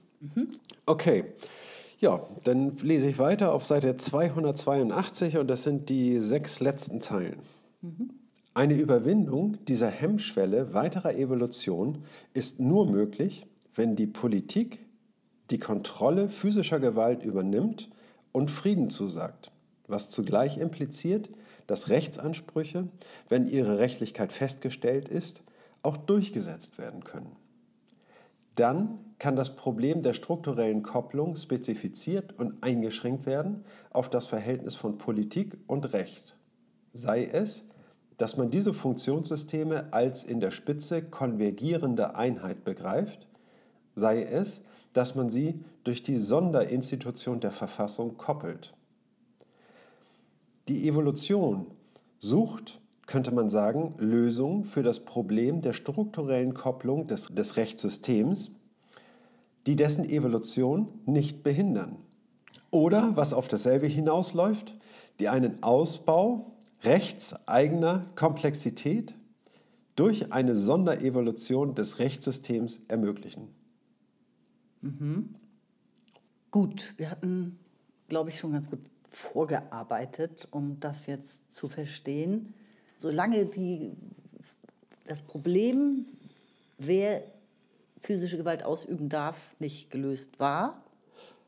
Okay. 0.85 1.25
Ja, 1.99 2.25
dann 2.45 2.77
lese 2.77 3.09
ich 3.09 3.19
weiter 3.19 3.53
auf 3.53 3.65
Seite 3.65 3.97
282 3.97 5.37
und 5.37 5.47
das 5.47 5.63
sind 5.63 5.89
die 5.89 6.19
sechs 6.19 6.61
letzten 6.61 7.01
Zeilen. 7.01 7.39
Eine 8.53 8.75
Überwindung 8.75 9.57
dieser 9.65 9.89
Hemmschwelle 9.89 10.73
weiterer 10.73 11.15
Evolution 11.15 12.03
ist 12.33 12.59
nur 12.59 12.89
möglich, 12.89 13.45
wenn 13.75 13.95
die 13.95 14.07
Politik 14.07 14.79
die 15.49 15.59
Kontrolle 15.59 16.29
physischer 16.29 16.79
Gewalt 16.79 17.23
übernimmt 17.23 17.89
und 18.31 18.51
Frieden 18.51 18.89
zusagt, 18.89 19.51
was 19.87 20.09
zugleich 20.09 20.57
impliziert, 20.57 21.29
dass 21.67 21.89
Rechtsansprüche, 21.89 22.87
wenn 23.29 23.47
ihre 23.47 23.77
Rechtlichkeit 23.77 24.31
festgestellt 24.31 25.09
ist, 25.09 25.41
auch 25.81 25.97
durchgesetzt 25.97 26.77
werden 26.77 27.03
können. 27.03 27.35
Dann 28.59 28.99
kann 29.19 29.37
das 29.37 29.55
Problem 29.55 30.01
der 30.01 30.11
strukturellen 30.11 30.83
Kopplung 30.83 31.37
spezifiziert 31.37 32.37
und 32.37 32.61
eingeschränkt 32.61 33.25
werden 33.25 33.63
auf 33.89 34.09
das 34.09 34.25
Verhältnis 34.25 34.75
von 34.75 34.97
Politik 34.97 35.57
und 35.65 35.93
Recht. 35.93 36.35
Sei 36.91 37.23
es, 37.23 37.63
dass 38.17 38.35
man 38.35 38.51
diese 38.51 38.73
Funktionssysteme 38.73 39.93
als 39.93 40.25
in 40.25 40.41
der 40.41 40.51
Spitze 40.51 41.01
konvergierende 41.01 42.15
Einheit 42.15 42.65
begreift, 42.65 43.29
sei 43.95 44.23
es, 44.23 44.59
dass 44.91 45.15
man 45.15 45.29
sie 45.29 45.63
durch 45.85 46.03
die 46.03 46.17
Sonderinstitution 46.17 47.39
der 47.39 47.51
Verfassung 47.51 48.17
koppelt. 48.17 48.73
Die 50.67 50.85
Evolution 50.85 51.67
sucht, 52.17 52.81
könnte 53.09 53.31
man 53.31 53.49
sagen, 53.49 53.95
Lösungen 53.97 54.65
für 54.65 54.83
das 54.83 54.99
Problem 54.99 55.63
der 55.63 55.73
strukturellen 55.73 56.53
Kopplung 56.53 57.07
des, 57.07 57.25
des 57.25 57.57
Rechtssystems, 57.57 58.51
die 59.65 59.75
dessen 59.75 60.07
Evolution 60.07 60.87
nicht 61.07 61.41
behindern. 61.41 61.97
Oder, 62.69 63.15
was 63.15 63.33
auf 63.33 63.47
dasselbe 63.47 63.87
hinausläuft, 63.87 64.77
die 65.19 65.27
einen 65.27 65.63
Ausbau 65.63 66.53
rechtseigener 66.83 68.05
Komplexität 68.15 69.15
durch 69.95 70.31
eine 70.31 70.55
Sonderevolution 70.55 71.73
des 71.73 71.97
Rechtssystems 71.97 72.81
ermöglichen. 72.89 73.47
Mhm. 74.81 75.33
Gut, 76.51 76.93
wir 76.97 77.09
hatten, 77.09 77.57
glaube 78.07 78.29
ich, 78.29 78.39
schon 78.39 78.51
ganz 78.51 78.69
gut 78.69 78.79
vorgearbeitet, 79.09 80.47
um 80.51 80.79
das 80.79 81.07
jetzt 81.07 81.51
zu 81.51 81.67
verstehen. 81.67 82.53
Solange 82.99 83.45
die, 83.45 83.93
das 85.07 85.21
Problem, 85.21 86.05
wer 86.77 87.23
physische 88.01 88.37
Gewalt 88.37 88.63
ausüben 88.63 89.07
darf, 89.07 89.55
nicht 89.59 89.89
gelöst 89.89 90.37
war, 90.39 90.83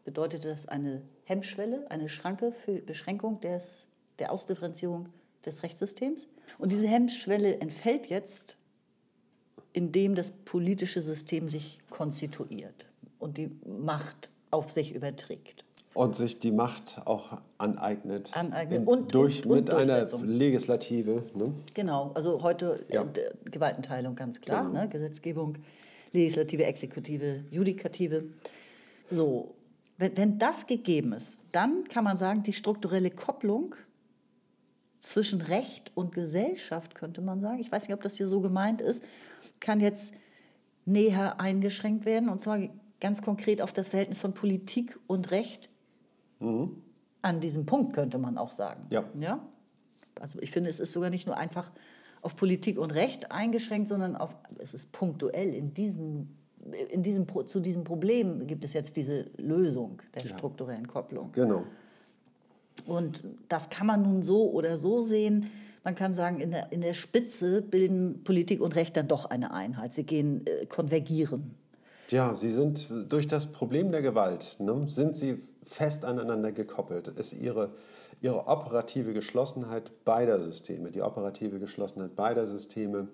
bedeutete 0.06 0.48
das 0.48 0.66
eine 0.68 1.02
Hemmschwelle, 1.26 1.92
eine 1.92 2.08
Schranke 2.08 2.54
für 2.54 2.82
Beschränkung 2.82 3.42
des, 3.42 3.90
der 4.18 4.32
Ausdifferenzierung 4.32 5.10
des 5.46 5.62
Rechtssystems. 5.62 6.30
Und 6.58 6.72
diese 6.72 6.88
Hemmschwelle 6.88 7.60
entfällt 7.60 8.08
jetzt, 8.08 8.56
indem 9.74 10.16
das 10.16 10.32
politische 10.32 11.02
System 11.02 11.50
sich 11.50 11.80
konstituiert 11.90 12.86
und 13.20 13.38
die 13.38 13.52
Macht 13.66 14.32
auf 14.52 14.72
sich 14.72 14.96
überträgt. 14.96 15.66
Und 15.94 16.16
sich 16.16 16.40
die 16.40 16.52
Macht 16.52 17.02
auch 17.06 17.38
aneignet. 17.58 18.32
Aneignet. 18.34 18.88
Und, 18.88 19.14
durch, 19.14 19.46
und, 19.46 19.52
und 19.52 19.58
mit 19.58 19.70
einer 19.70 20.08
Legislative. 20.24 21.24
Ne? 21.36 21.54
Genau, 21.74 22.12
also 22.14 22.42
heute 22.42 22.84
ja. 22.90 23.04
äh, 23.04 23.50
Gewaltenteilung 23.50 24.16
ganz 24.16 24.40
klar. 24.40 24.66
Genau. 24.66 24.82
Ne? 24.82 24.90
Gesetzgebung, 24.90 25.58
Legislative, 26.14 26.64
Exekutive, 26.64 27.44
Judikative. 27.52 28.24
So, 29.10 29.54
wenn, 29.98 30.16
wenn 30.18 30.40
das 30.40 30.66
gegeben 30.66 31.14
ist, 31.14 31.38
dann 31.52 31.84
kann 31.90 32.04
man 32.04 32.18
sagen, 32.18 32.44
die 32.44 32.54
strukturelle 32.54 33.12
Kopplung 33.12 33.76
zwischen 35.00 35.42
Recht 35.42 35.92
und 35.96 36.14
Gesellschaft, 36.14 36.96
könnte 36.96 37.22
man 37.22 37.42
sagen, 37.42 37.60
ich 37.60 37.72
weiß 37.72 37.88
nicht, 37.88 37.94
ob 37.94 38.02
das 38.02 38.16
hier 38.16 38.28
so 38.28 38.40
gemeint 38.40 38.82
ist, 38.82 39.04
kann 39.60 39.82
jetzt 39.82 40.14
näher 40.86 41.40
eingeschränkt 41.40 42.06
werden. 42.06 42.30
Und 42.30 42.40
zwar 42.40 42.60
ganz 43.00 43.22
konkret 43.22 43.62
auf 43.62 43.74
das 43.74 43.90
Verhältnis 43.90 44.20
von 44.20 44.34
Politik 44.34 44.98
und 45.08 45.32
Recht 45.32 45.70
mhm. 46.42 46.82
an 47.22 47.40
diesem 47.40 47.66
Punkt, 47.66 47.94
könnte 47.94 48.18
man 48.18 48.38
auch 48.38 48.52
sagen. 48.52 48.82
Ja. 48.90 49.06
ja. 49.20 49.40
Also 50.20 50.40
ich 50.42 50.52
finde, 50.52 50.70
es 50.70 50.80
ist 50.80 50.92
sogar 50.92 51.10
nicht 51.10 51.28
nur 51.28 51.38
einfach 51.38 51.72
auf 52.22 52.36
Politik 52.36 52.78
und 52.78 52.94
Recht 52.94 53.32
eingeschränkt, 53.32 53.88
sondern 53.88 54.16
auf, 54.16 54.36
es 54.60 54.74
ist 54.74 54.92
punktuell 54.92 55.54
in 55.54 55.74
diesem, 55.74 56.30
in 56.90 57.02
diesem, 57.02 57.26
zu 57.48 57.60
diesem 57.60 57.84
Problem 57.84 58.46
gibt 58.46 58.64
es 58.64 58.74
jetzt 58.74 58.96
diese 58.96 59.32
Lösung 59.38 60.02
der 60.14 60.24
ja. 60.24 60.30
strukturellen 60.30 60.88
Kopplung. 60.88 61.32
Genau. 61.32 61.64
Und 62.86 63.24
das 63.50 63.70
kann 63.70 63.88
man 63.88 64.04
nun 64.04 64.22
so 64.24 64.52
oder 64.52 64.78
so 64.78 65.02
sehen. 65.02 65.48
Man 65.84 65.96
kann 65.96 66.14
sagen, 66.14 66.40
in 66.40 66.52
der, 66.52 66.72
in 66.72 66.82
der 66.82 66.94
Spitze 66.94 67.62
bilden 67.62 68.24
Politik 68.24 68.62
und 68.62 68.76
Recht 68.76 68.96
dann 68.98 69.08
doch 69.08 69.26
eine 69.26 69.52
Einheit. 69.52 69.94
Sie 69.94 70.04
gehen 70.04 70.46
äh, 70.46 70.68
konvergieren. 70.68 71.56
Ja, 72.12 72.36
sie 72.36 72.52
sind 72.52 72.90
durch 73.10 73.28
das 73.28 73.52
Problem 73.52 73.92
der 73.92 74.02
Gewalt, 74.02 74.58
ne, 74.60 74.84
sind 74.88 75.16
sie 75.16 75.42
fest 75.66 76.04
aneinander 76.04 76.52
gekoppelt. 76.52 77.08
Ist 77.08 77.34
ihre, 77.34 77.74
ihre 78.20 78.48
operative 78.48 79.14
Geschlossenheit 79.14 80.04
beider 80.04 80.40
Systeme, 80.40 80.92
die 80.92 81.02
operative 81.02 81.60
Geschlossenheit 81.60 82.16
beider 82.16 82.48
Systeme 82.48 83.08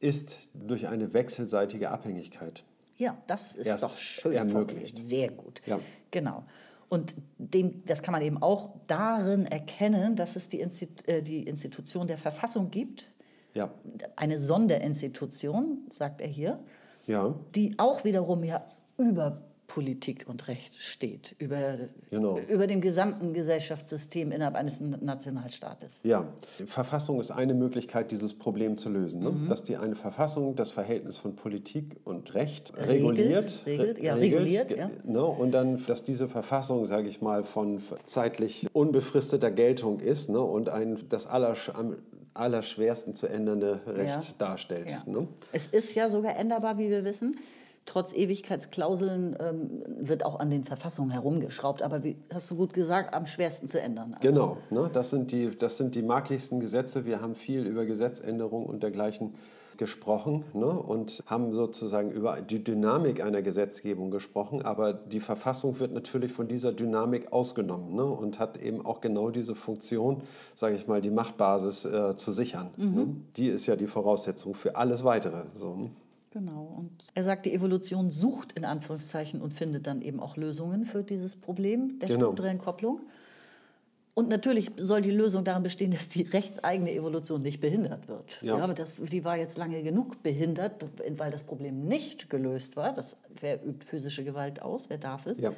ist 0.00 0.36
durch 0.54 0.88
eine 0.88 1.12
wechselseitige 1.12 1.90
Abhängigkeit. 1.90 2.64
Ja, 2.96 3.16
das 3.26 3.54
ist 3.54 3.82
doch 3.82 3.96
schön 3.96 4.32
ermöglicht. 4.32 4.98
Sehr 4.98 5.30
gut. 5.30 5.60
Ja. 5.66 5.78
Genau. 6.10 6.44
Und 6.88 7.14
dem, 7.36 7.84
das 7.84 8.02
kann 8.02 8.12
man 8.12 8.22
eben 8.22 8.42
auch 8.42 8.70
darin 8.86 9.46
erkennen, 9.46 10.16
dass 10.16 10.36
es 10.36 10.48
die, 10.48 10.60
Institu 10.60 11.04
äh, 11.06 11.22
die 11.22 11.42
Institution 11.44 12.06
der 12.06 12.18
Verfassung 12.18 12.70
gibt. 12.70 13.06
Ja. 13.54 13.70
Eine 14.16 14.38
Sonderinstitution, 14.38 15.86
sagt 15.90 16.20
er 16.20 16.28
hier 16.28 16.60
ja. 17.08 17.34
die 17.54 17.74
auch 17.78 18.04
wiederum 18.04 18.44
ja 18.44 18.64
über 18.96 19.42
Politik 19.68 20.24
und 20.26 20.48
Recht 20.48 20.74
steht, 20.78 21.36
über, 21.38 21.76
genau. 22.10 22.38
über 22.48 22.66
dem 22.66 22.80
gesamten 22.80 23.34
Gesellschaftssystem 23.34 24.32
innerhalb 24.32 24.56
eines 24.56 24.80
Nationalstaates. 24.80 26.04
Ja, 26.04 26.24
Verfassung 26.66 27.20
ist 27.20 27.30
eine 27.30 27.52
Möglichkeit, 27.52 28.10
dieses 28.10 28.32
Problem 28.32 28.78
zu 28.78 28.88
lösen. 28.88 29.20
Ne? 29.20 29.30
Mhm. 29.30 29.48
Dass 29.50 29.62
die 29.62 29.76
eine 29.76 29.94
Verfassung 29.94 30.56
das 30.56 30.70
Verhältnis 30.70 31.18
von 31.18 31.36
Politik 31.36 31.96
und 32.04 32.32
Recht 32.34 32.72
reguliert. 32.78 33.60
Regelt, 33.66 34.02
ja, 34.02 34.14
reguliert, 34.14 34.74
ja. 34.74 34.90
Ne? 35.04 35.22
Und 35.22 35.52
dann, 35.52 35.84
dass 35.86 36.02
diese 36.02 36.28
Verfassung, 36.28 36.86
sage 36.86 37.08
ich 37.08 37.20
mal, 37.20 37.44
von 37.44 37.82
zeitlich 38.06 38.68
unbefristeter 38.72 39.50
Geltung 39.50 40.00
ist 40.00 40.30
ne? 40.30 40.40
und 40.40 40.70
ein, 40.70 40.98
das 41.10 41.26
aller, 41.26 41.54
allerschwersten 42.38 43.14
zu 43.14 43.26
ändernde 43.26 43.80
Recht 43.86 44.28
ja. 44.28 44.34
darstellt. 44.38 44.90
Ja. 44.90 45.02
Ne? 45.06 45.28
Es 45.52 45.66
ist 45.66 45.94
ja 45.94 46.10
sogar 46.10 46.36
änderbar, 46.36 46.78
wie 46.78 46.90
wir 46.90 47.04
wissen. 47.04 47.36
Trotz 47.84 48.12
Ewigkeitsklauseln 48.12 49.34
ähm, 49.40 49.82
wird 49.98 50.24
auch 50.24 50.40
an 50.40 50.50
den 50.50 50.64
Verfassungen 50.64 51.10
herumgeschraubt, 51.10 51.82
aber 51.82 52.04
wie 52.04 52.16
hast 52.32 52.50
du 52.50 52.56
gut 52.56 52.74
gesagt, 52.74 53.14
am 53.14 53.26
schwersten 53.26 53.66
zu 53.66 53.80
ändern. 53.80 54.14
Also 54.14 54.28
genau, 54.28 54.56
ne? 54.68 54.90
das, 54.92 55.08
sind 55.08 55.32
die, 55.32 55.56
das 55.56 55.78
sind 55.78 55.94
die 55.94 56.02
markigsten 56.02 56.60
Gesetze. 56.60 57.06
Wir 57.06 57.22
haben 57.22 57.34
viel 57.34 57.66
über 57.66 57.86
Gesetzänderungen 57.86 58.66
und 58.66 58.82
dergleichen 58.82 59.34
gesprochen 59.78 60.44
ne, 60.52 60.66
und 60.66 61.22
haben 61.26 61.54
sozusagen 61.54 62.10
über 62.10 62.40
die 62.42 62.62
Dynamik 62.62 63.22
einer 63.22 63.40
Gesetzgebung 63.42 64.10
gesprochen, 64.10 64.62
aber 64.62 64.92
die 64.92 65.20
Verfassung 65.20 65.78
wird 65.78 65.92
natürlich 65.92 66.32
von 66.32 66.48
dieser 66.48 66.72
Dynamik 66.72 67.32
ausgenommen 67.32 67.94
ne, 67.94 68.04
und 68.04 68.38
hat 68.38 68.62
eben 68.62 68.84
auch 68.84 69.00
genau 69.00 69.30
diese 69.30 69.54
Funktion, 69.54 70.22
sage 70.54 70.76
ich 70.76 70.86
mal, 70.86 71.00
die 71.00 71.10
Machtbasis 71.10 71.84
äh, 71.84 72.16
zu 72.16 72.32
sichern. 72.32 72.70
Mhm. 72.76 72.94
Ne. 72.94 73.06
Die 73.36 73.46
ist 73.46 73.66
ja 73.66 73.76
die 73.76 73.86
Voraussetzung 73.86 74.54
für 74.54 74.76
alles 74.76 75.04
Weitere. 75.04 75.44
So. 75.54 75.90
Genau. 76.32 76.74
Und 76.76 76.90
er 77.14 77.24
sagt, 77.24 77.46
die 77.46 77.54
Evolution 77.54 78.10
sucht 78.10 78.52
in 78.52 78.64
Anführungszeichen 78.64 79.40
und 79.40 79.54
findet 79.54 79.86
dann 79.86 80.02
eben 80.02 80.20
auch 80.20 80.36
Lösungen 80.36 80.84
für 80.84 81.02
dieses 81.02 81.36
Problem 81.36 81.98
der 82.00 82.08
genau. 82.08 82.26
strukturellen 82.26 82.58
Kopplung. 82.58 83.00
Und 84.18 84.28
natürlich 84.28 84.72
soll 84.76 85.00
die 85.00 85.12
Lösung 85.12 85.44
darin 85.44 85.62
bestehen, 85.62 85.92
dass 85.92 86.08
die 86.08 86.22
rechtseigene 86.22 86.92
Evolution 86.92 87.40
nicht 87.40 87.60
behindert 87.60 88.08
wird. 88.08 88.42
Ja. 88.42 88.58
ja 88.58 88.66
das, 88.66 88.94
die 88.96 89.24
war 89.24 89.36
jetzt 89.36 89.56
lange 89.56 89.80
genug 89.84 90.24
behindert, 90.24 90.84
weil 91.16 91.30
das 91.30 91.44
Problem 91.44 91.84
nicht 91.84 92.28
gelöst 92.28 92.76
war. 92.76 92.92
Das, 92.92 93.16
wer 93.40 93.64
übt 93.64 93.86
physische 93.86 94.24
Gewalt 94.24 94.60
aus? 94.60 94.90
Wer 94.90 94.98
darf 94.98 95.26
es? 95.26 95.38
Ja. 95.38 95.52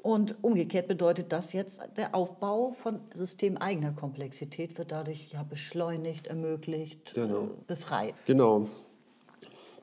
Und 0.00 0.36
umgekehrt 0.40 0.88
bedeutet 0.88 1.32
das 1.32 1.52
jetzt, 1.52 1.82
der 1.98 2.14
Aufbau 2.14 2.72
von 2.72 3.00
systemeigener 3.12 3.92
Komplexität 3.92 4.78
wird 4.78 4.90
dadurch 4.90 5.30
ja 5.32 5.42
beschleunigt, 5.42 6.28
ermöglicht, 6.28 7.12
genau. 7.12 7.42
äh, 7.42 7.48
befreit. 7.66 8.14
Genau. 8.24 8.68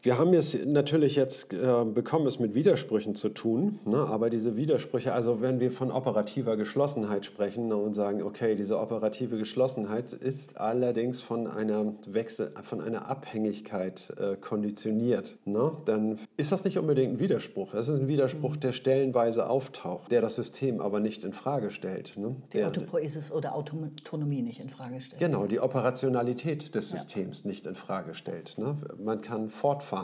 Wir 0.08 0.18
haben 0.18 0.34
es 0.34 0.58
natürlich 0.66 1.18
jetzt 1.18 1.52
äh, 1.52 1.84
bekommen, 1.84 2.28
es 2.28 2.40
mit 2.40 2.54
Widersprüchen 2.54 3.14
zu 3.16 3.28
tun, 3.28 3.80
ne? 3.84 3.98
aber 3.98 4.30
diese 4.30 4.56
Widersprüche, 4.56 5.12
also 5.12 5.42
wenn 5.42 5.60
wir 5.60 5.70
von 5.70 5.92
operativer 5.92 6.56
Geschlossenheit 6.56 7.26
sprechen 7.26 7.68
ne, 7.68 7.76
und 7.76 7.94
sagen, 7.94 8.24
okay, 8.24 8.56
diese 8.56 8.80
operative 8.80 9.38
Geschlossenheit 9.38 10.14
ist 10.14 10.62
allerdings 10.62 11.20
von 11.20 11.46
einer 11.46 11.94
Wechsel, 12.06 12.54
von 12.64 12.80
einer 12.80 13.10
Abhängigkeit 13.10 14.14
äh, 14.18 14.38
konditioniert, 14.38 15.40
ne? 15.44 15.74
dann 15.84 16.18
ist 16.38 16.54
das 16.54 16.64
nicht 16.64 16.78
unbedingt 16.78 17.16
ein 17.16 17.20
Widerspruch. 17.20 17.74
Es 17.74 17.90
ist 17.90 18.00
ein 18.00 18.08
Widerspruch, 18.08 18.56
der 18.56 18.72
stellenweise 18.72 19.50
auftaucht, 19.50 20.10
der 20.10 20.22
das 20.22 20.36
System 20.36 20.80
aber 20.80 21.02
nicht 21.02 21.26
in 21.26 21.34
Frage 21.34 21.70
stellt. 21.70 22.16
Ne? 22.16 22.34
Die 22.54 22.64
Autopoiesis 22.64 23.30
oder 23.30 23.56
Autonomie 23.56 24.42
nicht 24.42 24.62
in 24.62 24.70
Frage 24.70 25.02
stellt. 25.02 25.20
Genau, 25.20 25.48
die 25.48 25.60
Operationalität 25.60 26.74
des 26.76 26.92
Systems 26.92 27.44
ja. 27.44 27.50
nicht 27.50 27.66
in 27.66 27.76
Frage 27.76 28.14
stellt. 28.14 28.58
Ne? 28.58 28.78
Man 29.04 29.20
kann 29.20 29.50
fortfahren, 29.50 29.97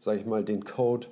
sage 0.00 0.18
ich 0.20 0.26
mal, 0.26 0.44
den 0.44 0.64
Code 0.64 1.08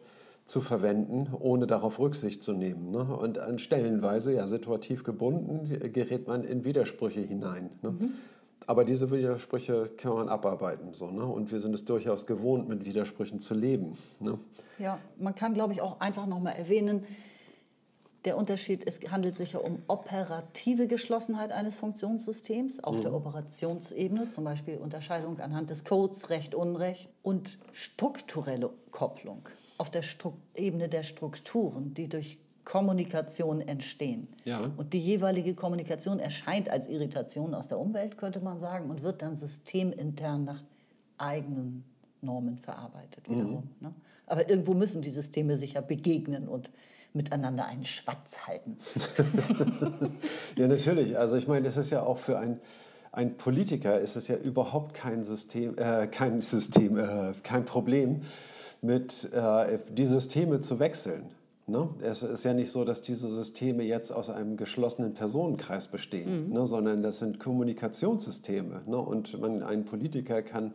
zu 0.47 0.61
verwenden, 0.61 1.29
ohne 1.39 1.67
darauf 1.67 1.99
Rücksicht 1.99 2.43
zu 2.43 2.53
nehmen. 2.53 2.91
Ne? 2.91 3.05
Und 3.05 3.39
an 3.39 3.59
Stellenweise, 3.59 4.35
ja, 4.35 4.47
situativ 4.47 5.05
gebunden, 5.05 5.93
gerät 5.93 6.27
man 6.27 6.45
in 6.45 6.65
Widersprüche 6.65 7.21
hinein. 7.21 7.71
Ne? 7.83 7.91
Mhm. 7.91 8.11
Aber 8.67 8.85
diese 8.85 9.11
Widersprüche 9.11 9.91
kann 9.97 10.15
man 10.15 10.29
abarbeiten. 10.29 10.95
So, 10.95 11.11
ne? 11.11 11.25
Und 11.25 11.51
wir 11.51 11.59
sind 11.59 11.75
es 11.75 11.85
durchaus 11.85 12.27
gewohnt, 12.27 12.69
mit 12.69 12.85
Widersprüchen 12.85 13.41
zu 13.41 13.55
leben. 13.55 13.95
Ne? 14.21 14.39
Ja, 14.79 14.99
man 15.19 15.35
kann, 15.35 15.55
glaube 15.55 15.73
ich, 15.73 15.81
auch 15.81 16.01
einfach 16.01 16.27
nochmal 16.27 16.55
erwähnen, 16.55 17.05
der 18.25 18.37
Unterschied 18.37 18.85
ist, 18.85 19.11
handelt 19.11 19.35
sich 19.37 19.53
ja 19.53 19.59
um 19.59 19.79
operative 19.89 20.87
Geschlossenheit 20.87 21.51
eines 21.51 21.75
Funktionssystems 21.75 22.83
auf 22.83 22.97
mhm. 22.97 23.03
der 23.03 23.15
Operationsebene, 23.15 24.31
zum 24.31 24.45
Beispiel 24.45 24.77
Unterscheidung 24.77 25.41
anhand 25.41 25.71
des 25.71 25.85
Codes, 25.85 26.31
Recht, 26.31 26.55
Unrecht, 26.55 27.09
und 27.23 27.59
strukturelle 27.73 28.71
Kopplung 28.91 29.49
auf 29.79 29.91
der 29.91 30.03
Stru 30.03 30.35
Ebene 30.55 30.89
der 30.89 31.03
Strukturen, 31.03 31.95
die 31.95 32.09
durch 32.09 32.39
Kommunikation 32.65 33.61
entstehen. 33.61 34.29
Ja. 34.45 34.71
Und 34.77 34.93
die 34.93 35.01
jeweilige 35.01 35.55
Kommunikation 35.55 36.21
erscheint 36.21 36.69
als 36.69 36.89
Irritation 36.89 37.55
aus 37.55 37.67
der 37.67 37.81
Umwelt, 37.81 38.17
könnte 38.17 38.41
man 38.41 38.61
sagen, 38.61 38.89
und 38.91 39.03
wird 39.03 39.23
dann 39.23 39.37
systemintern 39.37 40.45
nach 40.45 40.63
eigenen 41.19 41.85
Normen 42.21 42.59
verarbeitet 42.59 43.29
wiederum. 43.29 43.69
Mhm. 43.81 43.89
Ne? 43.89 43.95
Aber 44.27 44.49
irgendwo 44.49 44.75
müssen 44.75 45.03
die 45.03 45.11
Systeme 45.11 45.57
sich 45.57 45.73
ja 45.73 45.81
begegnen 45.81 46.47
und 46.47 46.71
miteinander 47.15 47.67
einen 47.67 47.85
Schwatz 47.85 48.47
halten. 48.47 48.77
ja, 50.57 50.67
natürlich. 50.69 51.19
Also 51.19 51.37
ich 51.37 51.47
meine, 51.47 51.65
das 51.65 51.77
ist 51.77 51.91
ja 51.91 52.03
auch 52.03 52.19
für 52.19 52.39
ein, 52.39 52.61
ein 53.13 53.37
Politiker 53.37 54.01
ist 54.01 54.17
es 54.17 54.29
ja 54.29 54.37
überhaupt 54.37 54.95
kein 54.95 55.25
System, 55.25 55.77
äh, 55.77 56.07
kein 56.07 56.41
System, 56.41 56.99
äh, 56.99 57.33
kein 57.43 57.65
Problem, 57.65 58.23
mit 58.81 59.33
äh, 59.33 59.79
die 59.91 60.07
Systeme 60.07 60.61
zu 60.61 60.79
wechseln. 60.81 61.31
Ne? 61.67 61.89
Es 62.03 62.23
ist 62.23 62.45
ja 62.45 62.55
nicht 62.55 62.73
so, 62.73 62.85
dass 62.85 63.03
diese 63.03 63.31
Systeme 63.31 63.85
jetzt 63.85 64.11
aus 64.11 64.31
einem 64.31 64.57
geschlossenen 64.57 65.15
Personenkreis 65.15 65.87
bestehen, 65.87 66.49
mhm. 66.49 66.53
ne? 66.53 66.67
sondern 66.67 67.03
das 67.03 67.21
sind 67.21 67.39
Kommunikationssysteme. 67.39 68.83
Ne? 68.87 68.97
Und 68.97 69.41
man, 69.41 69.63
ein 69.63 69.85
Politiker 69.85 70.43
kann 70.43 70.73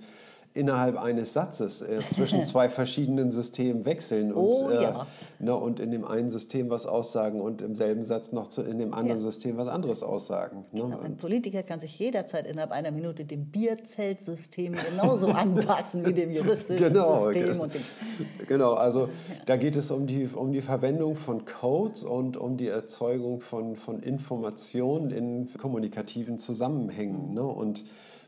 innerhalb 0.54 0.98
eines 0.98 1.34
Satzes 1.34 1.82
äh, 1.82 2.00
zwischen 2.10 2.44
zwei 2.46 2.70
verschiedenen 2.70 3.32
Systemen 3.32 3.86
wechseln 3.86 4.34
und, 4.34 4.44
oh, 4.44 4.70
äh, 4.70 4.84
ja. 4.84 5.08
ne, 5.40 5.56
und 5.56 5.80
in 5.80 5.92
dem 5.92 6.06
einen 6.06 6.30
System 6.30 6.70
was 6.70 6.86
aussagen 6.86 7.42
und 7.42 7.62
im 7.62 7.76
selben 7.76 8.04
Satz 8.04 8.32
noch 8.32 8.48
zu, 8.48 8.64
in 8.64 8.80
dem 8.80 8.94
anderen 8.94 9.20
ja. 9.20 9.26
System 9.26 9.58
was 9.58 9.68
anderes 9.68 10.04
aussagen. 10.04 10.66
Ne? 10.72 10.82
Genau. 10.82 11.00
Ein 11.00 11.18
Politiker 11.18 11.64
kann 11.64 11.80
sich 11.80 11.98
jederzeit 12.00 12.48
innerhalb 12.48 12.72
einer 12.72 12.92
Minute 12.92 13.26
dem 13.26 13.46
Bierzeltsystem 13.46 14.76
genauso 14.92 15.28
anpassen 15.28 16.06
wie 16.06 16.14
dem 16.14 16.32
juristischen 16.32 16.88
genau, 16.88 17.32
System. 17.32 17.60
Und 17.60 17.74
dem 17.74 17.82
genau, 18.48 18.74
also 18.74 19.02
ja. 19.02 19.10
da 19.46 19.58
geht 19.58 19.76
es 19.76 19.92
um 19.92 20.08
die, 20.08 20.28
um 20.28 20.52
die 20.52 20.62
Verwendung 20.62 21.16
von 21.16 21.46
Codes 21.46 22.04
und 22.04 22.38
um 22.38 22.58
die 22.58 22.68
Erzeugung 22.68 23.42
von, 23.42 23.76
von 23.76 24.00
Informationen 24.00 25.12
in 25.12 25.50
kommunikativen 25.58 26.40
Zusammenhängen. 26.40 27.30
Mhm. 27.30 27.34
Ne? 27.36 27.44
Und 27.44 27.86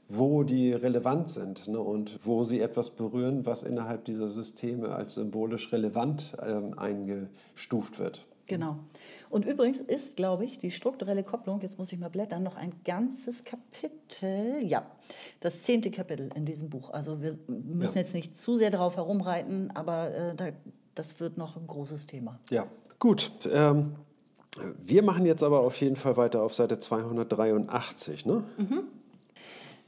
wo 0.09 0.43
die 0.43 0.73
relevant 0.73 1.29
sind 1.29 1.67
ne, 1.67 1.79
und 1.79 2.19
wo 2.25 2.43
sie 2.43 2.59
etwas 2.59 2.89
berühren, 2.89 3.45
was 3.45 3.63
innerhalb 3.63 4.05
dieser 4.05 4.27
Systeme 4.27 4.89
als 4.89 5.13
symbolisch 5.15 5.71
relevant 5.71 6.35
ähm, 6.45 6.77
eingestuft 6.77 7.99
wird. 7.99 8.25
Genau. 8.47 8.77
Und 9.29 9.45
übrigens 9.45 9.77
ist, 9.77 10.17
glaube 10.17 10.43
ich, 10.43 10.57
die 10.57 10.71
strukturelle 10.71 11.23
Kopplung, 11.23 11.61
jetzt 11.61 11.77
muss 11.77 11.93
ich 11.93 11.99
mal 11.99 12.09
blättern, 12.09 12.41
noch 12.41 12.55
ein 12.55 12.73
ganzes 12.83 13.43
Kapitel, 13.43 14.63
ja, 14.63 14.87
das 15.39 15.61
zehnte 15.61 15.91
Kapitel 15.91 16.31
in 16.35 16.45
diesem 16.45 16.71
Buch. 16.71 16.89
Also 16.89 17.21
wir 17.21 17.37
müssen 17.47 17.95
ja. 17.95 18.01
jetzt 18.01 18.15
nicht 18.15 18.35
zu 18.35 18.55
sehr 18.55 18.71
darauf 18.71 18.97
herumreiten, 18.97 19.69
aber 19.75 20.11
äh, 20.11 20.35
da, 20.35 20.47
das 20.95 21.19
wird 21.19 21.37
noch 21.37 21.57
ein 21.57 21.67
großes 21.67 22.07
Thema. 22.07 22.39
Ja, 22.49 22.65
gut. 22.97 23.31
Ähm, 23.53 23.93
wir 24.83 25.03
machen 25.03 25.27
jetzt 25.27 25.43
aber 25.43 25.59
auf 25.59 25.79
jeden 25.79 25.95
Fall 25.95 26.17
weiter 26.17 26.41
auf 26.41 26.55
Seite 26.55 26.79
283. 26.79 28.25
Ne? 28.25 28.43
Mhm. 28.57 28.83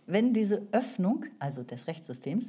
Wenn 0.06 0.34
diese 0.34 0.68
Öffnung, 0.72 1.26
also 1.39 1.64
des 1.64 1.88
Rechtssystems, 1.88 2.45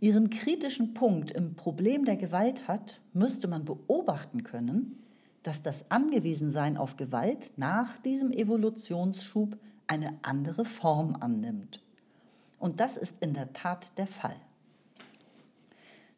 ihren 0.00 0.30
kritischen 0.30 0.94
Punkt 0.94 1.30
im 1.30 1.54
Problem 1.54 2.04
der 2.04 2.16
Gewalt 2.16 2.68
hat, 2.68 3.00
müsste 3.12 3.48
man 3.48 3.64
beobachten 3.64 4.42
können, 4.42 5.02
dass 5.42 5.62
das 5.62 5.90
Angewiesensein 5.90 6.76
auf 6.76 6.96
Gewalt 6.96 7.52
nach 7.56 7.98
diesem 7.98 8.32
Evolutionsschub 8.32 9.56
eine 9.86 10.18
andere 10.22 10.64
Form 10.64 11.16
annimmt. 11.20 11.82
Und 12.58 12.80
das 12.80 12.96
ist 12.96 13.16
in 13.20 13.32
der 13.32 13.52
Tat 13.52 13.96
der 13.98 14.06
Fall. 14.06 14.36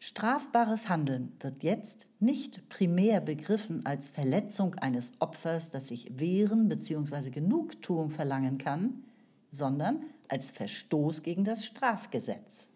Strafbares 0.01 0.89
Handeln 0.89 1.33
wird 1.41 1.65
jetzt 1.65 2.07
nicht 2.21 2.69
primär 2.69 3.21
begriffen 3.21 3.85
als 3.85 4.11
Verletzung 4.11 4.77
eines 4.77 5.13
Opfers, 5.19 5.71
das 5.71 5.89
sich 5.89 6.19
wehren 6.19 6.69
bzw. 6.69 7.31
Genugtuung 7.31 8.11
verlangen 8.11 8.59
kann, 8.59 9.03
sondern 9.51 10.05
als 10.29 10.51
Verstoß 10.51 11.23
gegen 11.23 11.45
das 11.45 11.65
Strafgesetz. 11.65 12.69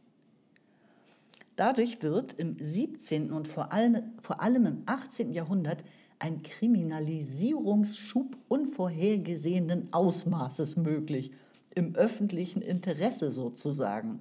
Dadurch 1.57 2.03
wird 2.03 2.33
im 2.35 2.57
17. 2.59 3.31
und 3.31 3.47
vor 3.47 3.73
allem, 3.73 4.13
vor 4.21 4.41
allem 4.41 4.67
im 4.67 4.83
18. 4.87 5.33
Jahrhundert 5.33 5.85
ein 6.19 6.43
Kriminalisierungsschub 6.43 8.37
unvorhergesehenen 8.49 9.93
Ausmaßes 9.93 10.77
möglich, 10.77 11.33
im 11.75 11.95
öffentlichen 11.95 12.63
Interesse 12.63 13.31
sozusagen, 13.31 14.21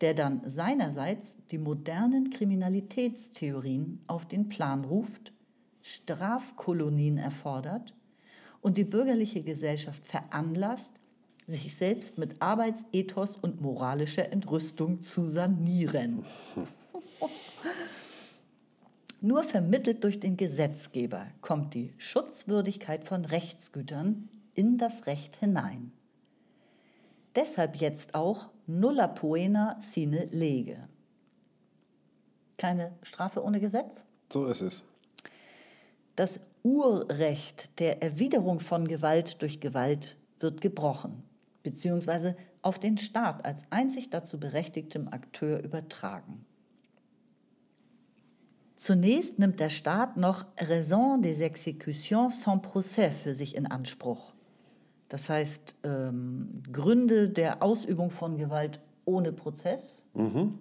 der 0.00 0.14
dann 0.14 0.42
seinerseits 0.46 1.34
die 1.50 1.58
modernen 1.58 2.30
Kriminalitätstheorien 2.30 4.00
auf 4.06 4.26
den 4.26 4.48
Plan 4.48 4.84
ruft, 4.84 5.32
Strafkolonien 5.80 7.18
erfordert 7.18 7.94
und 8.60 8.78
die 8.78 8.84
bürgerliche 8.84 9.42
Gesellschaft 9.42 10.06
veranlasst, 10.06 10.92
sich 11.52 11.76
selbst 11.76 12.18
mit 12.18 12.42
Arbeitsethos 12.42 13.36
und 13.36 13.60
moralischer 13.60 14.32
Entrüstung 14.32 15.02
zu 15.02 15.28
sanieren. 15.28 16.24
Nur 19.20 19.44
vermittelt 19.44 20.02
durch 20.02 20.18
den 20.18 20.36
Gesetzgeber 20.36 21.28
kommt 21.42 21.74
die 21.74 21.94
Schutzwürdigkeit 21.96 23.04
von 23.04 23.24
Rechtsgütern 23.24 24.28
in 24.54 24.78
das 24.78 25.06
Recht 25.06 25.36
hinein. 25.36 25.92
Deshalb 27.36 27.76
jetzt 27.76 28.16
auch 28.16 28.48
nulla 28.66 29.06
poena 29.06 29.78
sine 29.80 30.24
lege. 30.32 30.88
Keine 32.56 32.92
Strafe 33.02 33.44
ohne 33.44 33.60
Gesetz? 33.60 34.04
So 34.32 34.46
ist 34.46 34.60
es. 34.60 34.82
Das 36.16 36.40
Urrecht 36.64 37.78
der 37.78 38.02
Erwiderung 38.02 38.58
von 38.58 38.88
Gewalt 38.88 39.40
durch 39.40 39.60
Gewalt 39.60 40.16
wird 40.40 40.60
gebrochen 40.60 41.22
beziehungsweise 41.62 42.36
auf 42.62 42.78
den 42.78 42.98
Staat 42.98 43.44
als 43.44 43.62
einzig 43.70 44.10
dazu 44.10 44.38
berechtigtem 44.38 45.08
Akteur 45.08 45.62
übertragen. 45.62 46.44
Zunächst 48.76 49.38
nimmt 49.38 49.60
der 49.60 49.70
Staat 49.70 50.16
noch 50.16 50.44
Raison 50.58 51.22
des 51.22 51.40
exécutions 51.40 52.30
sans 52.30 52.60
procès 52.60 53.10
für 53.10 53.32
sich 53.32 53.54
in 53.54 53.66
Anspruch. 53.66 54.32
Das 55.08 55.28
heißt, 55.28 55.76
ähm, 55.84 56.62
Gründe 56.72 57.28
der 57.28 57.62
Ausübung 57.62 58.10
von 58.10 58.38
Gewalt 58.38 58.80
ohne 59.04 59.32
Prozess. 59.32 60.04
Mhm. 60.14 60.58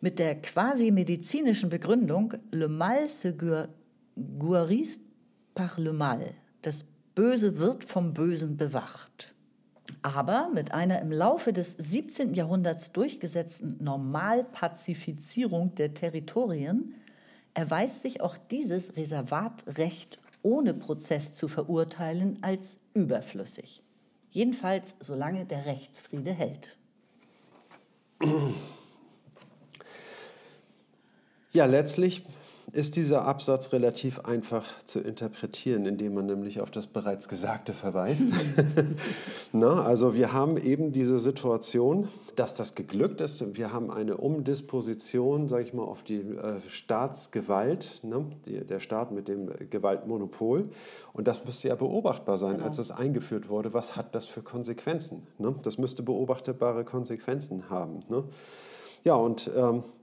Mit 0.00 0.18
der 0.20 0.40
quasi 0.40 0.92
medizinischen 0.92 1.70
Begründung, 1.70 2.34
le 2.52 2.68
mal 2.68 3.08
se 3.08 3.34
guérisse 4.16 5.00
par 5.54 5.76
le 5.78 5.92
mal. 5.92 6.34
Das 6.62 6.84
Böse 7.16 7.58
wird 7.58 7.84
vom 7.84 8.14
Bösen 8.14 8.56
bewacht. 8.56 9.34
Aber 10.14 10.48
mit 10.54 10.72
einer 10.72 11.02
im 11.02 11.12
Laufe 11.12 11.52
des 11.52 11.72
17. 11.72 12.32
Jahrhunderts 12.32 12.92
durchgesetzten 12.92 13.76
Normalpazifizierung 13.78 15.74
der 15.74 15.92
Territorien 15.92 16.94
erweist 17.52 18.00
sich 18.00 18.22
auch 18.22 18.38
dieses 18.38 18.96
Reservatrecht 18.96 20.18
ohne 20.42 20.72
Prozess 20.72 21.34
zu 21.34 21.46
verurteilen 21.46 22.38
als 22.40 22.80
überflüssig. 22.94 23.82
Jedenfalls 24.30 24.96
solange 24.98 25.44
der 25.44 25.66
Rechtsfriede 25.66 26.32
hält. 26.32 26.74
Ja, 31.52 31.66
letztlich 31.66 32.24
ist 32.72 32.96
dieser 32.96 33.24
Absatz 33.24 33.72
relativ 33.72 34.20
einfach 34.20 34.64
zu 34.84 35.00
interpretieren, 35.00 35.86
indem 35.86 36.14
man 36.14 36.26
nämlich 36.26 36.60
auf 36.60 36.70
das 36.70 36.86
bereits 36.86 37.28
Gesagte 37.28 37.72
verweist. 37.72 38.26
Na, 39.52 39.82
also 39.82 40.14
wir 40.14 40.32
haben 40.32 40.56
eben 40.56 40.92
diese 40.92 41.18
Situation, 41.18 42.08
dass 42.36 42.54
das 42.54 42.74
geglückt 42.74 43.20
ist. 43.20 43.56
Wir 43.56 43.72
haben 43.72 43.90
eine 43.90 44.18
Umdisposition, 44.18 45.48
sage 45.48 45.64
ich 45.64 45.74
mal, 45.74 45.84
auf 45.84 46.02
die 46.02 46.20
äh, 46.20 46.60
Staatsgewalt, 46.68 48.00
ne? 48.02 48.26
die, 48.46 48.64
der 48.64 48.80
Staat 48.80 49.12
mit 49.12 49.28
dem 49.28 49.50
Gewaltmonopol. 49.70 50.68
Und 51.12 51.28
das 51.28 51.44
müsste 51.44 51.68
ja 51.68 51.74
beobachtbar 51.74 52.36
sein, 52.36 52.54
genau. 52.54 52.66
als 52.66 52.78
es 52.78 52.90
eingeführt 52.90 53.48
wurde. 53.48 53.72
Was 53.72 53.96
hat 53.96 54.14
das 54.14 54.26
für 54.26 54.42
Konsequenzen? 54.42 55.26
Ne? 55.38 55.54
Das 55.62 55.78
müsste 55.78 56.02
beobachtbare 56.02 56.84
Konsequenzen 56.84 57.70
haben. 57.70 58.04
Ne? 58.08 58.24
Ja, 59.04 59.14
und... 59.14 59.50
Ähm, 59.56 59.84
Und 59.84 59.97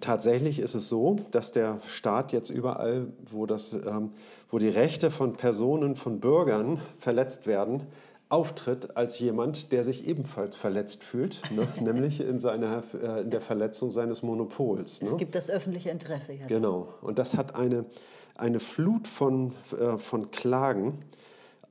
tatsächlich 0.00 0.58
ist 0.58 0.74
es 0.74 0.88
so, 0.88 1.16
dass 1.30 1.52
der 1.52 1.80
Staat 1.86 2.32
jetzt 2.32 2.50
überall, 2.50 3.06
wo, 3.30 3.46
das, 3.46 3.72
ähm, 3.72 4.12
wo 4.50 4.58
die 4.58 4.68
Rechte 4.68 5.10
von 5.10 5.32
Personen, 5.32 5.96
von 5.96 6.20
Bürgern 6.20 6.80
verletzt 6.98 7.46
werden, 7.46 7.86
auftritt 8.28 8.96
als 8.96 9.18
jemand, 9.18 9.72
der 9.72 9.84
sich 9.84 10.06
ebenfalls 10.06 10.56
verletzt 10.56 11.02
fühlt, 11.02 11.40
ne? 11.50 11.66
nämlich 11.80 12.20
in, 12.20 12.38
seiner, 12.38 12.82
äh, 13.02 13.22
in 13.22 13.30
der 13.30 13.40
Verletzung 13.40 13.90
seines 13.90 14.22
Monopols. 14.22 15.02
Ne? 15.02 15.10
Es 15.10 15.16
gibt 15.16 15.34
das 15.34 15.48
öffentliche 15.48 15.90
Interesse 15.90 16.32
jetzt. 16.32 16.48
Genau. 16.48 16.88
Und 17.00 17.18
das 17.18 17.36
hat 17.36 17.54
eine, 17.54 17.86
eine 18.34 18.60
Flut 18.60 19.08
von, 19.08 19.54
äh, 19.78 19.96
von 19.96 20.30
Klagen 20.30 20.98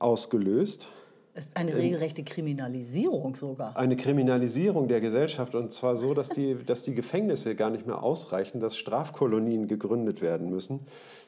ausgelöst. 0.00 0.90
Es 1.38 1.46
ist 1.46 1.56
eine 1.56 1.72
regelrechte 1.72 2.24
Kriminalisierung 2.24 3.36
sogar. 3.36 3.76
Eine 3.76 3.94
Kriminalisierung 3.94 4.88
der 4.88 5.00
Gesellschaft 5.00 5.54
und 5.54 5.72
zwar 5.72 5.94
so, 5.94 6.12
dass 6.12 6.30
die, 6.30 6.56
dass 6.66 6.82
die 6.82 6.96
Gefängnisse 6.96 7.54
gar 7.54 7.70
nicht 7.70 7.86
mehr 7.86 8.02
ausreichen, 8.02 8.58
dass 8.58 8.76
Strafkolonien 8.76 9.68
gegründet 9.68 10.20
werden 10.20 10.50
müssen. 10.50 10.80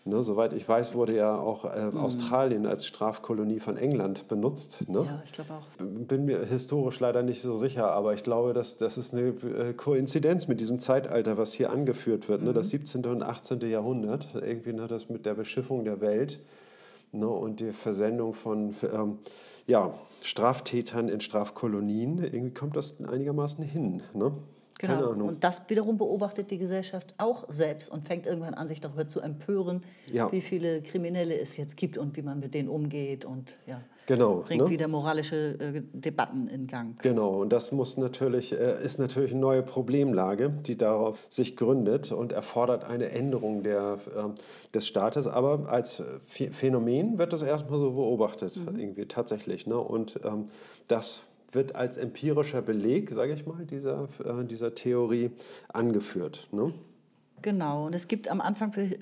Ne, 0.04 0.24
soweit 0.24 0.52
ich 0.52 0.68
weiß, 0.68 0.94
wurde 0.94 1.14
ja 1.14 1.38
auch 1.38 1.64
äh, 1.64 1.92
mhm. 1.92 1.98
Australien 1.98 2.66
als 2.66 2.86
Strafkolonie 2.86 3.60
von 3.60 3.76
England 3.76 4.26
benutzt. 4.26 4.88
Ne? 4.88 5.04
Ja, 5.06 5.22
ich 5.24 5.30
glaube 5.30 5.52
auch. 5.52 5.66
Bin 5.78 6.24
mir 6.24 6.44
historisch 6.44 6.98
leider 6.98 7.22
nicht 7.22 7.42
so 7.42 7.56
sicher, 7.56 7.92
aber 7.92 8.12
ich 8.12 8.24
glaube, 8.24 8.52
dass, 8.52 8.78
das 8.78 8.98
ist 8.98 9.14
eine 9.14 9.28
äh, 9.28 9.74
Koinzidenz 9.74 10.48
mit 10.48 10.58
diesem 10.58 10.80
Zeitalter, 10.80 11.38
was 11.38 11.52
hier 11.52 11.70
angeführt 11.70 12.28
wird. 12.28 12.40
Mhm. 12.40 12.48
Ne? 12.48 12.52
Das 12.54 12.70
17. 12.70 13.06
und 13.06 13.22
18. 13.22 13.60
Jahrhundert, 13.60 14.26
irgendwie 14.34 14.72
ne, 14.72 14.88
das 14.88 15.08
mit 15.08 15.24
der 15.24 15.34
Beschiffung 15.34 15.84
der 15.84 16.00
Welt 16.00 16.40
ne? 17.12 17.28
und 17.28 17.60
die 17.60 17.70
Versendung 17.70 18.34
von 18.34 18.74
ähm, 18.92 19.18
ja, 19.66 19.94
Straftätern 20.22 21.08
in 21.08 21.20
Strafkolonien. 21.20 22.18
Irgendwie 22.22 22.54
kommt 22.54 22.76
das 22.76 23.00
einigermaßen 23.00 23.64
hin. 23.64 24.02
Ne? 24.12 24.32
Genau. 24.80 25.10
Und 25.10 25.44
das 25.44 25.60
wiederum 25.68 25.98
beobachtet 25.98 26.50
die 26.50 26.56
Gesellschaft 26.56 27.14
auch 27.18 27.44
selbst 27.50 27.92
und 27.92 28.06
fängt 28.06 28.24
irgendwann 28.24 28.54
an, 28.54 28.66
sich 28.66 28.80
darüber 28.80 29.06
zu 29.06 29.20
empören, 29.20 29.82
ja. 30.10 30.32
wie 30.32 30.40
viele 30.40 30.80
Kriminelle 30.80 31.38
es 31.38 31.58
jetzt 31.58 31.76
gibt 31.76 31.98
und 31.98 32.16
wie 32.16 32.22
man 32.22 32.40
mit 32.40 32.54
denen 32.54 32.70
umgeht 32.70 33.26
und 33.26 33.58
ja, 33.66 33.82
genau, 34.06 34.36
bringt 34.46 34.64
ne? 34.64 34.70
wieder 34.70 34.88
moralische 34.88 35.58
äh, 35.60 35.82
Debatten 35.92 36.48
in 36.48 36.66
Gang. 36.66 36.98
Genau, 37.02 37.42
und 37.42 37.52
das 37.52 37.72
muss 37.72 37.98
natürlich, 37.98 38.58
äh, 38.58 38.82
ist 38.82 38.98
natürlich 38.98 39.32
eine 39.32 39.40
neue 39.40 39.62
Problemlage, 39.62 40.48
die 40.48 40.78
darauf 40.78 41.18
sich 41.28 41.58
gründet 41.58 42.10
und 42.10 42.32
erfordert 42.32 42.84
eine 42.84 43.10
Änderung 43.10 43.62
der, 43.62 43.98
äh, 44.16 44.72
des 44.72 44.86
Staates. 44.86 45.26
Aber 45.26 45.68
als 45.68 46.02
Phänomen 46.24 47.18
wird 47.18 47.34
das 47.34 47.42
erstmal 47.42 47.80
so 47.80 47.90
beobachtet, 47.90 48.56
mhm. 48.56 48.78
irgendwie 48.78 49.04
tatsächlich. 49.04 49.66
Ne? 49.66 49.76
Und 49.76 50.20
ähm, 50.24 50.48
das 50.88 51.24
wird 51.52 51.74
als 51.74 51.96
empirischer 51.96 52.62
Beleg, 52.62 53.10
sage 53.10 53.32
ich 53.32 53.46
mal, 53.46 53.64
dieser, 53.64 54.08
äh, 54.24 54.44
dieser 54.44 54.74
Theorie 54.74 55.30
angeführt. 55.68 56.48
Ne? 56.52 56.72
Genau, 57.42 57.86
und 57.86 57.94
es 57.94 58.08
gibt 58.08 58.28
am 58.28 58.40
Anfang 58.40 58.72
äh, 58.74 58.96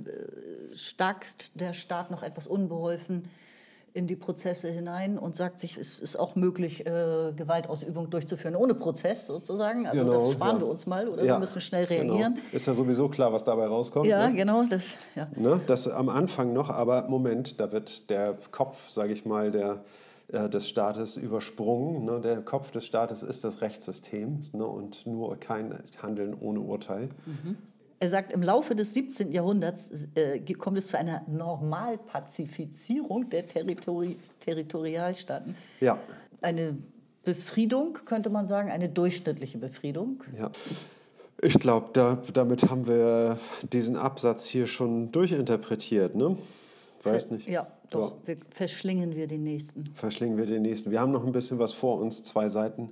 starkst 0.75 1.61
der 1.61 1.73
Staat 1.73 2.11
noch 2.11 2.23
etwas 2.23 2.47
unbeholfen 2.47 3.29
in 3.95 4.07
die 4.07 4.17
Prozesse 4.17 4.69
hinein 4.69 5.19
und 5.19 5.35
sagt 5.35 5.59
sich, 5.59 5.77
es 5.77 5.99
ist 5.99 6.17
auch 6.17 6.37
möglich, 6.37 6.87
äh, 6.87 7.33
Gewaltausübung 7.35 8.11
durchzuführen 8.11 8.55
ohne 8.55 8.75
Prozess 8.75 9.27
sozusagen. 9.27 9.87
Also 9.87 10.05
genau, 10.05 10.13
das 10.13 10.33
sparen 10.33 10.57
ja. 10.57 10.63
wir 10.63 10.69
uns 10.69 10.87
mal 10.87 11.09
oder 11.09 11.25
ja, 11.25 11.35
wir 11.35 11.39
müssen 11.41 11.61
schnell 11.61 11.87
genau. 11.87 12.13
reagieren. 12.13 12.35
Genau. 12.35 12.47
Ist 12.53 12.67
ja 12.67 12.75
sowieso 12.75 13.09
klar, 13.09 13.33
was 13.33 13.45
dabei 13.45 13.67
rauskommt. 13.67 14.07
Ja, 14.07 14.29
ne? 14.29 14.37
genau. 14.37 14.65
Das, 14.69 14.95
ja. 15.17 15.27
Ne? 15.35 15.61
das 15.67 15.89
am 15.89 16.09
Anfang 16.09 16.53
noch, 16.53 16.69
aber 16.69 17.09
Moment, 17.09 17.59
da 17.59 17.73
wird 17.73 18.09
der 18.11 18.39
Kopf, 18.53 18.91
sage 18.91 19.13
ich 19.13 19.25
mal, 19.25 19.51
der 19.51 19.83
äh, 20.33 20.49
des 20.49 20.69
Staates 20.69 21.17
übersprungen. 21.17 22.05
Ne? 22.05 22.21
Der 22.21 22.43
Kopf 22.43 22.71
des 22.71 22.85
Staates 22.85 23.23
ist 23.23 23.45
das 23.45 23.63
Rechtssystem 23.63 24.43
ne? 24.53 24.67
und 24.67 25.07
nur 25.07 25.39
kein 25.39 25.83
Handeln 26.03 26.37
ohne 26.39 26.61
Urteil. 26.61 27.09
Mhm. 27.25 27.57
Er 28.01 28.11
sagt, 28.11 28.33
im 28.33 28.43
Laufe 28.43 28.77
des 28.77 28.95
17. 28.95 29.33
Jahrhunderts 29.33 29.89
äh, 30.15 30.41
kommt 30.55 30.79
es 30.79 30.87
zu 30.89 30.99
einer 30.99 31.23
Normalpazifizierung 31.27 33.29
der 33.31 33.47
Territori 33.47 34.17
Territorialstaaten. 34.39 35.57
Ja. 35.81 35.99
Eine 36.41 36.79
Befriedung, 37.25 37.95
könnte 38.05 38.31
man 38.31 38.47
sagen, 38.47 38.71
eine 38.71 38.89
durchschnittliche 38.89 39.59
Befriedung. 39.59 40.23
Ja. 40.39 40.51
Ich 41.41 41.55
glaube, 41.55 41.89
da, 41.93 42.23
damit 42.35 42.71
haben 42.71 42.87
wir 42.87 43.39
diesen 43.73 43.97
Absatz 43.97 44.45
hier 44.45 44.67
schon 44.67 45.11
durchinterpretiert. 45.11 46.15
Ne? 46.15 46.37
Weiß 47.03 47.31
nicht. 47.31 47.49
Ja, 47.49 47.67
doch, 47.91 48.13
ja. 48.13 48.27
Wir 48.27 48.37
verschlingen 48.51 49.15
wir 49.15 49.27
den 49.27 49.43
nächsten. 49.43 49.87
Verschlingen 49.95 50.37
wir 50.37 50.47
den 50.47 50.63
nächsten. 50.63 50.91
Wir 50.91 51.01
haben 51.01 51.13
noch 51.13 51.25
ein 51.25 51.33
bisschen 51.33 51.59
was 51.59 51.73
vor 51.73 52.01
uns, 52.01 52.23
zwei 52.25 52.49
Seiten. 52.49 52.91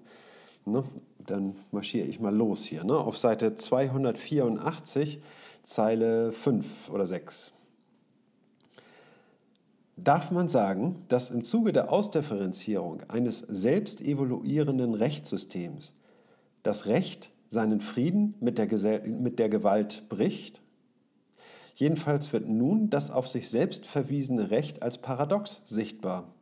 Ne? 0.65 0.85
Dann 1.19 1.55
marschiere 1.71 2.07
ich 2.07 2.21
mal 2.21 2.35
los 2.35 2.65
hier. 2.65 2.85
Ne? 2.85 2.97
Auf 2.97 3.19
Seite 3.19 3.57
284, 3.57 5.21
Zeile 5.63 6.33
5 6.33 6.91
oder 6.91 7.07
6. 7.07 7.53
Darf 9.97 10.31
man 10.31 10.49
sagen, 10.49 11.05
dass 11.09 11.31
im 11.31 11.43
Zuge 11.43 11.73
der 11.73 11.91
Ausdifferenzierung 11.91 13.03
eines 13.09 13.39
selbst 13.39 14.01
evoluierenden 14.01 14.95
Rechtssystems 14.95 15.95
das 16.63 16.87
Recht 16.87 17.31
seinen 17.49 17.81
Frieden 17.81 18.35
mit 18.41 18.59
der, 18.59 18.67
mit 19.07 19.39
der 19.39 19.49
Gewalt 19.49 20.09
bricht 20.09 20.61
Jedenfalls 21.77 22.33
wird 22.33 22.49
nun 22.49 22.89
das 22.89 23.11
auf 23.11 23.29
sich 23.29 23.51
selbst 23.51 23.87
verwiesene 23.87 24.51
Recht 24.51 24.83
als 24.83 24.97
paradox 24.97 25.61
sichtbar 25.67 26.33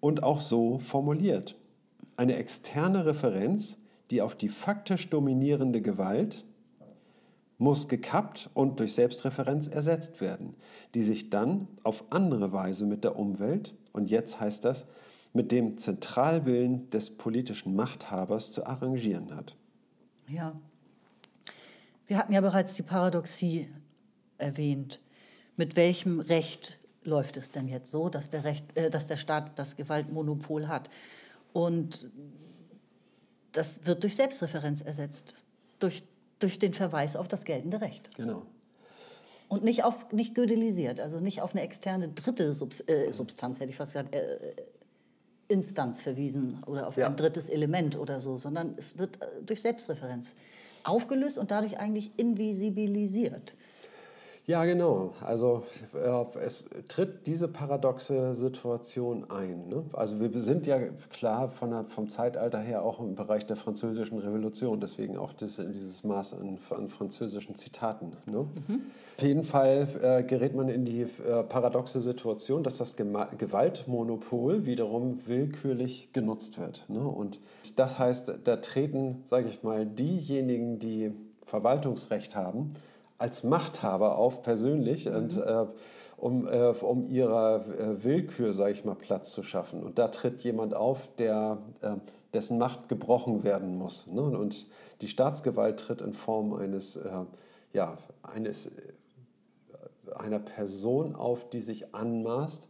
und 0.00 0.22
auch 0.22 0.40
so 0.40 0.78
formuliert. 0.78 1.56
Eine 2.16 2.36
externe 2.36 3.04
Referenz, 3.04 3.76
die 4.10 4.22
auf 4.22 4.34
die 4.34 4.48
faktisch 4.48 5.10
dominierende 5.10 5.82
Gewalt 5.82 6.46
muss 7.58 7.86
gekappt 7.86 8.48
und 8.54 8.80
durch 8.80 8.94
Selbstreferenz 8.94 9.68
ersetzt 9.68 10.22
werden, 10.22 10.54
die 10.94 11.02
sich 11.02 11.28
dann 11.28 11.68
auf 11.82 12.04
andere 12.08 12.52
Weise 12.52 12.86
mit 12.86 13.04
der 13.04 13.18
Umwelt, 13.18 13.76
und 13.92 14.10
jetzt 14.10 14.40
heißt 14.40 14.64
das, 14.64 14.86
mit 15.34 15.52
dem 15.52 15.76
Zentralwillen 15.76 16.88
des 16.88 17.10
politischen 17.10 17.76
Machthabers 17.76 18.50
zu 18.52 18.66
arrangieren 18.66 19.36
hat. 19.36 19.54
Ja, 20.28 20.54
wir 22.06 22.16
hatten 22.16 22.32
ja 22.32 22.40
bereits 22.40 22.74
die 22.74 22.82
Paradoxie 22.82 23.68
erwähnt. 24.42 25.00
Mit 25.56 25.76
welchem 25.76 26.20
Recht 26.20 26.76
läuft 27.04 27.36
es 27.36 27.50
denn 27.50 27.68
jetzt 27.68 27.90
so, 27.90 28.08
dass 28.08 28.30
der, 28.30 28.44
Recht, 28.44 28.64
äh, 28.76 28.90
dass 28.90 29.06
der 29.06 29.16
Staat 29.16 29.58
das 29.58 29.76
Gewaltmonopol 29.76 30.68
hat? 30.68 30.90
Und 31.52 32.10
das 33.52 33.86
wird 33.86 34.02
durch 34.02 34.16
Selbstreferenz 34.16 34.82
ersetzt, 34.82 35.34
durch, 35.78 36.04
durch 36.38 36.58
den 36.58 36.74
Verweis 36.74 37.16
auf 37.16 37.28
das 37.28 37.44
geltende 37.44 37.80
Recht. 37.80 38.16
Genau. 38.16 38.42
Und 39.48 39.64
nicht, 39.64 39.84
auf, 39.84 40.10
nicht 40.12 40.34
gödelisiert, 40.34 40.98
also 40.98 41.20
nicht 41.20 41.42
auf 41.42 41.52
eine 41.54 41.60
externe 41.60 42.08
dritte 42.08 42.54
Subs, 42.54 42.80
äh, 42.86 43.12
Substanz, 43.12 43.60
hätte 43.60 43.70
ich 43.70 43.76
fast 43.76 43.92
gesagt, 43.92 44.14
äh, 44.14 44.54
Instanz 45.48 46.00
verwiesen 46.00 46.62
oder 46.66 46.88
auf 46.88 46.96
ja. 46.96 47.06
ein 47.06 47.16
drittes 47.16 47.50
Element 47.50 47.98
oder 47.98 48.20
so, 48.20 48.38
sondern 48.38 48.74
es 48.78 48.96
wird 48.96 49.20
äh, 49.20 49.26
durch 49.44 49.60
Selbstreferenz 49.60 50.34
aufgelöst 50.84 51.36
und 51.36 51.50
dadurch 51.50 51.78
eigentlich 51.78 52.10
invisibilisiert. 52.16 53.54
Ja, 54.46 54.64
genau. 54.64 55.14
Also 55.20 55.62
äh, 55.94 56.38
es 56.40 56.64
tritt 56.88 57.26
diese 57.28 57.46
paradoxe 57.46 58.34
Situation 58.34 59.30
ein. 59.30 59.68
Ne? 59.68 59.84
Also 59.92 60.18
wir 60.20 60.30
sind 60.40 60.66
ja 60.66 60.80
klar 61.10 61.48
von 61.48 61.70
der, 61.70 61.84
vom 61.84 62.10
Zeitalter 62.10 62.58
her 62.58 62.82
auch 62.82 62.98
im 62.98 63.14
Bereich 63.14 63.46
der 63.46 63.54
französischen 63.54 64.18
Revolution, 64.18 64.80
deswegen 64.80 65.16
auch 65.16 65.32
das, 65.32 65.56
dieses 65.56 66.02
Maß 66.02 66.34
an, 66.34 66.58
an 66.70 66.88
französischen 66.88 67.54
Zitaten. 67.54 68.16
Ne? 68.26 68.46
Mhm. 68.66 68.80
Auf 69.16 69.22
jeden 69.22 69.44
Fall 69.44 69.86
äh, 70.02 70.24
gerät 70.24 70.56
man 70.56 70.68
in 70.68 70.84
die 70.84 71.02
äh, 71.02 71.42
paradoxe 71.48 72.00
Situation, 72.00 72.64
dass 72.64 72.78
das 72.78 72.96
Gema 72.96 73.28
Gewaltmonopol 73.38 74.66
wiederum 74.66 75.20
willkürlich 75.26 76.12
genutzt 76.12 76.58
wird. 76.58 76.84
Ne? 76.88 77.00
Und 77.00 77.38
das 77.76 77.96
heißt, 77.96 78.32
da 78.42 78.56
treten, 78.56 79.22
sage 79.26 79.46
ich 79.48 79.62
mal, 79.62 79.86
diejenigen, 79.86 80.80
die 80.80 81.12
Verwaltungsrecht 81.44 82.34
haben, 82.34 82.72
als 83.22 83.44
Machthaber 83.44 84.18
auf 84.18 84.42
persönlich 84.42 85.08
mhm. 85.08 85.16
und 85.16 85.36
äh, 85.36 85.66
um, 86.16 86.46
äh, 86.46 86.68
um 86.68 87.06
ihrer 87.06 87.64
äh, 87.66 88.04
Willkür, 88.04 88.52
sage 88.52 88.72
ich 88.72 88.84
mal, 88.84 88.94
Platz 88.94 89.32
zu 89.32 89.42
schaffen. 89.42 89.82
Und 89.82 89.98
da 89.98 90.08
tritt 90.08 90.40
jemand 90.42 90.74
auf, 90.74 91.08
der, 91.18 91.58
äh, 91.80 91.96
dessen 92.32 92.58
Macht 92.58 92.88
gebrochen 92.88 93.44
werden 93.44 93.76
muss. 93.76 94.06
Ne? 94.06 94.22
Und 94.22 94.66
die 95.00 95.08
Staatsgewalt 95.08 95.80
tritt 95.80 96.00
in 96.00 96.14
Form 96.14 96.52
eines, 96.52 96.96
äh, 96.96 97.10
ja, 97.72 97.96
eines, 98.22 98.66
äh, 98.66 98.70
einer 100.14 100.38
Person 100.38 101.14
auf, 101.14 101.48
die 101.48 101.60
sich 101.60 101.94
anmaßt, 101.94 102.68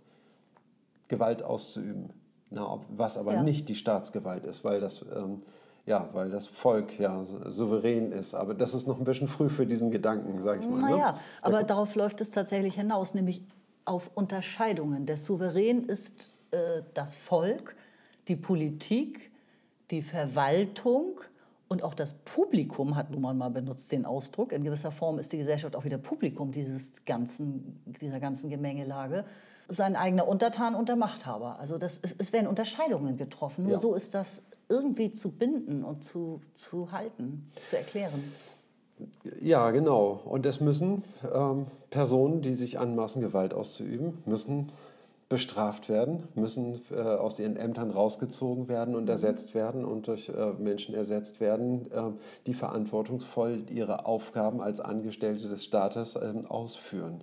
Gewalt 1.09 1.43
auszuüben. 1.43 2.11
Na, 2.51 2.81
was 2.91 3.17
aber 3.17 3.35
ja. 3.35 3.43
nicht 3.43 3.69
die 3.71 3.75
Staatsgewalt 3.75 4.45
ist, 4.45 4.65
weil 4.65 4.81
das 4.81 5.05
ähm, 5.15 5.43
ja, 5.87 6.09
weil 6.13 6.31
das 6.31 6.47
Volk 6.47 6.99
ja 6.99 7.25
souverän 7.47 8.13
ist. 8.13 8.35
Aber 8.35 8.55
das 8.55 8.75
ist 8.75 8.87
noch 8.87 8.99
ein 8.99 9.05
bisschen 9.05 9.29
früh 9.29 9.49
für 9.49 9.67
diesen 9.67 9.91
Gedanken, 9.91 10.41
sage 10.41 10.61
ich 10.61 10.69
mal. 10.69 10.77
Ne? 10.77 10.91
Naja, 10.97 11.13
ne? 11.13 11.19
aber 11.43 11.65
darauf 11.65 11.95
läuft 11.95 12.21
es 12.21 12.31
tatsächlich 12.31 12.77
hinaus, 12.77 13.15
nämlich 13.15 13.43
auf 13.85 14.11
Unterscheidungen. 14.15 15.07
Der 15.07 15.17
Souverän 15.17 15.83
ist 15.83 16.31
äh, 16.53 16.83
das 16.95 17.17
Volk, 17.17 17.75
die 18.29 18.37
Politik, 18.37 19.33
die 19.91 20.03
Verwaltung 20.03 21.21
Und 21.69 21.83
auch 21.83 21.95
das 21.95 22.13
Publikum 22.13 22.97
hat 22.97 23.11
nun 23.11 23.23
mal 23.23 23.51
benutzt 23.51 23.93
den 23.93 24.05
Ausdruck. 24.05 24.53
In 24.53 24.63
gewisser 24.63 24.91
Form 24.91 25.19
ist 25.19 25.33
die 25.33 25.39
Gesellschaft 25.39 25.75
auch 25.75 25.85
wieder 25.85 25.97
Publikum 25.97 26.53
dieses 26.53 27.05
ganzen, 27.07 27.81
dieser 27.87 28.21
ganzen 28.21 28.51
Gemengelage. 28.51 29.25
Sein 29.69 29.97
eigener 29.97 30.29
Untertan 30.29 30.75
und 30.75 30.91
der 30.91 30.97
Machthaber. 30.97 31.59
Also 31.59 31.79
das, 31.79 31.99
es, 32.03 32.15
es 32.19 32.33
werden 32.35 32.47
Unterscheidungen 32.47 33.17
getroffen. 33.17 33.65
Nur 33.65 33.73
Ja. 33.73 33.79
so 33.79 33.95
ist 33.95 34.13
das 34.15 34.43
irgendwie 34.69 35.13
zu 35.13 35.31
binden 35.31 35.85
und 35.85 36.05
zu, 36.05 36.41
zu 36.55 36.93
halten, 36.93 37.51
zu 37.69 37.77
erklären. 37.77 38.33
Ja, 39.41 39.71
genau. 39.71 40.21
Und 40.25 40.47
es 40.47 40.61
müssen 40.61 41.05
ähm, 41.35 41.67
Personen, 41.91 42.43
die 42.43 42.55
sich 42.55 42.79
anmaßen, 42.79 43.21
Gewalt 43.21 43.55
auszuüben, 43.55 44.19
müssen 44.27 44.71
bestraft 45.33 45.89
werden, 45.89 46.29
müssen 46.35 46.83
äh, 46.91 47.01
aus 47.01 47.39
ihren 47.39 47.57
Ämtern 47.57 47.91
rausgezogen 47.91 48.69
werden 48.69 48.95
und 48.95 49.09
ersetzt 49.09 49.55
werden 49.55 49.83
und 49.83 50.07
durch 50.07 50.29
äh, 50.29 50.53
Menschen 50.59 50.95
ersetzt 50.95 51.41
werden, 51.41 51.91
äh, 51.91 52.11
die 52.47 52.53
verantwortungsvoll 52.53 53.65
ihre 53.71 54.05
Aufgaben 54.05 54.61
als 54.61 54.79
Angestellte 54.79 55.49
des 55.49 55.65
Staates 55.65 56.17
ähm, 56.17 56.45
ausführen. 56.45 57.23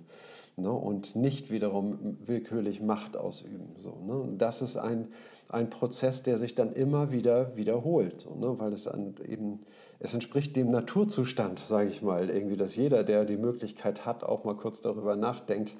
Ne? 0.56 0.72
Und 0.72 1.14
nicht 1.14 1.52
wiederum 1.52 2.18
willkürlich 2.26 2.82
Macht 2.82 3.16
ausüben. 3.16 3.76
So, 3.78 3.96
ne? 4.04 4.28
Das 4.36 4.60
ist 4.60 4.76
ein, 4.76 5.06
ein 5.50 5.68
Prozess, 5.68 6.22
der 6.22 6.38
sich 6.38 6.54
dann 6.54 6.72
immer 6.72 7.10
wieder 7.12 7.56
wiederholt, 7.56 8.22
so, 8.22 8.34
ne? 8.34 8.58
weil 8.58 8.72
es 8.72 8.84
dann 8.84 9.14
eben, 9.26 9.60
es 9.98 10.14
entspricht 10.14 10.56
dem 10.56 10.70
Naturzustand, 10.70 11.58
sage 11.58 11.88
ich 11.88 12.02
mal, 12.02 12.30
irgendwie, 12.30 12.56
dass 12.56 12.76
jeder, 12.76 13.02
der 13.02 13.24
die 13.24 13.36
Möglichkeit 13.36 14.06
hat, 14.06 14.22
auch 14.22 14.44
mal 14.44 14.56
kurz 14.56 14.80
darüber 14.80 15.16
nachdenkt, 15.16 15.74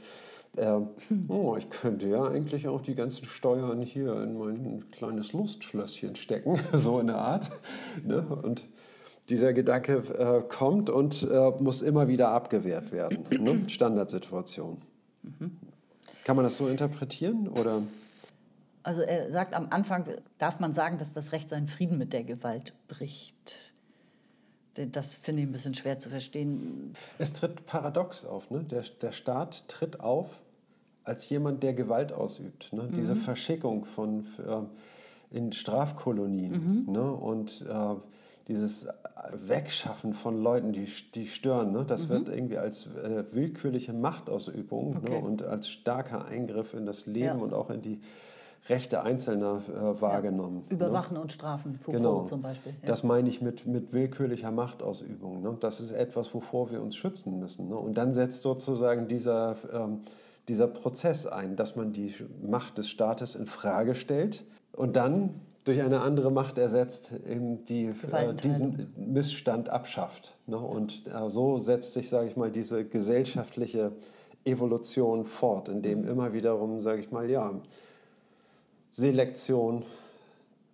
äh, 0.57 0.81
oh, 1.29 1.57
ich 1.57 1.71
könnte 1.71 2.09
ja 2.09 2.25
eigentlich 2.25 2.67
auch 2.67 2.81
die 2.81 2.97
ganzen 2.97 3.25
Steuern 3.25 3.83
hier 3.83 4.21
in 4.23 4.37
mein 4.37 4.91
kleines 4.91 5.33
Lustschlösschen 5.33 6.17
stecken, 6.17 6.59
so 6.73 6.99
in 6.99 7.07
der 7.07 7.19
Art. 7.19 7.51
Ne? 8.05 8.27
Und 8.43 8.67
dieser 9.29 9.53
Gedanke 9.53 10.03
äh, 10.19 10.43
kommt 10.49 10.91
und 10.91 11.23
äh, 11.31 11.53
muss 11.61 11.83
immer 11.83 12.09
wieder 12.09 12.31
abgewehrt 12.31 12.91
werden. 12.91 13.25
Ne? 13.39 13.65
Standardsituation. 13.69 14.79
Kann 16.25 16.35
man 16.35 16.45
das 16.45 16.57
so 16.57 16.67
interpretieren? 16.67 17.47
Oder? 17.47 17.83
Also 18.83 19.03
er 19.03 19.31
sagt 19.31 19.55
am 19.55 19.69
Anfang, 19.71 20.07
darf 20.39 20.59
man 20.61 20.73
sagen, 20.75 20.99
dass 20.99 21.13
das 21.13 21.33
Recht 21.33 21.49
seinen 21.49 21.69
Frieden 21.69 21.99
mit 21.99 22.13
der 22.13 22.25
Gewalt 22.25 22.73
bricht. 22.89 23.57
Das 24.75 25.15
finde 25.17 25.43
ich 25.43 25.49
ein 25.49 25.53
bisschen 25.53 25.75
schwer 25.75 25.99
zu 25.99 26.09
verstehen. 26.09 26.95
Es 27.19 27.33
tritt 27.33 27.67
paradox 27.67 28.25
auf. 28.25 28.51
Ne? 28.51 28.65
Der, 28.65 28.83
der 29.03 29.13
Staat 29.13 29.69
tritt 29.69 30.01
auf 30.01 30.41
als 31.05 31.29
jemand, 31.29 31.63
der 31.63 31.75
Gewalt 31.75 32.13
ausübt. 32.13 32.73
Ne? 32.73 32.89
Diese 32.95 33.17
Verschickung 33.17 33.85
von, 33.85 34.25
äh, 34.39 35.37
in 35.37 35.53
Strafkolonien 35.53 36.87
ne? 36.91 37.13
und 37.13 37.65
äh, 37.69 37.95
dieses 38.49 38.87
Wegschaffen 39.33 40.15
von 40.15 40.43
Leuten, 40.43 40.73
die, 40.73 40.87
die 41.15 41.27
stören, 41.27 41.73
ne? 41.73 41.85
das 41.87 42.09
wird 42.09 42.29
irgendwie 42.29 42.59
als 42.59 42.87
äh, 42.87 43.25
willkürliche 43.33 43.93
Machtausübung 43.93 44.97
Okay. 44.99 45.11
ne? 45.11 45.19
und 45.19 45.43
als 45.43 45.69
starker 45.69 46.25
Eingriff 46.25 46.75
in 46.75 46.87
das 46.87 47.07
Leben 47.07 47.25
Ja. 47.27 47.35
und 47.35 47.55
auch 47.55 47.71
in 47.71 47.83
die 47.83 48.01
Rechte 48.71 49.03
Einzelner 49.03 49.61
äh, 49.69 50.01
wahrgenommen. 50.01 50.59
ne? 50.69 50.75
Überwachen 50.75 51.17
und 51.17 51.33
strafen, 51.33 51.75
Foucault 51.75 51.97
Genau. 51.97 52.23
zum 52.25 52.41
Beispiel. 52.41 52.73
Ja. 52.81 52.89
Das 52.89 53.03
meine 53.03 53.29
ich 53.29 53.43
mit, 53.43 53.67
mit 53.67 53.93
willkürlicher 53.93 54.51
Machtausübung. 54.53 55.43
Ne? 55.43 55.57
Das 55.61 55.81
ist 55.81 55.91
etwas, 55.91 56.33
wovor 56.33 56.71
wir 56.71 56.81
uns 56.81 56.95
schützen 56.97 57.39
müssen. 57.41 57.69
Ne? 57.69 57.75
Und 57.77 57.99
dann 57.99 58.15
setzt 58.15 58.43
sozusagen 58.43 59.09
dieser, 59.09 59.57
ähm, 59.73 60.01
dieser 60.49 60.69
Prozess 60.69 61.27
ein, 61.27 61.57
dass 61.57 61.75
man 61.77 61.93
die 61.93 62.15
Macht 62.43 62.79
des 62.79 62.89
Staates 62.89 63.35
in 63.35 63.47
Frage 63.47 63.95
stellt 63.95 64.45
und 64.73 64.95
dann 64.97 65.35
durch 65.65 65.83
eine 65.83 66.01
andere 66.01 66.31
Macht 66.33 66.57
ersetzt, 66.57 67.13
eben 67.29 67.65
die 67.67 67.87
äh, 68.13 68.35
diesen 68.35 68.93
Missstand 68.97 69.69
abschafft. 69.69 70.37
Ne? 70.47 70.57
Und 70.57 71.03
äh, 71.07 71.29
so 71.29 71.59
setzt 71.59 71.93
sich, 71.93 72.09
sage 72.09 72.29
ich 72.29 72.37
mal, 72.37 72.51
diese 72.51 72.85
gesellschaftliche 72.87 73.93
Evolution 74.45 75.25
fort, 75.27 75.69
indem 75.69 76.07
immer 76.09 76.33
wiederum, 76.33 76.81
sage 76.81 77.01
ich 77.01 77.11
mal, 77.11 77.29
ja, 77.29 77.53
Selektion 78.91 79.85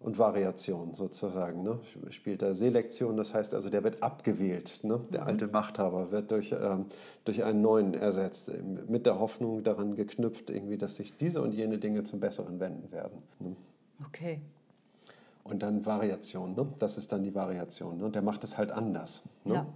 und 0.00 0.18
Variation 0.18 0.94
sozusagen. 0.94 1.62
Ne? 1.62 1.80
Spielt 2.10 2.42
da 2.42 2.54
Selektion, 2.54 3.16
das 3.16 3.34
heißt 3.34 3.54
also, 3.54 3.70
der 3.70 3.82
wird 3.82 4.02
abgewählt. 4.02 4.80
Ne? 4.82 5.00
Der 5.12 5.26
alte 5.26 5.48
Machthaber 5.48 6.12
wird 6.12 6.30
durch, 6.30 6.52
ähm, 6.52 6.86
durch 7.24 7.44
einen 7.44 7.60
neuen 7.60 7.94
ersetzt, 7.94 8.50
mit 8.88 9.06
der 9.06 9.18
Hoffnung 9.18 9.62
daran 9.62 9.96
geknüpft, 9.96 10.50
irgendwie, 10.50 10.78
dass 10.78 10.96
sich 10.96 11.16
diese 11.16 11.42
und 11.42 11.52
jene 11.52 11.78
Dinge 11.78 12.04
zum 12.04 12.20
Besseren 12.20 12.60
wenden 12.60 12.92
werden. 12.92 13.22
Ne? 13.40 13.56
Okay. 14.06 14.40
Und 15.42 15.62
dann 15.62 15.86
Variation, 15.86 16.54
ne? 16.54 16.66
das 16.78 16.98
ist 16.98 17.12
dann 17.12 17.22
die 17.22 17.34
Variation. 17.34 17.98
Ne? 17.98 18.10
Der 18.10 18.22
macht 18.22 18.44
es 18.44 18.58
halt 18.58 18.70
anders. 18.70 19.22
Ne? 19.44 19.54
Ja. 19.54 19.66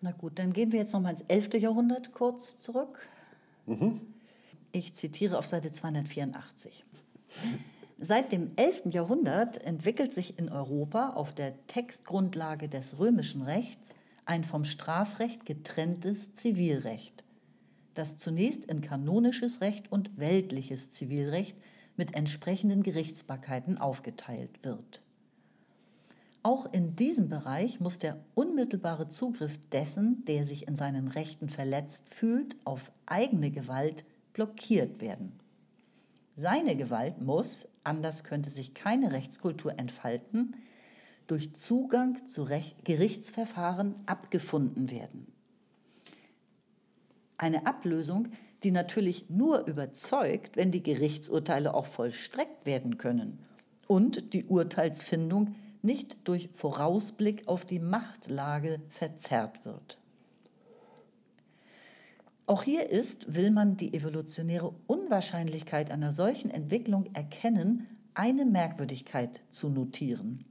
Na 0.00 0.12
gut, 0.12 0.38
dann 0.38 0.52
gehen 0.52 0.70
wir 0.70 0.80
jetzt 0.80 0.92
noch 0.92 1.00
mal 1.00 1.10
ins 1.10 1.24
11. 1.28 1.54
Jahrhundert 1.54 2.12
kurz 2.12 2.58
zurück. 2.58 3.08
Ich 4.74 4.92
zitiere 4.92 5.38
auf 5.38 5.46
Seite 5.46 5.70
284. 5.70 6.84
Seit 7.96 8.32
dem 8.32 8.50
11. 8.56 8.86
Jahrhundert 8.92 9.62
entwickelt 9.62 10.12
sich 10.12 10.36
in 10.36 10.48
Europa 10.48 11.10
auf 11.10 11.32
der 11.32 11.64
Textgrundlage 11.68 12.68
des 12.68 12.98
römischen 12.98 13.42
Rechts 13.42 13.94
ein 14.24 14.42
vom 14.42 14.64
Strafrecht 14.64 15.46
getrenntes 15.46 16.34
Zivilrecht, 16.34 17.22
das 17.94 18.16
zunächst 18.16 18.64
in 18.64 18.80
kanonisches 18.80 19.60
Recht 19.60 19.92
und 19.92 20.18
weltliches 20.18 20.90
Zivilrecht 20.90 21.56
mit 21.96 22.16
entsprechenden 22.16 22.82
Gerichtsbarkeiten 22.82 23.78
aufgeteilt 23.78 24.64
wird. 24.64 25.02
Auch 26.42 26.66
in 26.72 26.96
diesem 26.96 27.28
Bereich 27.28 27.78
muss 27.78 27.98
der 27.98 28.18
unmittelbare 28.34 29.08
Zugriff 29.08 29.56
dessen, 29.70 30.24
der 30.24 30.44
sich 30.44 30.66
in 30.66 30.74
seinen 30.74 31.06
Rechten 31.06 31.48
verletzt 31.48 32.12
fühlt, 32.12 32.56
auf 32.64 32.90
eigene 33.06 33.52
Gewalt 33.52 34.04
blockiert 34.34 35.00
werden. 35.00 35.32
Seine 36.36 36.76
Gewalt 36.76 37.22
muss, 37.22 37.68
anders 37.84 38.24
könnte 38.24 38.50
sich 38.50 38.74
keine 38.74 39.12
Rechtskultur 39.12 39.78
entfalten, 39.78 40.56
durch 41.26 41.54
Zugang 41.54 42.26
zu 42.26 42.42
Rech 42.42 42.76
Gerichtsverfahren 42.84 43.94
abgefunden 44.04 44.90
werden. 44.90 45.32
Eine 47.38 47.66
Ablösung, 47.66 48.28
die 48.62 48.70
natürlich 48.70 49.30
nur 49.30 49.66
überzeugt, 49.66 50.56
wenn 50.56 50.70
die 50.70 50.82
Gerichtsurteile 50.82 51.72
auch 51.72 51.86
vollstreckt 51.86 52.66
werden 52.66 52.98
können 52.98 53.38
und 53.86 54.34
die 54.34 54.44
Urteilsfindung 54.44 55.54
nicht 55.82 56.26
durch 56.26 56.48
Vorausblick 56.54 57.46
auf 57.46 57.64
die 57.64 57.78
Machtlage 57.78 58.80
verzerrt 58.88 59.64
wird. 59.64 59.98
Auch 62.46 62.62
hier 62.62 62.90
ist, 62.90 63.34
will 63.34 63.50
man 63.50 63.76
die 63.76 63.94
evolutionäre 63.94 64.74
Unwahrscheinlichkeit 64.86 65.90
einer 65.90 66.12
solchen 66.12 66.50
Entwicklung 66.50 67.06
erkennen, 67.14 67.86
eine 68.12 68.44
Merkwürdigkeit 68.44 69.40
zu 69.50 69.70
notieren. 69.70 70.44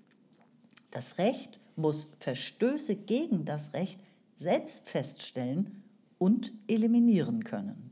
Das 0.89 1.17
Recht 1.17 1.59
muss 1.75 2.09
Verstöße 2.19 2.95
gegen 2.95 3.45
das 3.45 3.73
Recht 3.73 3.99
selbst 4.35 4.89
feststellen 4.89 5.83
und 6.17 6.51
eliminieren 6.67 7.43
können. 7.43 7.91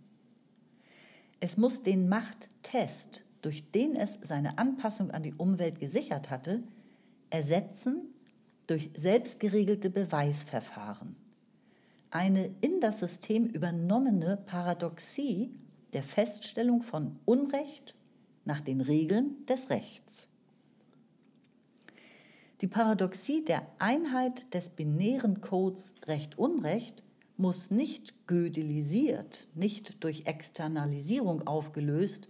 Es 1.40 1.58
muss 1.58 1.84
den 1.84 2.10
Machttest, 2.10 3.24
durch 3.42 3.72
den 3.72 3.96
es 3.96 4.20
seine 4.22 4.58
Anpassung 4.58 5.12
an 5.12 5.24
die 5.24 5.34
Umwelt 5.34 5.80
gesichert 5.80 6.30
hatte, 6.30 6.64
ersetzen 7.30 8.14
durch 8.68 8.92
selbstgeregelte 8.96 9.90
Beweisverfahren. 9.90 11.16
Eine 12.12 12.54
in 12.60 12.82
das 12.82 13.00
System 13.00 13.48
übernommene 13.48 14.38
Paradoxie 14.46 15.50
der 15.94 16.04
Feststellung 16.04 16.82
von 16.82 17.18
Unrecht 17.26 17.96
nach 18.44 18.60
den 18.60 18.82
Regeln 18.82 19.46
des 19.46 19.70
Rechts. 19.70 20.28
Die 22.60 22.68
Paradoxie 22.68 23.44
der 23.44 23.66
Einheit 23.80 24.54
des 24.54 24.70
binären 24.70 25.42
Codes 25.42 25.96
Recht-Unrecht 26.06 27.02
muss 27.38 27.72
nicht 27.72 28.28
gödelisiert, 28.28 29.48
nicht 29.56 30.04
durch 30.04 30.28
Externalisierung 30.28 31.48
aufgelöst, 31.48 32.28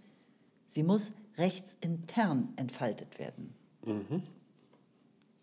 sie 0.68 0.82
muss 0.82 1.10
rechtsintern 1.36 2.52
entfaltet 2.56 3.18
werden. 3.18 3.52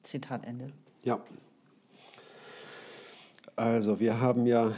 Zitat 0.01 0.45
Ende. 0.45 0.71
Ja. 1.03 1.23
Also 3.59 3.99
wir 3.99 4.21
haben 4.21 4.45
ja 4.45 4.71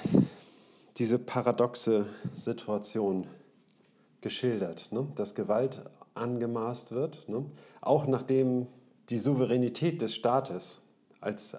diese 0.97 1.19
paradoxe 1.19 2.07
Situation 2.33 3.27
geschildert, 4.21 4.91
ne? 4.91 5.07
dass 5.13 5.35
Gewalt 5.35 5.83
angemaßt 6.15 6.89
wird, 6.91 7.29
ne? 7.29 7.45
auch 7.81 8.07
nachdem 8.07 8.65
die 9.09 9.19
Souveränität 9.19 10.01
des 10.01 10.15
Staates 10.15 10.81
als 11.19 11.55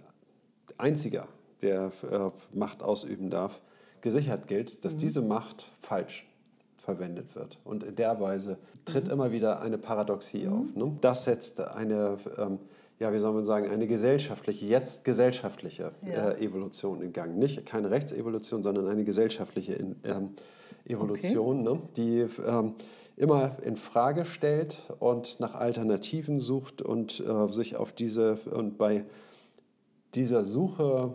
einziger, 0.79 1.29
der 1.63 1.93
äh, 2.11 2.31
Macht 2.53 2.83
ausüben 2.83 3.31
darf, 3.31 3.61
gesichert 4.01 4.49
gilt, 4.49 4.85
dass 4.85 4.97
diese 4.97 5.23
Macht 5.23 5.71
falsch 5.81 6.27
verwendet 6.79 7.37
wird. 7.37 7.61
Und 7.63 7.85
in 7.85 7.95
der 7.95 8.21
Weise 8.21 8.59
tritt 8.85 9.09
immer 9.09 9.31
wieder 9.31 9.61
eine 9.61 9.79
Paradoxie 9.79 10.49
auf. 10.49 10.75
Ne? 10.75 10.97
Das 11.01 11.23
setzt 11.23 11.61
eine, 11.61 12.17
ähm, 12.37 12.59
ja, 13.03 13.13
wie 13.13 13.19
soll 13.19 13.33
man 13.33 13.45
sagen, 13.45 13.69
eine 13.69 13.89
gesellschaftliche, 13.89 14.65
jetzt 14.67 15.05
gesellschaftliche 15.05 15.91
Ja. 16.07 16.31
äh, 16.31 16.45
Evolution 16.45 17.03
in 17.03 17.13
Gang. 17.13 17.37
Nicht 17.37 17.67
keine 17.67 17.91
Rechtsevolution, 17.91 18.63
sondern 18.63 18.87
eine 18.87 19.05
gesellschaftliche 19.05 19.73
in, 19.73 19.97
ähm, 20.05 20.31
Evolution, 20.87 21.63
ne? 21.65 21.81
die 21.97 22.27
ähm, 22.47 22.75
immer 23.17 23.57
in 23.65 23.77
Frage 23.77 24.25
stellt 24.25 24.79
und 25.01 25.41
nach 25.41 25.55
Alternativen 25.57 26.39
sucht 26.39 26.81
und 26.81 27.21
äh, 27.21 27.53
sich 27.53 27.75
auf 27.77 27.91
diese 27.93 28.39
und 28.51 28.79
bei 28.79 29.05
dieser 30.15 30.45
Suche 30.45 31.13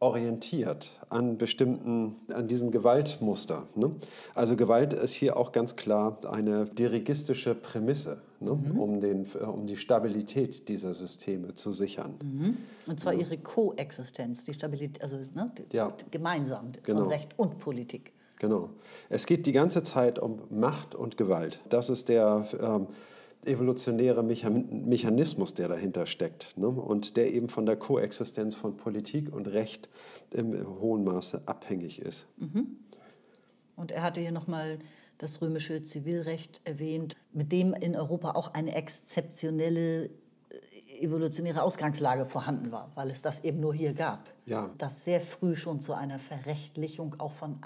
orientiert 0.00 0.90
an 1.10 1.36
bestimmten, 1.36 2.16
an 2.32 2.48
diesem 2.48 2.70
Gewaltmuster. 2.70 3.66
Ne? 3.74 3.92
Also 4.34 4.56
Gewalt 4.56 4.94
ist 4.94 5.12
hier 5.12 5.36
auch 5.36 5.52
ganz 5.52 5.76
klar 5.76 6.18
eine 6.28 6.64
dirigistische 6.64 7.54
Prämisse, 7.54 8.22
ne? 8.40 8.52
um, 8.52 9.00
den, 9.00 9.26
um 9.32 9.66
die 9.66 9.76
Stabilität 9.76 10.68
dieser 10.68 10.94
Systeme 10.94 11.52
zu 11.52 11.72
sichern. 11.72 12.14
Und 12.86 12.98
zwar 12.98 13.12
ihre 13.12 13.36
Koexistenz, 13.36 14.42
die 14.44 14.54
Stabilität, 14.54 15.02
also 15.02 15.18
ne, 15.34 15.52
Ja. 15.70 15.92
gemeinsam 16.10 16.72
Genau. 16.82 17.00
von 17.02 17.08
Recht 17.10 17.38
und 17.38 17.58
Politik. 17.58 18.12
Genau. 18.38 18.70
Es 19.10 19.26
geht 19.26 19.44
die 19.46 19.52
ganze 19.52 19.82
Zeit 19.82 20.18
um 20.18 20.38
Macht 20.48 20.94
und 20.94 21.18
Gewalt. 21.18 21.60
Das 21.68 21.90
ist 21.90 22.08
der 22.08 22.46
ähm, 22.58 22.86
evolutionäre 23.44 24.22
Mechan 24.22 24.86
Mechanismus, 24.86 25.54
der 25.54 25.68
dahinter 25.68 26.06
steckt 26.06 26.56
ne? 26.56 26.68
und 26.68 27.16
der 27.16 27.32
eben 27.32 27.48
von 27.48 27.66
der 27.66 27.76
Koexistenz 27.76 28.54
von 28.54 28.76
Politik 28.76 29.32
und 29.32 29.46
Recht 29.48 29.88
im 30.32 30.52
hohen 30.80 31.04
Maße 31.04 31.42
abhängig 31.46 32.00
ist. 32.00 32.26
Und 33.76 33.92
er 33.92 34.02
hatte 34.02 34.20
hier 34.20 34.32
nochmal 34.32 34.78
das 35.20 35.40
römische 35.42 35.82
Zivilrecht 35.82 36.60
erwähnt, 36.64 37.16
mit 37.32 37.52
dem 37.52 37.74
in 37.74 37.94
Europa 37.94 38.32
auch 38.32 38.54
eine 38.54 38.74
exzeptionelle 38.74 40.06
äh, 40.06 40.10
evolutionäre 41.00 41.62
Ausgangslage 41.62 42.24
vorhanden 42.24 42.72
war, 42.72 42.90
weil 42.94 43.10
es 43.10 43.20
das 43.22 43.44
eben 43.44 43.60
nur 43.60 43.74
hier 43.74 43.92
gab. 43.92 44.32
Ja. 44.46 44.70
Das 44.78 45.04
sehr 45.04 45.20
früh 45.20 45.56
schon 45.56 45.80
zu 45.80 45.92
einer 45.92 46.18
Verrechtlichung 46.18 47.16
auch 47.18 47.32
von 47.32 47.58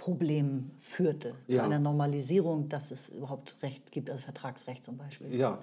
Alltagsproblemen 0.00 0.70
führte, 0.80 1.34
zu 1.46 1.56
Ja. 1.56 1.64
einer 1.64 1.78
Normalisierung, 1.78 2.68
dass 2.68 2.90
es 2.90 3.08
überhaupt 3.10 3.56
Recht 3.62 3.92
gibt, 3.92 4.10
also 4.10 4.22
Vertragsrecht 4.22 4.84
zum 4.84 4.96
Beispiel. 4.96 5.34
Ja, 5.34 5.58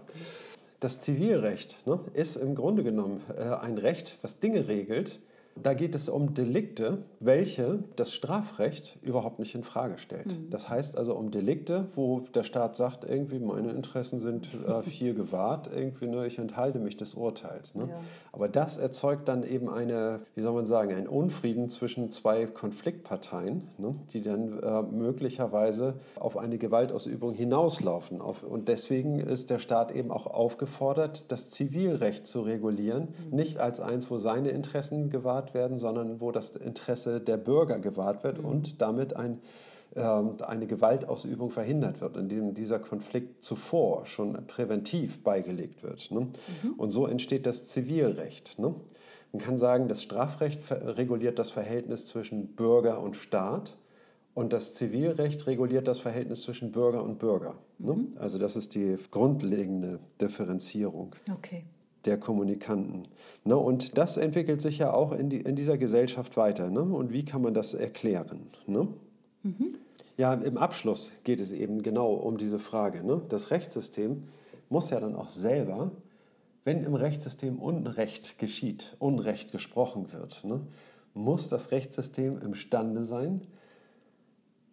das 0.80 1.00
Zivilrecht 1.00 1.86
ne, 1.88 2.00
ist 2.14 2.36
im 2.36 2.56
Grunde 2.56 2.84
genommen 2.84 3.22
äh, 3.36 3.42
ein 3.42 3.78
Recht, 3.78 4.18
was 4.22 4.40
Dinge 4.40 4.68
regelt. 4.68 5.20
Da 5.64 5.74
geht 5.74 5.96
es 5.96 6.08
um 6.08 6.36
Delikte, 6.36 7.00
welche 7.20 7.80
das 7.96 8.14
Strafrecht 8.14 9.00
überhaupt 9.02 9.40
nicht 9.40 9.56
in 9.56 9.64
Frage 9.64 9.98
stellt. 9.98 10.28
Das 10.52 10.70
heißt 10.70 10.96
also 10.96 11.16
um 11.16 11.32
Delikte, 11.32 11.88
wo 11.96 12.20
der 12.20 12.44
Staat 12.44 12.76
sagt, 12.76 13.04
irgendwie 13.06 13.40
meine 13.40 13.72
Interessen 13.72 14.20
sind 14.20 14.48
äh, 14.68 14.88
hier 14.88 15.16
gewahrt, 15.16 15.68
irgendwie 15.76 16.06
ne, 16.06 16.28
ich 16.28 16.38
enthalte 16.38 16.78
mich 16.78 16.96
des 16.96 17.16
Urteils. 17.16 17.74
Ne? 17.74 17.88
Ja. 17.90 18.02
Aber 18.38 18.50
das 18.50 18.78
erzeugt 18.78 19.28
dann 19.30 19.42
eben 19.42 19.68
eine, 19.68 20.20
wie 20.36 20.42
soll 20.42 20.54
man 20.54 20.68
sagen, 20.68 20.94
einen 20.94 21.08
Unfrieden 21.08 21.72
zwischen 21.72 22.12
zwei 22.12 22.46
Konfliktparteien, 22.46 23.68
ne, 23.80 23.96
die 24.14 24.22
dann 24.22 24.60
äh, 24.60 24.84
möglicherweise 24.84 25.96
auf 26.20 26.38
eine 26.38 26.60
Gewaltausübung 26.60 27.34
hinauslaufen. 27.34 28.22
Auf, 28.22 28.44
und 28.44 28.68
deswegen 28.68 29.20
ist 29.20 29.50
der 29.50 29.58
Staat 29.58 29.90
eben 29.90 30.12
auch 30.12 30.28
aufgefordert, 30.28 31.32
das 31.32 31.50
Zivilrecht 31.50 32.28
zu 32.28 32.42
regulieren, 32.42 33.08
nicht 33.32 33.58
als 33.58 33.80
eins, 33.80 34.12
wo 34.12 34.20
seine 34.20 34.50
Interessen 34.50 35.10
gewahrt 35.10 35.56
werden, 35.56 35.80
sondern 35.80 36.22
wo 36.22 36.32
das 36.32 36.52
Interesse 36.52 37.20
der 37.20 37.38
Bürger 37.38 37.80
gewahrt 37.80 38.24
wird 38.24 38.38
und 38.38 38.84
damit 38.84 39.16
ein 39.16 39.42
eine 39.98 40.68
Gewaltausübung 40.68 41.50
verhindert 41.52 42.02
wird, 42.02 42.18
indem 42.18 42.54
dieser 42.54 42.80
Konflikt 42.80 43.44
zuvor 43.44 44.06
schon 44.06 44.34
präventiv 44.48 45.24
beigelegt 45.24 45.84
wird. 45.84 46.12
Ne? 46.12 46.28
Und 46.78 46.92
so 46.92 47.08
entsteht 47.08 47.46
das 47.46 47.66
Zivilrecht. 47.66 48.60
Ne? 48.60 48.76
Man 49.32 49.42
kann 49.42 49.58
sagen, 49.58 49.88
das 49.88 50.04
Strafrecht 50.04 50.60
reguliert 50.72 51.40
das 51.40 51.50
Verhältnis 51.50 52.06
zwischen 52.06 52.56
Bürger 52.56 53.02
und 53.02 53.16
Staat 53.16 53.78
und 54.34 54.54
das 54.54 54.74
Zivilrecht 54.74 55.48
reguliert 55.48 55.88
das 55.88 56.00
Verhältnis 56.00 56.44
zwischen 56.44 56.72
Bürger 56.72 57.04
und 57.04 57.18
Bürger. 57.20 57.56
Ne? 57.80 58.06
Also 58.20 58.38
das 58.38 58.56
ist 58.56 58.76
die 58.76 58.98
grundlegende 59.12 60.00
Differenzierung 60.22 61.16
Okay. 61.34 61.64
der 62.06 62.18
Kommunikanten. 62.20 63.08
Ne? 63.44 63.58
Und 63.58 63.98
das 63.98 64.16
entwickelt 64.18 64.62
sich 64.62 64.78
ja 64.78 64.94
auch 64.94 65.12
in, 65.12 65.30
die, 65.30 65.42
in 65.42 65.56
dieser 65.56 65.78
Gesellschaft 65.78 66.38
weiter. 66.38 66.70
Ne? 66.70 66.82
Und 66.82 67.12
wie 67.12 67.26
kann 67.26 67.42
man 67.42 67.54
das 67.56 67.74
erklären? 67.74 68.52
Ne? 68.68 68.88
Ja, 70.18 70.34
im 70.34 70.58
Abschluss 70.58 71.12
geht 71.24 71.40
es 71.40 71.52
eben 71.52 71.84
genau 71.84 72.14
um 72.14 72.38
diese 72.38 72.58
Frage. 72.58 73.04
Ne? 73.04 73.22
Das 73.30 73.52
Rechtssystem 73.52 74.24
muss 74.68 74.90
ja 74.90 75.00
dann 75.00 75.16
auch 75.16 75.30
selber, 75.30 75.92
wenn 76.64 76.84
im 76.84 76.96
Rechtssystem 76.96 77.60
Unrecht 77.60 78.40
geschieht, 78.40 78.96
Unrecht 78.98 79.52
gesprochen 79.52 80.12
wird, 80.12 80.44
ne? 80.44 80.62
muss 81.14 81.50
das 81.50 81.72
Rechtssystem 81.72 82.42
imstande 82.42 83.04
sein, 83.04 83.46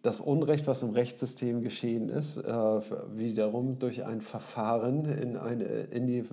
das 0.05 0.21
Unrecht, 0.21 0.67
was 0.67 0.83
im 0.83 0.91
Rechtssystem 0.91 1.61
geschehen 1.61 2.09
ist, 2.09 2.37
äh, 2.37 2.51
wiederum 3.15 3.79
durch 3.79 4.05
ein 4.05 4.21
Verfahren 4.21 5.05
in, 5.05 5.35
eine, 5.35 5.63
in 5.63 6.05
die 6.05 6.23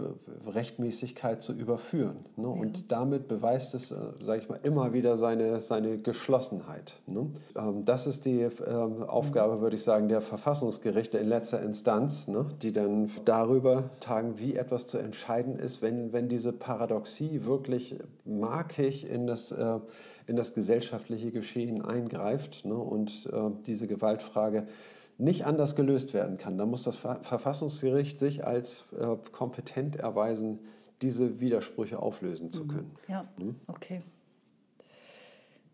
Rechtmäßigkeit 0.46 1.42
zu 1.42 1.54
überführen. 1.54 2.16
Ne? 2.36 2.48
Und 2.48 2.92
damit 2.92 3.28
beweist 3.28 3.74
es, 3.74 3.90
äh, 3.90 3.96
sage 4.22 4.42
ich 4.42 4.48
mal, 4.50 4.60
immer 4.62 4.92
wieder 4.92 5.16
seine, 5.16 5.58
seine 5.60 5.96
Geschlossenheit. 5.96 6.94
Ne? 7.06 7.30
Ähm, 7.56 7.86
das 7.86 8.06
ist 8.06 8.26
die 8.26 8.40
ähm, 8.40 9.04
Aufgabe, 9.04 9.62
würde 9.62 9.76
ich 9.76 9.82
sagen, 9.82 10.08
der 10.08 10.20
Verfassungsgerichte 10.20 11.16
in 11.16 11.28
letzter 11.28 11.62
Instanz, 11.62 12.28
ne? 12.28 12.46
die 12.60 12.72
dann 12.72 13.10
darüber 13.24 13.84
tagen, 14.00 14.38
wie 14.38 14.54
etwas 14.54 14.86
zu 14.86 14.98
entscheiden 14.98 15.56
ist, 15.56 15.80
wenn, 15.80 16.12
wenn 16.12 16.28
diese 16.28 16.52
Paradoxie 16.52 17.46
wirklich 17.46 17.96
markig 18.26 19.08
in 19.08 19.26
das 19.26 19.50
äh, 19.50 19.78
in 20.26 20.36
das 20.36 20.54
gesellschaftliche 20.54 21.30
Geschehen 21.30 21.82
eingreift 21.82 22.64
ne, 22.64 22.74
und 22.74 23.28
äh, 23.32 23.50
diese 23.66 23.86
Gewaltfrage 23.86 24.66
nicht 25.18 25.44
anders 25.46 25.76
gelöst 25.76 26.14
werden 26.14 26.36
kann. 26.36 26.58
Da 26.58 26.66
muss 26.66 26.84
das 26.84 26.98
Ver 26.98 27.20
Verfassungsgericht 27.22 28.18
sich 28.18 28.44
als 28.44 28.86
äh, 28.98 29.16
kompetent 29.30 29.96
erweisen, 29.96 30.58
diese 31.02 31.40
Widersprüche 31.40 31.98
auflösen 31.98 32.50
zu 32.50 32.66
können. 32.66 32.92
Ja, 33.08 33.28
okay. 33.66 34.02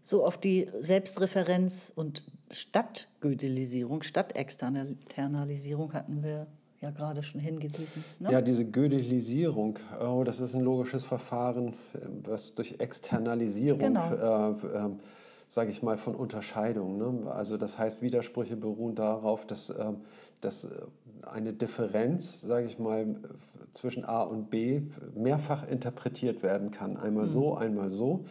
So 0.02 0.24
auf 0.24 0.38
die 0.38 0.70
Selbstreferenz 0.80 1.92
und 1.94 2.24
Stadtgödelisierung, 2.50 4.02
Stadtexternalisierung 4.02 5.92
hatten 5.92 6.22
wir 6.22 6.46
ja 6.80 6.90
gerade 6.90 7.22
schon 7.22 7.40
hingewiesen. 7.40 8.04
Ne? 8.18 8.30
Ja, 8.30 8.40
diese 8.40 8.64
Gödelisierung, 8.64 9.78
oh, 10.00 10.22
das 10.24 10.40
ist 10.40 10.54
ein 10.54 10.62
logisches 10.62 11.04
Verfahren, 11.04 11.74
was 12.24 12.54
durch 12.54 12.76
Externalisierung, 12.78 13.80
Genau. 13.80 14.12
äh, 14.12 14.50
äh, 14.50 14.90
sage 15.48 15.70
ich 15.70 15.82
mal, 15.82 15.96
von 15.98 16.14
Unterscheidung. 16.14 16.98
Ne? 16.98 17.30
Also 17.32 17.56
das 17.56 17.78
heißt, 17.78 18.02
Widersprüche 18.02 18.56
beruhen 18.56 18.94
darauf, 18.94 19.46
dass, 19.46 19.70
äh, 19.70 19.92
dass 20.40 20.68
eine 21.22 21.52
Differenz, 21.52 22.42
sage 22.42 22.66
ich 22.66 22.78
mal, 22.78 23.16
zwischen 23.74 24.04
A 24.04 24.22
und 24.22 24.50
B 24.50 24.82
mehrfach 25.14 25.66
interpretiert 25.68 26.42
werden 26.42 26.70
kann. 26.70 26.96
Einmal 26.96 27.26
so, 27.26 27.54
einmal 27.54 27.90
so. 27.90 28.24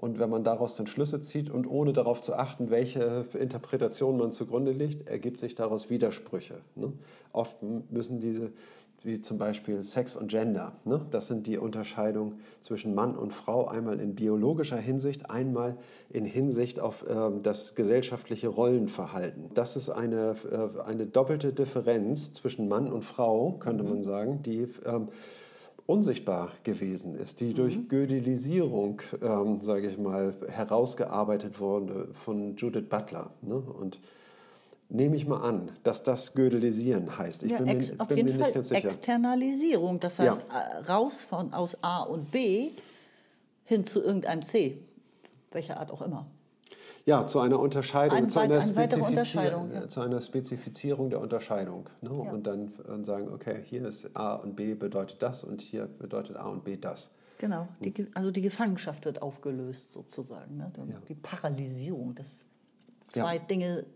Und 0.00 0.20
wenn 0.20 0.30
man 0.30 0.44
daraus 0.44 0.76
dann 0.76 0.86
Schlüsse 0.86 1.20
zieht 1.22 1.50
und 1.50 1.66
ohne 1.66 1.92
darauf 1.92 2.20
zu 2.20 2.34
achten, 2.34 2.70
welche 2.70 3.26
Interpretation 3.36 4.16
man 4.16 4.30
zugrunde 4.30 4.70
legt, 4.70 5.08
ergibt 5.08 5.40
sich 5.40 5.56
daraus 5.56 5.90
Widersprüche. 5.90 6.60
Ne? 6.76 6.92
Oft 7.32 7.56
müssen 7.90 8.20
diese, 8.20 8.52
wie 9.02 9.20
zum 9.20 9.38
Beispiel 9.38 9.82
Sex 9.82 10.14
und 10.14 10.28
Gender, 10.28 10.76
ne? 10.84 11.04
das 11.10 11.26
sind 11.26 11.48
die 11.48 11.58
Unterscheidungen 11.58 12.38
zwischen 12.60 12.94
Mann 12.94 13.16
und 13.16 13.32
Frau, 13.32 13.66
einmal 13.66 13.98
in 13.98 14.14
biologischer 14.14 14.76
Hinsicht, 14.76 15.30
einmal 15.30 15.76
in 16.10 16.24
Hinsicht 16.24 16.78
auf 16.78 17.04
ähm, 17.10 17.42
das 17.42 17.74
gesellschaftliche 17.74 18.46
Rollenverhalten. 18.46 19.50
Das 19.54 19.74
ist 19.74 19.90
eine, 19.90 20.36
äh, 20.48 20.80
eine 20.80 21.06
doppelte 21.06 21.52
Differenz 21.52 22.32
zwischen 22.32 22.68
Mann 22.68 22.92
und 22.92 23.04
Frau, 23.04 23.56
könnte 23.58 23.82
man 23.82 24.04
sagen, 24.04 24.42
die 24.44 24.68
ähm, 24.86 25.08
unsichtbar 25.88 26.52
gewesen 26.64 27.14
ist, 27.14 27.40
die 27.40 27.54
durch 27.54 27.88
Gödelisierung, 27.88 29.00
ähm, 29.22 29.62
sage 29.62 29.88
ich 29.88 29.96
mal, 29.96 30.34
herausgearbeitet 30.46 31.60
wurde 31.60 32.08
von 32.12 32.56
Judith 32.56 32.90
Butler. 32.90 33.30
Ne? 33.40 33.54
Und 33.54 33.98
nehme 34.90 35.16
ich 35.16 35.26
mal 35.26 35.40
an, 35.40 35.72
dass 35.84 36.02
das 36.02 36.34
Gödelisieren 36.34 37.16
heißt. 37.16 37.42
Ich 37.42 37.52
ja, 37.52 37.56
bin, 37.56 37.66
mir, 37.68 37.72
ex, 37.72 37.98
auf 37.98 38.08
bin 38.08 38.18
jeden 38.18 38.28
mir 38.28 38.34
Fall 38.34 38.48
nicht 38.48 38.54
ganz 38.54 38.68
sicher. 38.68 38.84
Externalisierung, 38.84 39.98
das 39.98 40.18
heißt 40.18 40.44
äh, 40.50 40.90
raus 40.90 41.22
von 41.22 41.54
aus 41.54 41.82
A 41.82 42.02
und 42.02 42.30
B 42.30 42.72
hin 43.64 43.84
zu 43.86 44.02
irgendeinem 44.02 44.42
C, 44.42 44.76
welcher 45.52 45.80
Art 45.80 45.90
auch 45.90 46.02
immer. 46.02 46.26
Ja, 47.08 47.26
zu 47.26 47.40
einer 47.40 47.58
Unterscheidung, 47.58 48.18
Ein 48.18 48.28
zu, 48.30 48.38
einer 48.38 48.60
Spezifizier- 48.60 49.06
Unterscheidung, 49.06 49.72
ja. 49.72 49.88
zu 49.88 50.00
einer 50.02 50.20
Spezifizierung 50.20 51.08
der 51.08 51.20
Unterscheidung. 51.20 51.88
Ne? 52.02 52.10
Ja. 52.10 52.30
Und 52.32 52.46
dann 52.46 52.72
sagen, 53.04 53.28
okay, 53.32 53.60
hier 53.64 53.86
ist 53.88 54.14
A 54.14 54.34
und 54.34 54.56
B 54.56 54.74
bedeutet 54.74 55.22
das 55.22 55.42
und 55.42 55.62
hier 55.62 55.86
bedeutet 55.86 56.36
A 56.36 56.48
und 56.48 56.64
B 56.64 56.76
das. 56.76 57.10
Genau, 57.38 57.66
die, 57.82 57.94
Ge- 57.94 58.08
also 58.14 58.30
die 58.30 58.42
Gefangenschaft 58.42 59.06
wird 59.06 59.22
aufgelöst 59.22 59.92
sozusagen. 59.92 60.58
Ne? 60.58 60.70
Die- 60.76 60.90
Ja. 60.92 60.98
Die 61.08 61.14
Paralysierung, 61.14 62.14
dass 62.14 62.44
zwei 63.06 63.38
Dinge 63.38 63.86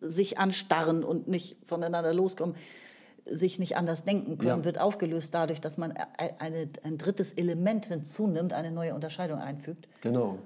sich 0.00 0.38
anstarren 0.38 1.02
und 1.02 1.26
nicht 1.26 1.56
voneinander 1.66 2.14
loskommen. 2.14 2.54
sich 3.28 3.58
nicht 3.58 3.76
anders 3.76 4.04
denken 4.04 4.38
können, 4.38 4.60
Ja. 4.60 4.64
wird 4.64 4.80
aufgelöst 4.80 5.34
dadurch, 5.34 5.60
dass 5.60 5.78
man 5.78 5.92
eine, 6.38 6.68
ein 6.84 6.96
drittes 6.96 7.32
Element 7.32 7.86
hinzunimmt, 7.86 8.52
eine 8.52 8.70
neue 8.70 8.94
Unterscheidung 8.94 9.40
einfügt. 9.40 9.88
Genau. 10.00 10.38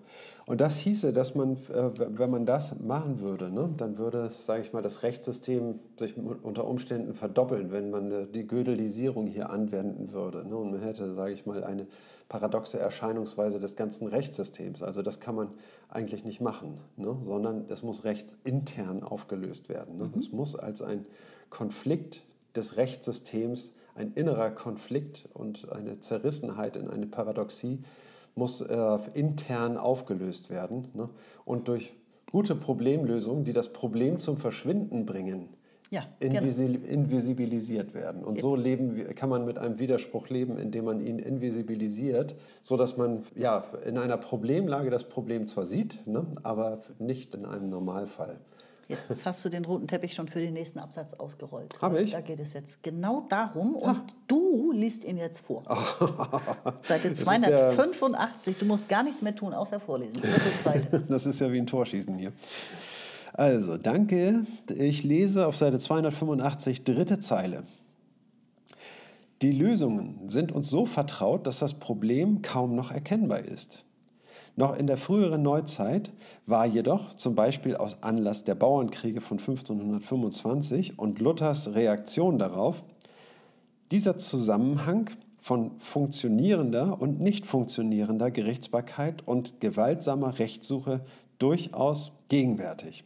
Und 0.50 0.60
das 0.60 0.78
hieße, 0.78 1.12
dass 1.12 1.36
man, 1.36 1.58
äh, 1.72 1.92
wenn 1.96 2.28
man 2.28 2.44
das 2.44 2.76
machen 2.80 3.20
würde, 3.20 3.52
ne, 3.52 3.70
dann 3.76 3.98
würde, 3.98 4.30
sage 4.36 4.62
ich 4.62 4.72
mal, 4.72 4.82
das 4.82 5.04
Rechtssystem 5.04 5.78
sich 5.96 6.16
unter 6.16 6.66
Umständen 6.66 7.14
verdoppeln, 7.14 7.70
wenn 7.70 7.92
man 7.92 8.10
äh, 8.10 8.26
die 8.26 8.48
Gödelisierung 8.48 9.28
hier 9.28 9.50
anwenden 9.50 10.12
würde. 10.12 10.44
Ne, 10.44 10.56
und 10.56 10.72
man 10.72 10.80
hätte, 10.80 11.14
sage 11.14 11.34
ich 11.34 11.46
mal, 11.46 11.62
eine 11.62 11.86
paradoxe 12.28 12.80
Erscheinungsweise 12.80 13.60
des 13.60 13.76
ganzen 13.76 14.08
Rechtssystems. 14.08 14.82
Also 14.82 15.02
das 15.02 15.20
kann 15.20 15.36
man 15.36 15.50
eigentlich 15.88 16.24
nicht 16.24 16.40
machen, 16.40 16.78
ne, 16.96 17.16
sondern 17.22 17.66
es 17.68 17.84
muss 17.84 18.02
rechtsintern 18.02 19.04
aufgelöst 19.04 19.68
werden. 19.68 19.98
Ne. 19.98 20.10
Es 20.18 20.32
muss 20.32 20.56
als 20.56 20.82
ein 20.82 21.06
Konflikt 21.50 22.24
des 22.56 22.76
Rechtssystems, 22.76 23.72
ein 23.94 24.14
innerer 24.14 24.50
Konflikt 24.50 25.28
und 25.32 25.70
eine 25.70 26.00
Zerrissenheit 26.00 26.74
in 26.74 26.90
eine 26.90 27.06
Paradoxie 27.06 27.84
muss 28.34 28.60
äh, 28.60 28.98
intern 29.14 29.76
aufgelöst 29.76 30.50
werden 30.50 30.88
ne? 30.94 31.08
und 31.44 31.68
durch 31.68 31.94
gute 32.30 32.54
Problemlösungen, 32.54 33.44
die 33.44 33.52
das 33.52 33.72
Problem 33.72 34.18
zum 34.18 34.36
Verschwinden 34.36 35.04
bringen, 35.04 35.48
Ja, 35.90 36.04
genau. 36.20 36.38
invisi 36.38 36.66
invisibilisiert 36.66 37.92
werden. 37.94 38.22
Und 38.24 38.40
so 38.40 38.54
leben, 38.54 39.14
kann 39.16 39.28
man 39.28 39.44
mit 39.44 39.58
einem 39.58 39.78
Widerspruch 39.78 40.28
leben, 40.28 40.56
indem 40.56 40.84
man 40.84 41.00
ihn 41.00 41.18
invisibilisiert, 41.18 42.36
sodass 42.62 42.96
man 42.96 43.24
ja, 43.34 43.64
in 43.84 43.98
einer 43.98 44.16
Problemlage 44.16 44.90
das 44.90 45.04
Problem 45.08 45.46
zwar 45.46 45.66
sieht, 45.66 46.06
ne? 46.06 46.24
aber 46.42 46.82
nicht 46.98 47.34
in 47.34 47.44
einem 47.44 47.68
Normalfall. 47.68 48.38
Jetzt 48.90 49.24
hast 49.24 49.44
du 49.44 49.48
den 49.48 49.64
roten 49.64 49.86
Teppich 49.86 50.14
schon 50.14 50.28
für 50.28 50.40
den 50.40 50.52
nächsten 50.54 50.78
Absatz 50.78 51.14
ausgerollt. 51.14 51.80
Habe 51.80 52.02
ich? 52.02 52.10
Da 52.12 52.20
geht 52.20 52.40
es 52.40 52.52
jetzt 52.52 52.82
genau 52.82 53.24
darum 53.28 53.76
und 53.76 54.00
du 54.26 54.72
liest 54.72 55.04
ihn 55.04 55.16
jetzt 55.16 55.40
vor. 55.40 55.62
Seite 56.82 57.08
ist 57.08 57.20
ja- 57.20 57.24
285. 57.72 58.56
Du 58.58 58.64
musst 58.66 58.88
gar 58.88 59.02
nichts 59.02 59.22
mehr 59.22 59.34
tun, 59.34 59.54
außer 59.54 59.80
vorlesen. 59.80 60.22
Das 61.08 61.26
ist 61.26 61.40
ja 61.40 61.50
wie 61.52 61.58
ein 61.58 61.66
Torschießen 61.66 62.18
hier. 62.18 62.32
Also, 63.32 63.76
danke. 63.76 64.42
Ich 64.74 65.04
lese 65.04 65.46
auf 65.46 65.56
Seite 65.56 65.78
285, 65.78 66.84
dritte 66.84 67.18
Zeile. 67.20 67.62
Die 69.42 69.52
Lösungen 69.52 70.28
sind 70.28 70.52
uns 70.52 70.68
so 70.68 70.84
vertraut, 70.84 71.46
dass 71.46 71.60
das 71.60 71.74
Problem 71.74 72.42
kaum 72.42 72.74
noch 72.74 72.90
erkennbar 72.90 73.40
ist. 73.40 73.84
Noch 74.56 74.76
in 74.76 74.86
der 74.86 74.96
früheren 74.96 75.42
Neuzeit 75.42 76.10
war 76.46 76.66
jedoch 76.66 77.14
zum 77.14 77.34
Beispiel 77.34 77.76
aus 77.76 78.02
Anlass 78.02 78.44
der 78.44 78.54
Bauernkriege 78.54 79.20
von 79.20 79.38
1525 79.38 80.98
und 80.98 81.20
Luthers 81.20 81.74
Reaktion 81.74 82.38
darauf 82.38 82.82
dieser 83.90 84.18
Zusammenhang 84.18 85.10
von 85.40 85.72
funktionierender 85.80 87.00
und 87.00 87.20
nicht 87.20 87.46
funktionierender 87.46 88.30
Gerichtsbarkeit 88.30 89.26
und 89.26 89.60
gewaltsamer 89.60 90.38
Rechtssuche 90.38 91.00
durchaus 91.38 92.12
gegenwärtig. 92.28 93.04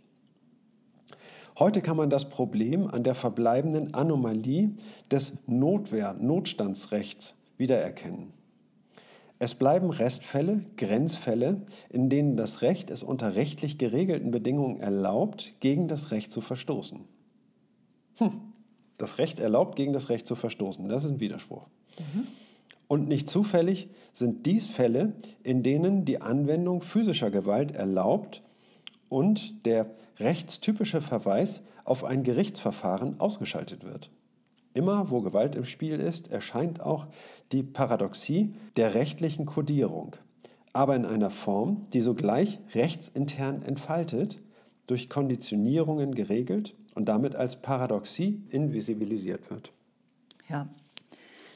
Heute 1.57 1.83
kann 1.83 1.97
man 1.97 2.11
das 2.11 2.29
Problem 2.29 2.89
an 2.89 3.05
der 3.05 3.15
verbleibenden 3.15 3.95
Anomalie 3.95 4.71
des 5.11 5.33
Notwehr 5.47 6.15
Notstandsrechts 6.15 7.37
wiedererkennen. 7.57 8.33
Es 9.39 9.55
bleiben 9.55 9.91
Restfälle, 9.91 10.65
Grenzfälle, 10.77 11.63
in 11.91 12.09
denen 12.09 12.37
das 12.37 12.63
Recht 12.63 12.91
es 12.91 13.03
unter 13.03 13.35
rechtlich 13.35 13.79
geregelten 13.79 14.31
Bedingungen 14.31 14.81
erlaubt, 14.81 15.55
gegen 15.61 15.89
das 15.89 16.11
Recht 16.11 16.31
zu 16.31 16.41
verstoßen. 16.41 17.01
Hm. 18.19 18.41
Das 18.97 19.19
Recht 19.19 19.41
erlaubt, 19.41 19.77
gegen 19.77 19.93
das 19.93 20.09
Recht 20.09 20.27
zu 20.27 20.37
verstoßen. 20.37 20.89
Das 20.89 21.05
ist 21.05 21.11
ein 21.11 21.21
Widerspruch. 21.21 21.67
Und 22.87 23.09
nicht 23.09 23.29
zufällig 23.29 23.89
sind 24.13 24.47
dies 24.47 24.69
Fälle, 24.69 25.15
in 25.43 25.63
denen 25.63 26.05
die 26.05 26.21
Anwendung 26.21 26.83
physischer 26.83 27.31
Gewalt 27.31 27.73
erlaubt 27.73 28.43
und 29.09 29.67
der 29.67 29.91
rechtstypische 30.19 31.01
Verweis 31.01 31.63
auf 31.85 32.05
ein 32.05 32.23
Gerichtsverfahren 32.23 33.19
ausgeschaltet 33.21 33.85
wird. 33.85 34.11
Immer 34.75 35.11
wo 35.11 35.21
Gewalt 35.21 35.55
im 35.55 35.65
Spiel 35.65 36.01
ist, 36.01 36.31
erscheint 36.31 36.81
auch 36.81 37.07
die 37.53 37.63
Paradoxie 37.63 38.55
der 38.77 38.95
rechtlichen 38.95 39.47
Kodierung, 39.47 40.17
aber 40.73 40.97
in 40.97 41.05
einer 41.05 41.31
Form, 41.31 41.87
die 41.93 42.01
sogleich 42.01 42.59
rechtsintern 42.75 43.63
entfaltet, 43.63 44.41
durch 44.87 45.09
Konditionierungen 45.09 46.15
geregelt 46.15 46.75
und 46.95 47.09
damit 47.09 47.37
als 47.37 47.61
Paradoxie 47.63 48.43
invisibilisiert 48.51 49.51
wird. 49.51 49.73
Ja, 50.49 50.69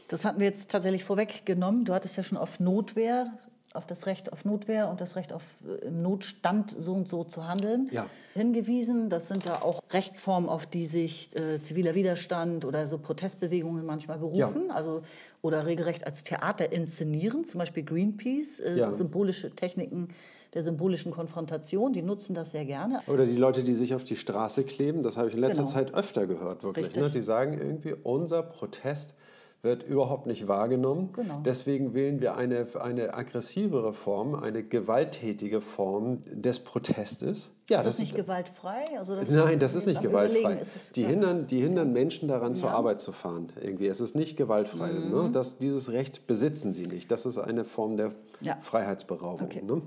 das 0.08 0.24
hatten 0.24 0.40
wir 0.40 0.46
jetzt 0.46 0.70
tatsächlich 0.70 1.04
vorweggenommen. 1.04 1.84
Du 1.84 1.92
hattest 1.92 2.16
ja 2.16 2.22
schon 2.22 2.38
auf 2.38 2.60
Notwehr, 2.60 3.38
auf 3.74 3.86
das 3.86 4.06
Recht 4.06 4.32
auf 4.32 4.44
Notwehr 4.44 4.88
und 4.88 5.00
das 5.00 5.14
Recht 5.16 5.32
auf 5.32 5.44
äh, 5.66 5.86
im 5.86 6.00
Notstand 6.02 6.74
so 6.76 6.94
und 6.94 7.06
so 7.08 7.22
zu 7.24 7.46
handeln 7.46 7.88
Ja. 7.92 8.06
hingewiesen. 8.34 9.10
Das 9.10 9.28
sind 9.28 9.44
ja 9.44 9.60
auch 9.62 9.80
Rechtsformen, 9.90 10.48
auf 10.48 10.66
die 10.66 10.86
sich 10.86 11.36
äh, 11.36 11.60
ziviler 11.60 11.94
Widerstand 11.94 12.64
oder 12.64 12.88
so 12.88 12.98
Protestbewegungen 12.98 13.84
manchmal 13.84 14.18
berufen. 14.18 14.70
Also, 14.70 15.02
oder 15.42 15.66
regelrecht 15.66 16.06
als 16.06 16.22
Theater 16.24 16.72
inszenieren, 16.72 17.44
zum 17.44 17.58
Beispiel 17.58 17.84
Greenpeace, 17.84 18.60
äh, 18.60 18.78
Ja. 18.78 18.92
symbolische 18.92 19.50
Techniken 19.50 20.08
der 20.54 20.62
symbolischen 20.64 21.12
Konfrontation, 21.12 21.92
die 21.92 22.00
nutzen 22.02 22.34
das 22.34 22.52
sehr 22.52 22.64
gerne. 22.64 23.02
Oder 23.06 23.26
die 23.26 23.36
Leute, 23.36 23.62
die 23.64 23.74
sich 23.74 23.94
auf 23.94 24.02
die 24.02 24.16
Straße 24.16 24.64
kleben, 24.64 25.02
das 25.02 25.18
habe 25.18 25.28
ich 25.28 25.34
in 25.34 25.40
letzter 25.40 25.62
Genau. 25.62 25.72
Zeit 25.74 25.92
öfter 25.94 26.26
gehört, 26.26 26.64
wirklich. 26.64 26.96
Ne? 26.96 27.10
Die 27.10 27.20
sagen 27.20 27.52
irgendwie, 27.58 27.92
unser 28.02 28.42
Protest 28.42 29.14
wird 29.62 29.82
überhaupt 29.82 30.26
nicht 30.26 30.46
wahrgenommen. 30.46 31.10
Genau. 31.14 31.40
Deswegen 31.44 31.92
wählen 31.92 32.20
wir 32.20 32.36
eine, 32.36 32.66
eine 32.80 33.14
aggressivere 33.14 33.92
Form, 33.92 34.34
eine 34.36 34.62
gewalttätige 34.62 35.60
Form 35.60 36.22
des 36.26 36.60
Protestes. 36.60 37.52
Ja, 37.68 37.80
ist 37.80 37.86
das, 37.86 37.98
nicht 37.98 38.14
gewaltfrei? 38.14 38.84
Also 38.96 39.16
das 39.16 39.28
Nein, 39.28 39.58
das 39.58 39.74
ist 39.74 39.86
nicht 39.86 40.00
gewaltfrei. 40.00 40.54
Ist 40.54 40.76
es- 40.76 40.92
die, 40.92 41.02
ja. 41.02 41.08
hindern, 41.08 41.48
die 41.48 41.60
hindern 41.60 41.92
Menschen 41.92 42.28
daran, 42.28 42.54
zur 42.54 42.66
Ja. 42.68 42.72
Mhm. 42.72 42.76
Arbeit 42.78 43.00
zu 43.00 43.12
fahren. 43.12 43.52
Irgendwie. 43.60 43.88
Es 43.88 44.00
ist 44.00 44.14
nicht 44.14 44.36
gewaltfrei. 44.36 44.90
Ne? 44.92 45.30
Das, 45.32 45.58
dieses 45.58 45.90
Recht 45.92 46.26
besitzen 46.26 46.72
sie 46.72 46.86
nicht. 46.86 47.10
Das 47.10 47.26
ist 47.26 47.36
eine 47.36 47.64
Form 47.64 47.96
der 47.96 48.12
Ja. 48.40 48.56
Freiheitsberaubung. 48.62 49.46
Okay. 49.48 49.62
Ne? 49.62 49.82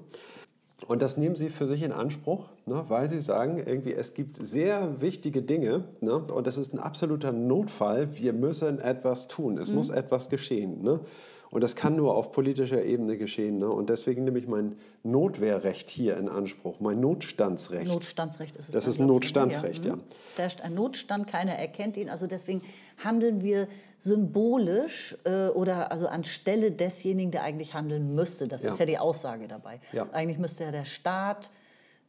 Und 0.88 1.01
das 1.01 1.17
nehmen 1.17 1.36
sie 1.36 1.49
für 1.49 1.67
sich 1.67 1.84
in 1.84 1.91
Anspruch, 1.91 2.49
ne? 2.65 2.84
weil 2.88 3.09
sie 3.09 3.21
sagen, 3.21 3.61
irgendwie, 3.63 3.93
es 3.93 4.13
gibt 4.13 4.45
sehr 4.45 5.01
wichtige 5.01 5.41
Dinge 5.41 5.84
ne? 6.01 6.17
und 6.17 6.47
es 6.47 6.57
ist 6.57 6.73
ein 6.73 6.79
absoluter 6.79 7.32
Notfall. 7.32 8.17
Wir 8.17 8.34
müssen 8.34 8.79
etwas 8.79 9.27
tun. 9.27 9.53
Mhm. 9.55 9.61
Es 9.61 9.71
muss 9.71 9.89
etwas 9.89 10.29
geschehen. 10.29 10.82
Ne? 10.82 10.99
Und 11.52 11.62
das 11.62 11.76
kann 11.76 11.97
nur 11.97 12.16
auf 12.16 12.32
politischer 12.32 12.82
Ebene 12.84 13.18
geschehen. 13.18 13.60
Ne? 13.60 13.70
Und 13.70 13.89
deswegen 13.89 14.24
nehme 14.24 14.39
ich 14.39 14.47
mein 14.47 14.78
Notwehrrecht 15.04 15.89
hier 15.89 16.16
in 16.18 16.30
Anspruch, 16.30 16.80
mein 16.80 17.02
Notstandsrecht. 17.02 17.88
Notstandsrecht 17.88 18.56
ist 18.56 18.70
es. 18.70 18.72
Das 18.74 18.88
ist 18.88 18.99
ein 18.99 19.04
ich, 19.04 19.08
ne? 19.08 19.14
Notstandsrecht, 19.14 19.86
ja. 19.86 19.97
Es 20.30 20.38
herrscht 20.38 20.62
ein 20.62 20.74
Notstand, 20.76 21.28
keiner 21.28 21.52
erkennt 21.52 21.97
ihn. 21.97 22.10
Also 22.10 22.26
deswegen 22.26 22.62
handeln 23.04 23.43
wir 23.43 23.68
symbolisch 23.99 25.18
äh, 25.26 25.47
oder 25.49 25.91
also 25.91 26.08
anstelle 26.08 26.72
desjenigen, 26.72 27.32
der 27.32 27.43
eigentlich 27.43 27.74
handeln 27.74 28.16
müsste. 28.16 28.47
Das 28.47 28.64
Ja. 28.64 28.72
ist 28.72 28.80
ja 28.80 28.86
die 28.86 28.97
Aussage 28.97 29.47
dabei. 29.49 29.82
Ja. 29.91 30.08
Eigentlich 30.14 30.38
müsste 30.38 30.64
ja 30.64 30.72
der 30.72 30.86
Staat 30.86 31.49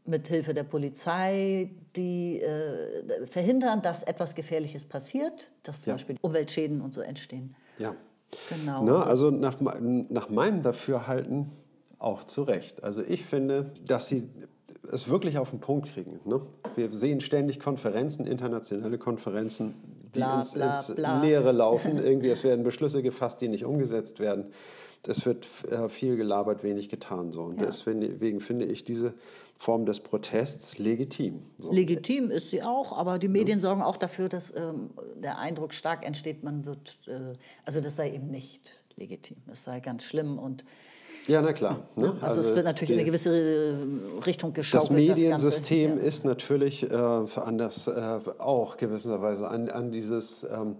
mit 0.05 0.29
Hilfe 0.29 0.55
der 0.55 0.65
Polizei 0.65 1.71
die 1.97 2.41
äh, 2.41 3.27
verhindern, 3.27 3.83
dass 3.83 4.03
etwas 4.05 4.35
Gefährliches 4.35 4.85
passiert, 4.85 5.51
dass 5.65 5.83
zum. 5.83 5.95
Beispiel 5.95 6.17
Umweltschäden 6.21 6.81
und 6.81 6.95
so 6.95 7.01
entstehen. 7.01 7.55
Ja. 7.79 7.95
Genau. 8.49 8.83
Ne, 8.85 8.97
also 9.05 9.31
nach, 9.31 9.57
nach 9.61 10.29
meinem 10.31 10.63
Dafürhalten 10.63 11.51
auch 11.99 12.25
zu 12.25 12.43
Recht. 12.43 12.83
Also 12.83 13.03
ich 13.07 13.25
finde, 13.25 13.71
dass 13.87 14.09
sie 14.09 14.29
es 14.91 15.09
wirklich 15.09 15.39
auf 15.39 15.51
den 15.51 15.61
Punkt 15.61 15.89
kriegen. 15.93 16.21
Ne? 16.25 16.41
Wir 16.75 16.91
sehen 16.93 17.21
ständig 17.21 17.61
Konferenzen, 17.61 18.27
internationale 18.27 18.99
Konferenzen, 18.99 19.75
die 20.15 20.19
Bla, 20.19 20.39
ins, 20.39 20.55
bla, 20.55 20.69
ins 20.71 20.95
bla. 20.95 21.21
Leere 21.23 21.53
laufen. 21.53 21.99
Irgendwie, 21.99 22.31
es 22.31 22.43
werden 22.43 22.65
Beschlüsse 22.65 23.03
gefasst, 23.03 23.41
die 23.41 23.49
nicht 23.49 23.65
umgesetzt 23.65 24.19
werden. 24.19 24.47
Es 25.07 25.25
wird 25.27 25.47
äh, 25.71 25.89
viel 25.89 26.17
gelabert, 26.17 26.63
wenig 26.63 26.89
getan. 26.89 27.33
So. 27.33 27.43
Und 27.43 27.61
Ja. 27.61 27.67
deswegen 27.67 28.41
finde 28.41 28.65
ich 28.67 28.85
diese 28.85 29.15
Form 29.63 29.87
des 29.87 30.01
Protests 30.01 30.79
legitim. 30.79 31.41
So. 31.61 31.71
Legitim 31.71 32.33
ist 32.33 32.51
sie 32.51 32.65
auch, 32.65 32.99
aber 32.99 33.21
die 33.21 33.29
Medien 33.29 33.61
sorgen 33.61 33.81
auch 33.81 33.97
dafür, 33.97 34.29
dass 34.29 34.53
ähm, 34.57 34.91
der 35.23 35.39
Eindruck 35.39 35.73
stark 35.73 36.05
entsteht, 36.05 36.43
man 36.43 36.65
wird, 36.65 36.99
äh, 37.07 37.35
also 37.65 37.81
das 37.81 37.95
sei 37.95 38.13
eben 38.13 38.27
nicht 38.27 38.61
legitim, 38.97 39.37
das 39.47 39.63
sei 39.63 39.79
ganz 39.79 40.03
schlimm 40.03 40.37
und 40.37 40.65
ja, 41.29 41.41
na 41.41 41.53
klar. 41.53 41.87
Ne? 41.95 42.17
also, 42.21 42.41
es 42.41 42.53
wird 42.57 42.65
natürlich 42.65 42.91
in 42.91 42.97
die- 42.97 43.03
eine 43.03 43.09
gewisse 43.09 43.31
äh, 43.31 44.25
Richtung 44.27 44.53
geschaukelt. 44.53 44.91
Das 44.91 44.97
Mediensystem. 44.97 45.97
Ja. 45.99 46.03
ist 46.03 46.25
natürlich 46.25 46.91
äh, 46.91 46.95
an 46.97 47.57
das 47.59 47.87
äh, 47.87 48.19
auch 48.41 48.77
gewisserweise 48.77 49.47
an, 49.47 49.69
an 49.71 49.93
dieses 49.93 50.43
ähm, 50.43 50.75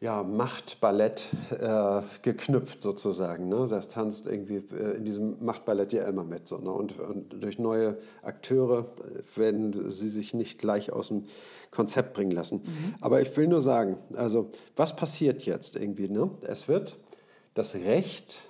ja, 0.00 0.22
Machtballett 0.22 1.26
äh, 1.50 2.00
geknüpft 2.22 2.82
sozusagen. 2.82 3.48
Ne? 3.48 3.66
Das 3.68 3.88
tanzt 3.88 4.26
irgendwie 4.26 4.62
äh, 4.74 4.96
in 4.96 5.04
diesem 5.04 5.44
Machtballett 5.44 5.92
ja 5.92 6.08
immer 6.08 6.24
mit. 6.24 6.48
So, 6.48 6.56
ne? 6.56 6.70
und, 6.70 6.98
und, 6.98 7.42
durch 7.42 7.58
neue 7.58 7.98
Akteure 8.22 8.86
äh, 8.98 9.38
werden 9.38 9.90
sie 9.90 10.08
sich 10.08 10.32
nicht 10.32 10.58
gleich 10.58 10.90
aus 10.90 11.08
dem 11.08 11.26
Konzept 11.70 12.14
bringen 12.14 12.30
lassen. 12.30 12.62
Mhm. 12.64 12.94
Aber 13.02 13.20
ich 13.20 13.36
will 13.36 13.46
nur 13.46 13.60
sagen, 13.60 13.98
also 14.14 14.50
was 14.74 14.96
passiert 14.96 15.42
jetzt 15.42 15.76
irgendwie? 15.76 16.08
Ne? 16.08 16.30
Es 16.42 16.66
wird 16.66 16.98
das 17.52 17.74
Recht, 17.74 18.40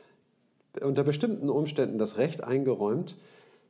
unter 0.80 1.03
bestimmten 1.03 1.51
Umständen 1.51 1.98
das 1.98 2.16
Recht 2.16 2.44
eingeräumt, 2.44 3.16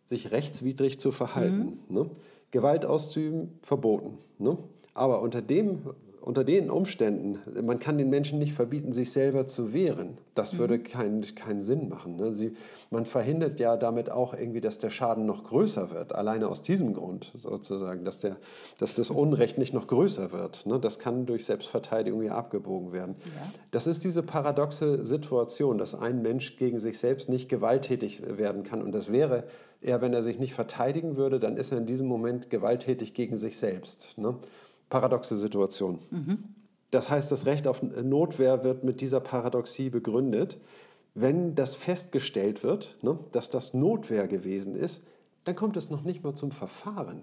sich 0.04 0.32
rechtswidrig 0.32 1.00
zu 1.00 1.12
verhalten. 1.12 1.78
Mhm. 1.88 1.94
Ne? 1.94 2.10
Gewalt 2.50 2.84
auszuüben, 2.84 3.58
verboten. 3.62 4.18
Ne? 4.38 4.58
Aber 4.92 5.22
unter 5.22 5.40
dem 5.40 5.80
unter 6.22 6.44
den 6.44 6.70
Umständen, 6.70 7.38
man 7.62 7.78
kann 7.78 7.98
den 7.98 8.10
Menschen 8.10 8.38
nicht 8.38 8.52
verbieten, 8.52 8.92
sich 8.92 9.12
selber 9.12 9.46
zu 9.46 9.72
wehren. 9.72 10.18
Das 10.34 10.58
würde 10.58 10.78
mhm. 10.78 10.84
keinen 10.84 11.34
keinen 11.34 11.60
Sinn 11.60 11.88
machen. 11.88 12.16
Ne? 12.16 12.34
Sie, 12.34 12.54
man 12.90 13.04
verhindert 13.04 13.58
ja 13.58 13.76
damit 13.76 14.10
auch 14.10 14.34
irgendwie, 14.34 14.60
dass 14.60 14.78
der 14.78 14.90
Schaden 14.90 15.26
noch 15.26 15.44
größer 15.44 15.90
wird. 15.90 16.14
Alleine 16.14 16.48
aus 16.48 16.62
diesem 16.62 16.94
Grund 16.94 17.32
sozusagen, 17.36 18.04
dass, 18.04 18.20
der, 18.20 18.36
dass 18.78 18.94
das 18.94 19.10
Unrecht 19.10 19.58
nicht 19.58 19.72
noch 19.72 19.86
größer 19.86 20.32
wird. 20.32 20.66
Ne? 20.66 20.78
Das 20.78 20.98
kann 20.98 21.26
durch 21.26 21.44
Selbstverteidigung 21.44 22.22
ja 22.22 22.34
abgebogen 22.34 22.92
werden. 22.92 23.16
Ja. 23.24 23.52
Das 23.70 23.86
ist 23.86 24.04
diese 24.04 24.22
paradoxe 24.22 25.06
Situation, 25.06 25.78
dass 25.78 25.94
ein 25.94 26.22
Mensch 26.22 26.56
gegen 26.56 26.78
sich 26.78 26.98
selbst 26.98 27.28
nicht 27.28 27.48
gewalttätig 27.48 28.22
werden 28.38 28.62
kann. 28.62 28.82
Und 28.82 28.92
das 28.92 29.10
wäre 29.10 29.44
er, 29.80 30.00
wenn 30.00 30.12
er 30.12 30.22
sich 30.22 30.38
nicht 30.38 30.54
verteidigen 30.54 31.16
würde, 31.16 31.40
dann 31.40 31.56
ist 31.56 31.72
er 31.72 31.78
in 31.78 31.86
diesem 31.86 32.06
Moment 32.06 32.50
gewalttätig 32.50 33.14
gegen 33.14 33.36
sich 33.36 33.58
selbst. 33.58 34.18
Ne? 34.18 34.36
Paradoxe 34.90 35.36
Situation. 35.36 35.98
Mhm. 36.10 36.44
Das 36.90 37.08
heißt, 37.08 37.30
das 37.30 37.46
Recht 37.46 37.66
auf 37.66 37.82
Notwehr 37.82 38.64
wird 38.64 38.84
mit 38.84 39.00
dieser 39.00 39.20
Paradoxie 39.20 39.90
begründet. 39.90 40.58
Wenn 41.14 41.54
das 41.54 41.74
festgestellt 41.74 42.62
wird, 42.62 42.98
ne, 43.02 43.18
dass 43.32 43.48
das 43.48 43.74
Notwehr 43.74 44.28
gewesen 44.28 44.74
ist, 44.74 45.04
dann 45.44 45.56
kommt 45.56 45.76
es 45.76 45.88
noch 45.88 46.02
nicht 46.02 46.22
mal 46.22 46.34
zum 46.34 46.50
Verfahren 46.50 47.22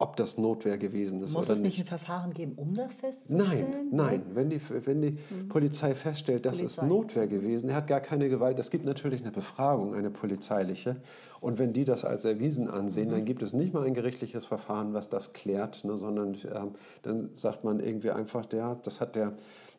ob 0.00 0.16
das 0.16 0.38
Notwehr 0.38 0.78
gewesen 0.78 1.22
ist 1.22 1.34
Muss 1.34 1.44
oder 1.44 1.52
es 1.52 1.60
nicht. 1.60 1.76
nicht 1.76 1.80
ein 1.80 1.86
Verfahren 1.86 2.32
geben, 2.32 2.54
um 2.56 2.72
das 2.72 2.94
festzustellen? 2.94 3.70
Nein, 3.70 3.88
nein. 3.90 4.22
Wenn 4.32 4.48
die, 4.48 4.58
wenn 4.86 5.02
die 5.02 5.10
mhm. 5.10 5.48
Polizei 5.48 5.94
feststellt, 5.94 6.46
das 6.46 6.56
Polizei. 6.56 6.82
ist 6.82 6.88
Notwehr 6.88 7.26
gewesen, 7.26 7.68
er 7.68 7.76
hat 7.76 7.86
gar 7.86 8.00
keine 8.00 8.30
Gewalt, 8.30 8.58
es 8.58 8.70
gibt 8.70 8.86
natürlich 8.86 9.20
eine 9.20 9.30
Befragung, 9.30 9.94
eine 9.94 10.10
polizeiliche. 10.10 10.96
Und 11.40 11.58
wenn 11.58 11.74
die 11.74 11.84
das 11.84 12.06
als 12.06 12.24
erwiesen 12.24 12.68
ansehen, 12.68 13.08
mhm. 13.08 13.12
dann 13.12 13.24
gibt 13.26 13.42
es 13.42 13.52
nicht 13.52 13.74
mal 13.74 13.84
ein 13.84 13.92
gerichtliches 13.92 14.46
Verfahren, 14.46 14.94
was 14.94 15.10
das 15.10 15.34
klärt, 15.34 15.84
ne, 15.84 15.98
sondern 15.98 16.34
ähm, 16.54 16.70
dann 17.02 17.28
sagt 17.34 17.64
man 17.64 17.78
irgendwie 17.78 18.10
einfach, 18.10 18.46
der, 18.46 18.76
das 18.82 19.02
hat 19.02 19.16
der 19.16 19.34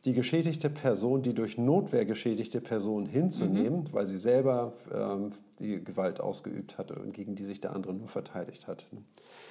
die 0.05 0.13
geschädigte 0.13 0.69
Person, 0.69 1.21
die 1.21 1.33
durch 1.33 1.57
Notwehr 1.57 2.05
geschädigte 2.05 2.59
Person 2.59 3.05
hinzunehmen, 3.05 3.81
mhm. 3.81 3.93
weil 3.93 4.07
sie 4.07 4.17
selber 4.17 4.73
ähm, 4.93 5.31
die 5.59 5.83
Gewalt 5.83 6.19
ausgeübt 6.19 6.77
hatte 6.77 6.95
und 6.95 7.13
gegen 7.13 7.35
die 7.35 7.45
sich 7.45 7.61
der 7.61 7.75
andere 7.75 7.93
nur 7.93 8.07
verteidigt 8.07 8.67
hat. 8.67 8.87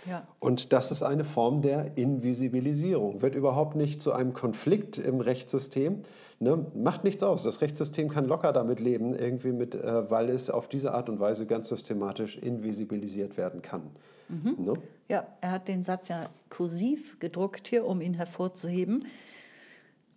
Ja. 0.09 0.27
Und 0.41 0.73
das 0.73 0.91
ist 0.91 1.03
eine 1.03 1.25
Form 1.25 1.63
der 1.63 1.97
Invisibilisierung. 1.97 3.23
Wird 3.23 3.37
überhaupt 3.37 3.77
nicht 3.77 4.01
zu 4.01 4.13
einem 4.13 4.33
Konflikt 4.33 4.99
im 4.99 5.21
Rechtssystem. 5.21 6.03
Ne? 6.41 6.67
Macht 6.75 7.05
nichts 7.05 7.23
aus. 7.23 7.45
Das 7.45 7.61
Rechtssystem 7.61 8.09
kann 8.09 8.27
locker 8.27 8.53
damit 8.53 8.81
leben, 8.81 9.15
irgendwie 9.15 9.53
mit, 9.53 9.77
äh, 9.77 10.11
weil 10.11 10.31
es 10.31 10.51
auf 10.51 10.69
diese 10.69 10.95
Art 10.95 11.09
und 11.09 11.21
Weise 11.21 11.47
ganz 11.47 11.69
systematisch 11.69 12.39
invisibilisiert 12.39 13.37
werden 13.37 13.63
kann. 13.63 13.83
Mhm. 14.29 14.57
Ne? 14.59 14.73
Ja, 15.09 15.27
er 15.41 15.53
hat 15.53 15.69
den 15.69 15.85
Satz 15.85 16.09
ja 16.09 16.29
kursiv 16.49 17.21
gedruckt 17.21 17.69
hier, 17.69 17.87
um 17.87 18.01
ihn 18.01 18.15
hervorzuheben 18.15 19.05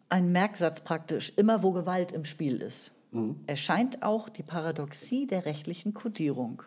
ein 0.10 0.32
Merksatz 0.32 0.82
praktisch, 0.82 1.34
immer 1.36 1.64
wo 1.64 1.72
Gewalt 1.72 2.12
im 2.12 2.26
Spiel 2.26 2.62
ist. 2.62 2.91
Mhm. 3.12 3.39
Erscheint 3.47 4.04
auch 4.04 4.30
die 4.30 4.43
Paradoxie 4.43 5.28
der 5.28 5.45
rechtlichen 5.45 5.93
Kodierung. 5.93 6.64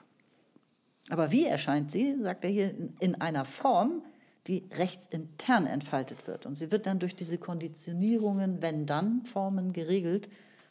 Aber 1.09 1.31
wie 1.31 1.47
erscheint 1.47 1.91
sie, 1.91 2.17
sagt 2.21 2.45
er 2.45 2.51
hier, 2.51 2.75
in 2.99 3.21
einer 3.21 3.45
Form, 3.45 4.03
die 4.47 4.65
rechtsintern 4.73 5.67
entfaltet 5.67 6.27
wird. 6.27 6.47
Und 6.47 6.57
sie 6.57 6.71
wird 6.71 6.87
dann 6.87 6.99
durch 6.99 7.17
diese 7.17 7.39
Konditionierungen, 7.39 8.63
wenn 8.63 8.87
dann 8.87 9.25
Formen 9.25 9.73
geregelt 9.73 10.29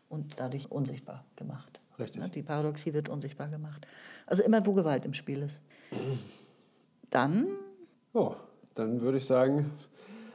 und 0.10 0.34
dadurch 0.38 0.72
unsichtbar 0.72 1.26
gemacht. 1.36 1.80
Richtig. 2.00 2.32
Die 2.32 2.44
Paradoxie 2.44 2.94
wird 2.94 3.10
unsichtbar 3.10 3.48
gemacht. 3.48 3.88
Also 4.26 4.44
immer, 4.44 4.66
wo 4.66 4.74
Gewalt 4.74 5.06
im 5.06 5.14
Spiel 5.14 5.42
ist. 5.42 5.62
Dann. 7.10 7.48
Oh, 8.14 8.36
dann 8.74 9.02
würde 9.02 9.18
ich 9.18 9.26
sagen, 9.26 9.72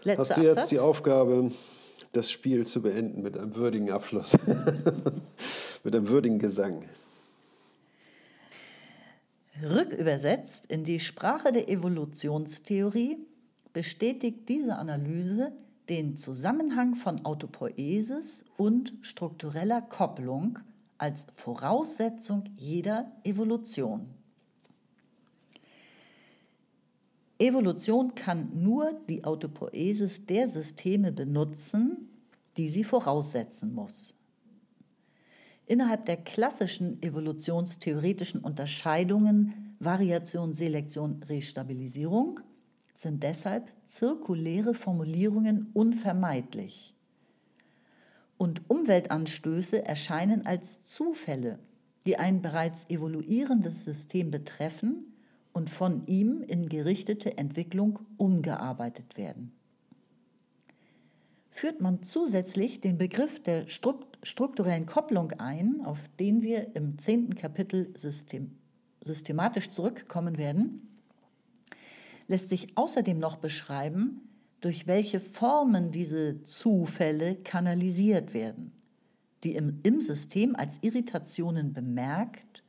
hast 0.06 0.36
du 0.36 0.42
jetzt 0.42 0.52
Absatz? 0.52 0.68
die 0.68 0.78
Aufgabe, 0.78 1.50
das 2.12 2.30
Spiel 2.30 2.66
zu 2.66 2.82
beenden 2.82 3.22
mit 3.22 3.36
einem 3.36 3.54
würdigen 3.54 3.90
Abschluss, 3.90 4.36
mit 5.84 5.94
einem 5.94 6.08
würdigen 6.08 6.38
Gesang. 6.38 6.84
Rückübersetzt 9.62 10.66
in 10.66 10.84
die 10.84 11.00
Sprache 11.00 11.52
der 11.52 11.68
Evolutionstheorie 11.68 13.18
bestätigt 13.72 14.48
diese 14.48 14.76
Analyse 14.76 15.52
den 15.88 16.16
Zusammenhang 16.16 16.94
von 16.94 17.24
Autopoiesis 17.24 18.44
und 18.56 18.94
struktureller 19.02 19.82
Kopplung 19.82 20.58
als 20.98 21.26
Voraussetzung 21.34 22.44
jeder 22.56 23.10
Evolution. 23.24 24.14
Evolution 27.40 28.14
kann 28.14 28.62
nur 28.62 28.92
die 29.08 29.24
Autopoiesis 29.24 30.26
der 30.26 30.46
Systeme 30.46 31.10
benutzen, 31.10 32.10
die 32.58 32.68
sie 32.68 32.84
voraussetzen 32.84 33.72
muss. 33.72 34.12
Innerhalb 35.64 36.04
der 36.04 36.18
klassischen 36.18 37.02
evolutionstheoretischen 37.02 38.40
Unterscheidungen 38.40 39.74
Variation, 39.78 40.52
Selektion, 40.52 41.22
Restabilisierung 41.22 42.40
sind 42.94 43.22
deshalb 43.22 43.72
zirkuläre 43.88 44.74
Formulierungen 44.74 45.70
unvermeidlich. 45.72 46.94
Und 48.36 48.68
Umweltanstöße 48.68 49.82
erscheinen 49.86 50.44
als 50.44 50.82
Zufälle, 50.82 51.58
die 52.04 52.18
ein 52.18 52.42
bereits 52.42 52.84
evoluierendes 52.90 53.84
System 53.84 54.30
betreffen 54.30 55.09
und 55.52 55.70
von 55.70 56.06
ihm 56.06 56.42
in 56.42 56.68
gerichtete 56.68 57.36
Entwicklung 57.36 57.98
umgearbeitet 58.16 59.16
werden. 59.16 59.52
Führt 61.50 61.80
man 61.80 62.02
zusätzlich 62.02 62.80
den 62.80 62.96
Begriff 62.96 63.42
der 63.42 63.66
strukturellen 63.68 64.86
Kopplung 64.86 65.32
ein, 65.32 65.80
auf 65.84 65.98
den 66.18 66.42
wir 66.42 66.74
im 66.76 66.98
zehnten 66.98 67.34
Kapitel 67.34 67.92
system, 67.96 68.52
systematisch 69.02 69.70
zurückkommen 69.70 70.38
werden, 70.38 70.88
lässt 72.28 72.48
sich 72.48 72.76
außerdem 72.76 73.18
noch 73.18 73.36
beschreiben, 73.36 74.20
durch 74.60 74.86
welche 74.86 75.20
Formen 75.20 75.90
diese 75.90 76.42
Zufälle 76.44 77.34
kanalisiert 77.36 78.34
werden, 78.34 78.72
die 79.42 79.54
im, 79.54 79.80
im 79.82 80.00
System 80.00 80.54
als 80.54 80.78
Irritationen 80.82 81.72
bemerkt 81.72 82.59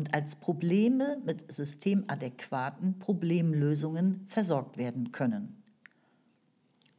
und 0.00 0.14
als 0.14 0.34
Probleme 0.34 1.20
mit 1.26 1.52
systemadäquaten 1.52 2.98
Problemlösungen 2.98 4.24
versorgt 4.28 4.78
werden 4.78 5.12
können. 5.12 5.62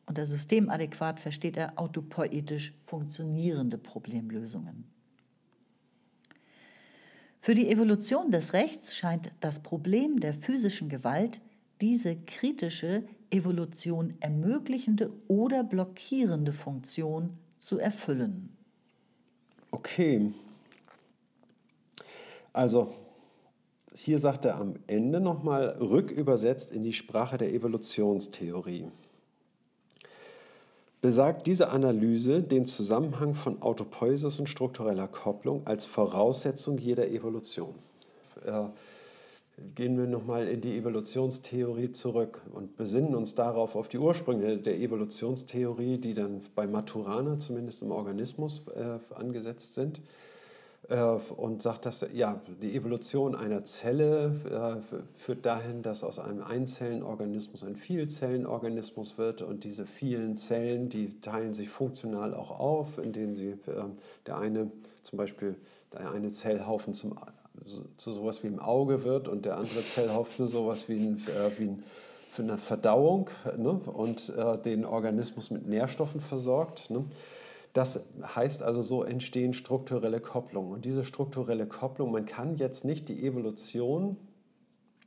Unter 0.05 0.27
systemadäquat 0.27 1.19
versteht 1.19 1.57
er 1.57 1.79
autopoetisch 1.79 2.75
funktionierende 2.83 3.79
Problemlösungen. 3.79 4.83
Für 7.39 7.55
die 7.55 7.71
Evolution 7.71 8.29
des 8.29 8.53
Rechts 8.53 8.95
scheint 8.95 9.31
das 9.39 9.61
Problem 9.61 10.19
der 10.19 10.35
physischen 10.35 10.87
Gewalt 10.87 11.41
diese 11.81 12.15
kritische 12.15 13.07
Evolution 13.31 14.13
ermöglichende 14.19 15.11
oder 15.27 15.63
blockierende 15.63 16.53
Funktion 16.53 17.39
zu 17.57 17.79
erfüllen. 17.79 18.55
Okay, 19.71 20.31
also 22.53 22.93
hier 23.93 24.19
sagt 24.19 24.45
er 24.45 24.55
am 24.55 24.75
Ende 24.87 25.19
nochmal 25.19 25.77
rückübersetzt 25.79 26.71
in 26.71 26.83
die 26.83 26.93
Sprache 26.93 27.37
der 27.37 27.53
Evolutionstheorie. 27.53 28.87
Besagt 31.01 31.47
diese 31.47 31.69
Analyse 31.69 32.41
den 32.41 32.67
Zusammenhang 32.67 33.33
von 33.33 33.61
Autopoiesis 33.61 34.39
und 34.39 34.47
struktureller 34.47 35.07
Kopplung 35.07 35.65
als 35.65 35.85
Voraussetzung 35.85 36.77
jeder 36.77 37.09
Evolution. 37.09 37.73
Äh, 38.45 38.65
gehen 39.75 39.97
wir 39.97 40.05
nochmal 40.05 40.47
in 40.47 40.61
die 40.61 40.77
Evolutionstheorie 40.77 41.91
zurück 41.91 42.41
und 42.53 42.77
besinnen 42.77 43.15
uns 43.15 43.35
darauf, 43.35 43.75
auf 43.75 43.87
die 43.87 43.97
Ursprünge 43.97 44.57
der 44.57 44.79
Evolutionstheorie, 44.79 45.97
die 45.97 46.13
dann 46.13 46.41
bei 46.55 46.67
Maturana 46.67 47.39
zumindest 47.39 47.81
im 47.81 47.91
Organismus 47.91 48.67
äh, 48.69 48.99
angesetzt 49.15 49.73
sind. 49.73 50.01
Äh, 50.91 51.01
und 51.35 51.61
sagt, 51.61 51.85
dass 51.85 52.05
ja, 52.13 52.41
die 52.61 52.75
Evolution 52.75 53.33
einer 53.33 53.63
Zelle 53.63 54.81
äh, 54.83 54.97
führt 55.15 55.45
dahin, 55.45 55.81
dass 55.83 56.03
aus 56.03 56.19
einem 56.19 56.43
Einzellenorganismus 56.43 57.63
ein 57.63 57.77
Vielzellenorganismus 57.77 59.17
wird 59.17 59.41
und 59.41 59.63
diese 59.63 59.85
vielen 59.85 60.37
Zellen, 60.37 60.89
die 60.89 61.21
teilen 61.21 61.53
sich 61.53 61.69
funktional 61.69 62.33
auch 62.33 62.59
auf, 62.59 62.97
indem 62.97 63.33
sie 63.33 63.51
äh, 63.51 63.57
der 64.25 64.37
eine 64.37 64.69
zum 65.03 65.17
Beispiel 65.17 65.55
der 65.93 66.11
eine 66.11 66.31
Zellhaufen 66.31 66.93
zum, 66.93 67.15
zu 67.97 68.11
sowas 68.11 68.43
wie 68.43 68.47
im 68.47 68.59
Auge 68.59 69.03
wird 69.03 69.27
und 69.27 69.45
der 69.45 69.57
andere 69.57 69.81
Zellhaufen 69.81 70.35
zu 70.35 70.47
sowas 70.47 70.89
wie, 70.89 70.97
ein, 70.97 71.23
äh, 71.27 71.57
wie 71.57 71.69
ein, 71.69 71.83
für 72.31 72.43
eine 72.43 72.57
Verdauung 72.57 73.29
ne? 73.57 73.71
und 73.71 74.29
äh, 74.29 74.57
den 74.57 74.85
Organismus 74.85 75.51
mit 75.51 75.67
Nährstoffen 75.67 76.21
versorgt. 76.21 76.89
Ne? 76.89 77.05
Das 77.73 78.05
heißt 78.35 78.63
also, 78.63 78.81
so 78.81 79.03
entstehen 79.03 79.53
strukturelle 79.53 80.19
Kopplungen. 80.19 80.71
Und 80.71 80.85
diese 80.85 81.05
strukturelle 81.05 81.67
Kopplung, 81.67 82.11
man 82.11 82.25
kann 82.25 82.57
jetzt 82.57 82.83
nicht 82.83 83.07
die 83.07 83.25
Evolution 83.25 84.17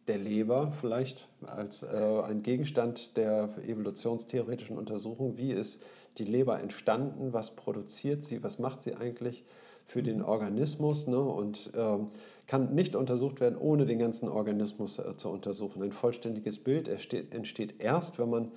der 0.09 0.19
Leber 0.19 0.73
vielleicht 0.81 1.29
als 1.47 1.83
äh, 1.83 1.87
ein 1.87 2.43
Gegenstand 2.43 3.17
der 3.17 3.51
evolutionstheoretischen 3.67 4.77
Untersuchung, 4.77 5.37
wie 5.37 5.51
ist 5.53 5.83
die 6.19 6.25
Leber 6.25 6.61
entstanden, 6.61 7.33
was 7.33 7.57
produziert 7.57 8.23
sie, 8.23 8.43
was 8.43 8.59
macht 8.59 8.83
sie 8.83 8.95
eigentlich 8.95 9.45
für 9.87 10.03
den 10.03 10.23
Organismus 10.23 11.07
ne, 11.07 11.19
und 11.19 11.71
ähm, 11.77 12.09
kann 12.47 12.75
nicht 12.75 12.95
untersucht 12.97 13.41
werden, 13.41 13.59
ohne 13.59 13.87
den 13.87 13.99
ganzen 13.99 14.29
Organismus 14.29 14.99
äh, 14.99 15.17
zu 15.17 15.31
untersuchen. 15.31 15.83
Ein 15.83 15.93
vollständiges 15.93 16.59
Bild 16.59 16.89
entsteht, 16.89 17.35
entsteht 17.35 17.81
erst, 17.81 18.19
wenn 18.19 18.31
man 18.31 18.53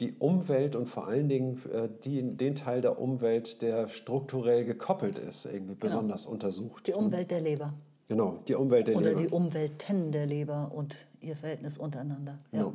die 0.00 0.14
Umwelt 0.18 0.76
und 0.76 0.88
vor 0.88 1.06
allen 1.06 1.28
Dingen 1.28 1.62
äh, 1.72 1.88
die, 2.04 2.36
den 2.36 2.54
Teil 2.54 2.80
der 2.80 2.98
Umwelt, 3.00 3.62
der 3.62 3.88
strukturell 3.88 4.64
gekoppelt 4.64 5.18
ist, 5.18 5.44
irgendwie 5.46 5.74
genau. 5.74 5.80
besonders 5.80 6.26
untersucht. 6.26 6.86
Die 6.86 6.92
Umwelt 6.92 7.30
der 7.30 7.40
Leber. 7.40 7.74
Genau, 8.08 8.38
die 8.48 8.54
Umwelt 8.54 8.88
der 8.88 8.96
Oder 8.96 9.06
Leber. 9.10 9.20
Oder 9.20 9.28
die 9.28 9.34
Umwelten 9.34 10.12
der 10.12 10.26
Leber 10.26 10.70
und 10.74 10.96
ihr 11.20 11.36
Verhältnis 11.36 11.78
untereinander. 11.78 12.38
Ja. 12.52 12.60
Genau. 12.60 12.72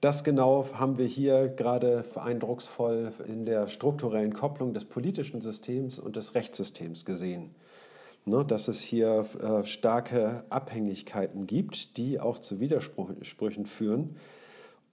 Das 0.00 0.24
genau 0.24 0.66
haben 0.74 0.98
wir 0.98 1.06
hier 1.06 1.48
gerade 1.48 2.04
eindrucksvoll 2.16 3.12
in 3.26 3.46
der 3.46 3.66
strukturellen 3.68 4.34
Kopplung 4.34 4.74
des 4.74 4.84
politischen 4.84 5.40
Systems 5.40 5.98
und 5.98 6.16
des 6.16 6.34
Rechtssystems 6.34 7.04
gesehen. 7.04 7.54
Ne, 8.28 8.44
dass 8.44 8.66
es 8.66 8.80
hier 8.80 9.24
äh, 9.40 9.64
starke 9.64 10.44
Abhängigkeiten 10.50 11.46
gibt, 11.46 11.96
die 11.96 12.18
auch 12.18 12.38
zu 12.38 12.58
Widersprüchen 12.58 13.66
führen. 13.66 14.16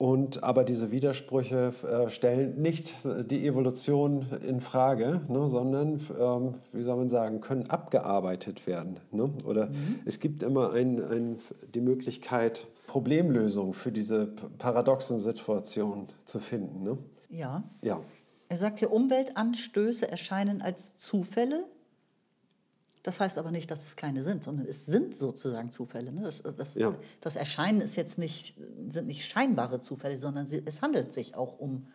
Und, 0.04 0.42
aber 0.42 0.64
diese 0.64 0.90
Widersprüche 0.90 1.72
äh, 1.82 2.10
stellen 2.10 2.60
nicht 2.60 2.94
die 3.30 3.46
Evolution 3.46 4.26
in 4.46 4.60
Frage, 4.60 5.22
ne, 5.28 5.48
sondern, 5.48 5.98
ähm, 6.20 6.56
wie 6.72 6.82
soll 6.82 6.96
man 6.96 7.08
sagen, 7.08 7.40
können 7.40 7.70
abgearbeitet 7.70 8.66
werden. 8.66 9.00
Ne? 9.12 9.32
Oder 9.46 9.68
mhm. 9.68 10.00
es 10.04 10.20
gibt 10.20 10.42
immer 10.42 10.74
ein, 10.74 11.02
ein, 11.02 11.38
die 11.72 11.80
Möglichkeit, 11.80 12.66
Problemlösungen 12.86 13.72
für 13.72 13.92
diese 13.92 14.26
paradoxen 14.58 15.18
Situationen 15.18 16.08
zu 16.26 16.38
finden. 16.38 16.82
Ne? 16.82 16.98
Ja. 17.30 17.62
ja. 17.82 18.00
Er 18.50 18.58
sagt 18.58 18.80
hier, 18.80 18.92
Umweltanstöße 18.92 20.06
erscheinen 20.06 20.60
als 20.60 20.98
Zufälle 20.98 21.64
das 23.04 23.20
heißt 23.20 23.36
aber 23.36 23.50
nicht, 23.50 23.70
dass 23.70 23.86
es 23.86 23.96
keine 23.96 24.22
sind, 24.22 24.42
sondern 24.42 24.66
es 24.66 24.86
sind 24.86 25.14
sozusagen 25.14 25.70
Zufälle. 25.70 26.10
Ne? 26.10 26.22
Das, 26.22 26.42
das, 26.56 26.74
ja. 26.74 26.94
das, 27.20 27.36
Erscheinen 27.36 27.82
ist 27.82 27.96
jetzt 27.96 28.18
nicht, 28.18 28.56
sind 28.88 29.06
nicht 29.06 29.30
scheinbare 29.30 29.78
Zufälle, 29.78 30.16
sondern 30.16 30.46
es 30.46 30.82
handelt 30.82 31.12
sich 31.12 31.36
auch 31.36 31.58
um 31.58 31.86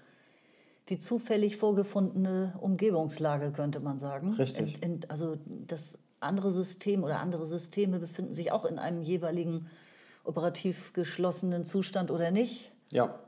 die 0.89 0.99
zufällig 0.99 1.57
vorgefundene 1.57 2.53
Umgebungslage, 2.61 3.51
könnte 3.51 3.79
man 3.79 3.97
sagen. 3.97 4.35
Richtig. 4.35 4.83
In, 4.83 5.01
in, 5.01 5.09
also 5.09 5.37
das 5.67 5.97
andere 6.19 6.51
System 6.51 7.03
oder 7.03 7.19
andere 7.19 7.47
Systeme 7.47 7.97
befinden 7.97 8.35
sich 8.35 8.51
auch 8.51 8.65
in 8.65 8.77
einem 8.77 9.01
jeweiligen 9.01 9.67
operativ 10.23 10.93
geschlossenen 10.93 11.65
Zustand 11.65 12.11
oder 12.11 12.29
nicht. 12.29 12.71
Ja 12.91 13.19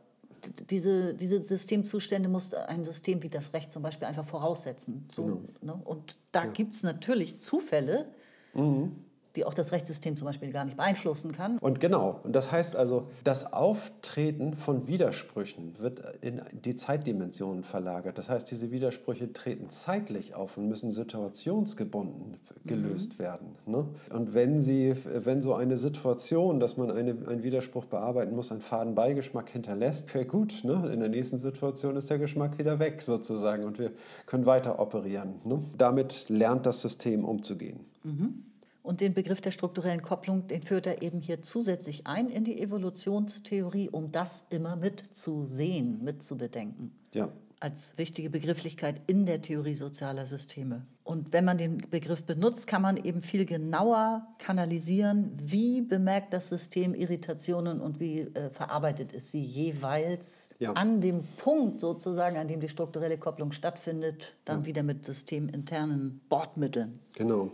diese, 0.69 1.13
diese 1.13 1.41
Systemzustände 1.41 2.29
muss 2.29 2.53
ein 2.53 2.83
System 2.83 3.23
wie 3.23 3.29
das 3.29 3.53
Recht 3.53 3.71
zum 3.71 3.83
Beispiel 3.83 4.07
einfach 4.07 4.25
voraussetzen. 4.25 5.07
So, 5.11 5.23
genau. 5.59 5.77
ne? 5.77 5.81
Und 5.83 6.17
da 6.31 6.45
ja. 6.45 6.51
gibt 6.51 6.73
es 6.73 6.83
natürlich 6.83 7.39
Zufälle, 7.39 8.07
mhm 8.53 8.95
die 9.35 9.45
auch 9.45 9.53
das 9.53 9.71
Rechtssystem 9.71 10.15
zum 10.15 10.25
Beispiel 10.25 10.51
gar 10.51 10.65
nicht 10.65 10.77
beeinflussen 10.77 11.31
kann. 11.31 11.57
Und 11.59 11.79
genau, 11.79 12.19
und 12.23 12.35
das 12.35 12.51
heißt 12.51 12.75
also, 12.75 13.07
das 13.23 13.53
Auftreten 13.53 14.55
von 14.55 14.87
Widersprüchen 14.87 15.75
wird 15.79 16.01
in 16.21 16.41
die 16.51 16.75
Zeitdimensionen 16.75 17.63
verlagert. 17.63 18.17
Das 18.17 18.29
heißt, 18.29 18.49
diese 18.51 18.71
Widersprüche 18.71 19.31
treten 19.31 19.69
zeitlich 19.69 20.35
auf 20.35 20.57
und 20.57 20.67
müssen 20.67 20.91
situationsgebunden 20.91 22.37
gelöst 22.65 23.17
mhm. 23.17 23.23
werden. 23.23 23.47
Ne? 23.65 23.85
Und 24.09 24.33
wenn, 24.33 24.61
sie, 24.61 24.95
wenn 25.05 25.41
so 25.41 25.53
eine 25.53 25.77
Situation, 25.77 26.59
dass 26.59 26.77
man 26.77 26.91
eine, 26.91 27.11
einen 27.11 27.43
Widerspruch 27.43 27.85
bearbeiten 27.85 28.35
muss, 28.35 28.51
einen 28.51 28.61
faden 28.61 28.95
Beigeschmack 28.95 29.49
hinterlässt, 29.49 30.09
okay, 30.09 30.25
gut, 30.25 30.61
ne? 30.63 30.89
in 30.93 30.99
der 30.99 31.09
nächsten 31.09 31.37
Situation 31.37 31.95
ist 31.95 32.09
der 32.09 32.19
Geschmack 32.19 32.57
wieder 32.57 32.79
weg 32.79 33.01
sozusagen 33.01 33.63
und 33.63 33.79
wir 33.79 33.91
können 34.25 34.45
weiter 34.45 34.79
operieren. 34.79 35.35
Ne? 35.43 35.59
Damit 35.77 36.29
lernt 36.29 36.65
das 36.65 36.81
System 36.81 37.25
umzugehen. 37.25 37.79
Mhm. 38.03 38.43
Und 38.83 39.01
den 39.01 39.13
Begriff 39.13 39.41
der 39.41 39.51
strukturellen 39.51 40.01
Kopplung, 40.01 40.47
den 40.47 40.63
führt 40.63 40.87
er 40.87 41.01
eben 41.01 41.21
hier 41.21 41.41
zusätzlich 41.41 42.07
ein 42.07 42.29
in 42.29 42.43
die 42.43 42.59
Evolutionstheorie, 42.59 43.89
um 43.89 44.11
das 44.11 44.43
immer 44.49 44.75
mitzusehen, 44.75 46.03
mitzubedenken. 46.03 46.91
Ja. 47.13 47.29
Als 47.59 47.95
wichtige 47.97 48.31
Begrifflichkeit 48.31 49.01
in 49.05 49.27
der 49.27 49.43
Theorie 49.43 49.75
sozialer 49.75 50.25
Systeme. 50.25 50.87
Und 51.03 51.31
wenn 51.31 51.45
man 51.45 51.59
den 51.59 51.77
Begriff 51.77 52.23
benutzt, 52.23 52.65
kann 52.65 52.81
man 52.81 52.97
eben 52.97 53.21
viel 53.21 53.45
genauer 53.45 54.25
kanalisieren, 54.39 55.37
wie 55.39 55.81
bemerkt 55.81 56.33
das 56.33 56.49
System 56.49 56.95
Irritationen 56.95 57.81
und 57.81 57.99
wie 57.99 58.21
äh, 58.21 58.49
verarbeitet 58.49 59.13
es 59.13 59.29
sie 59.29 59.43
jeweils 59.43 60.49
ja. 60.57 60.73
an 60.73 61.01
dem 61.01 61.23
Punkt 61.37 61.81
sozusagen, 61.81 62.37
an 62.37 62.47
dem 62.47 62.61
die 62.61 62.69
strukturelle 62.69 63.19
Kopplung 63.19 63.51
stattfindet, 63.51 64.35
dann 64.45 64.61
ja. 64.61 64.65
wieder 64.65 64.83
mit 64.83 65.05
systeminternen 65.05 66.21
Bordmitteln. 66.29 66.99
Genau. 67.13 67.51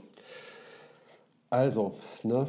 Also, 1.49 1.93
ne, 2.23 2.47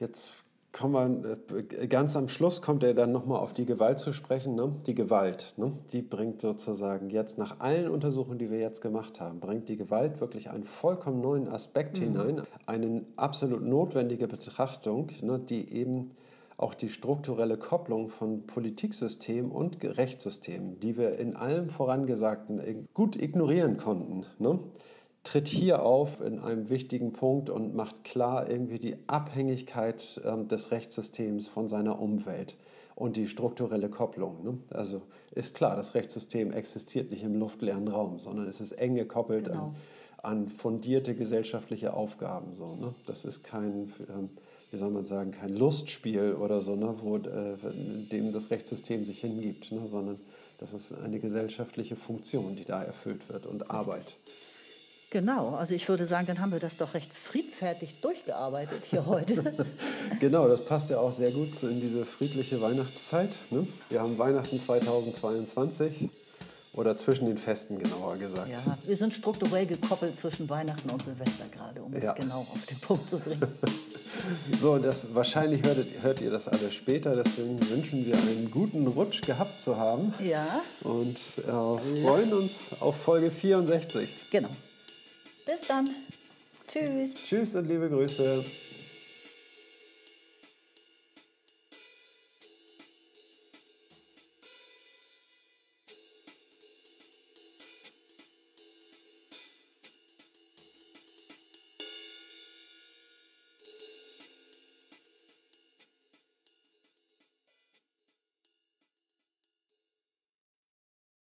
jetzt 0.00 0.34
kommen 0.72 1.24
wir, 1.24 1.38
äh, 1.56 1.86
ganz 1.86 2.16
am 2.16 2.28
Schluss 2.28 2.62
kommt 2.62 2.82
er 2.82 2.94
dann 2.94 3.12
nochmal 3.12 3.40
auf 3.40 3.52
die 3.52 3.66
Gewalt 3.66 3.98
zu 3.98 4.12
sprechen. 4.12 4.54
Ne? 4.54 4.74
Die 4.86 4.94
Gewalt, 4.94 5.54
ne? 5.56 5.72
die 5.92 6.02
bringt 6.02 6.40
sozusagen 6.40 7.10
jetzt 7.10 7.36
nach 7.36 7.60
allen 7.60 7.90
Untersuchungen, 7.90 8.38
die 8.38 8.50
wir 8.50 8.58
jetzt 8.58 8.80
gemacht 8.80 9.20
haben, 9.20 9.40
bringt 9.40 9.68
die 9.68 9.76
Gewalt 9.76 10.20
wirklich 10.20 10.50
einen 10.50 10.64
vollkommen 10.64 11.20
neuen 11.20 11.48
Aspekt 11.48 11.98
mhm. 11.98 12.04
hinein, 12.04 12.42
eine 12.66 13.04
absolut 13.16 13.62
notwendige 13.62 14.28
Betrachtung, 14.28 15.10
ne, 15.20 15.38
die 15.38 15.72
eben 15.74 16.12
auch 16.56 16.74
die 16.74 16.88
strukturelle 16.88 17.56
Kopplung 17.56 18.08
von 18.08 18.46
Politiksystem 18.46 19.52
und 19.52 19.82
Rechtssystem, 19.82 20.80
die 20.80 20.96
wir 20.96 21.16
in 21.18 21.36
allem 21.36 21.70
Vorangesagten 21.70 22.88
gut 22.94 23.14
ignorieren 23.20 23.76
konnten, 23.76 24.26
ne? 24.38 24.58
Tritt 25.28 25.48
hier 25.48 25.82
auf 25.82 26.22
in 26.22 26.38
einem 26.38 26.70
wichtigen 26.70 27.12
Punkt 27.12 27.50
und 27.50 27.74
macht 27.74 28.02
klar 28.02 28.48
irgendwie 28.48 28.78
die 28.78 28.96
Abhängigkeit 29.08 30.22
ähm, 30.24 30.48
des 30.48 30.70
Rechtssystems 30.70 31.48
von 31.48 31.68
seiner 31.68 32.00
Umwelt 32.00 32.56
und 32.94 33.16
die 33.16 33.28
strukturelle 33.28 33.90
Kopplung. 33.90 34.42
Ne? 34.42 34.58
Also 34.70 35.02
ist 35.32 35.54
klar, 35.54 35.76
das 35.76 35.94
Rechtssystem 35.94 36.50
existiert 36.50 37.10
nicht 37.10 37.24
im 37.24 37.38
luftleeren 37.38 37.88
Raum, 37.88 38.20
sondern 38.20 38.48
es 38.48 38.62
ist 38.62 38.72
eng 38.72 38.94
gekoppelt 38.94 39.48
genau. 39.48 39.74
an, 40.22 40.38
an, 40.38 40.48
fundierte 40.48 41.14
gesellschaftliche 41.14 41.92
Aufgaben. 41.92 42.54
So, 42.54 42.76
ne? 42.76 42.94
Das 43.04 43.26
ist 43.26 43.44
kein, 43.44 43.92
ähm, 44.08 44.30
wie 44.70 44.78
soll 44.78 44.90
man 44.90 45.04
sagen, 45.04 45.32
kein 45.32 45.54
Lustspiel 45.54 46.36
oder 46.36 46.62
so, 46.62 46.74
ne? 46.74 46.94
wo 47.02 47.18
äh, 47.18 47.56
dem 48.10 48.32
das 48.32 48.50
Rechtssystem 48.50 49.04
sich 49.04 49.20
hingibt, 49.20 49.72
ne? 49.72 49.88
sondern 49.90 50.18
das 50.58 50.72
ist 50.72 50.94
eine 51.04 51.18
gesellschaftliche 51.18 51.96
Funktion, 51.96 52.56
die 52.56 52.64
da 52.64 52.82
erfüllt 52.82 53.28
wird 53.28 53.44
und 53.44 53.70
Arbeit. 53.70 54.16
Genau, 55.10 55.54
also 55.54 55.74
ich 55.74 55.88
würde 55.88 56.04
sagen, 56.04 56.26
dann 56.26 56.38
haben 56.38 56.52
wir 56.52 56.60
das 56.60 56.76
doch 56.76 56.92
recht 56.92 57.12
friedfertig 57.14 58.00
durchgearbeitet 58.02 58.84
hier 58.90 59.06
heute. 59.06 59.42
genau, 60.20 60.48
das 60.48 60.64
passt 60.64 60.90
ja 60.90 60.98
auch 60.98 61.12
sehr 61.12 61.30
gut 61.30 61.62
in 61.62 61.80
diese 61.80 62.04
friedliche 62.04 62.60
Weihnachtszeit. 62.60 63.36
Ne? 63.50 63.66
Wir 63.88 64.00
haben 64.00 64.18
Weihnachten 64.18 64.60
2022 64.60 66.10
oder 66.74 66.96
zwischen 66.96 67.26
den 67.26 67.38
Festen 67.38 67.78
genauer 67.78 68.16
gesagt. 68.18 68.50
Ja, 68.50 68.78
wir 68.84 68.96
sind 68.96 69.14
strukturell 69.14 69.64
gekoppelt 69.64 70.14
zwischen 70.14 70.48
Weihnachten 70.50 70.90
und 70.90 71.02
Silvester 71.02 71.46
gerade, 71.50 71.82
um 71.82 71.92
ja. 71.94 72.12
es 72.12 72.14
genau 72.14 72.40
auf 72.40 72.66
den 72.66 72.78
Punkt 72.78 73.08
zu 73.08 73.18
bringen. 73.18 73.40
so, 74.60 74.76
das, 74.78 75.06
wahrscheinlich 75.14 75.64
hört, 75.64 75.78
hört 76.02 76.20
ihr 76.20 76.30
das 76.30 76.48
alle 76.48 76.70
später, 76.70 77.16
deswegen 77.16 77.58
wünschen 77.70 78.04
wir 78.04 78.14
einen 78.14 78.50
guten 78.50 78.86
Rutsch 78.86 79.22
gehabt 79.22 79.60
zu 79.60 79.78
haben. 79.78 80.12
Ja. 80.22 80.60
Und 80.82 81.16
äh, 81.38 82.02
freuen 82.02 82.34
uns 82.34 82.70
auf 82.78 82.96
Folge 82.96 83.30
64. 83.30 84.26
Genau. 84.30 84.50
Bis 85.48 85.66
dann. 85.66 85.88
Tschüss. 86.70 87.14
Tschüss 87.14 87.54
und 87.54 87.68
liebe 87.68 87.88
Grüße. 87.88 88.44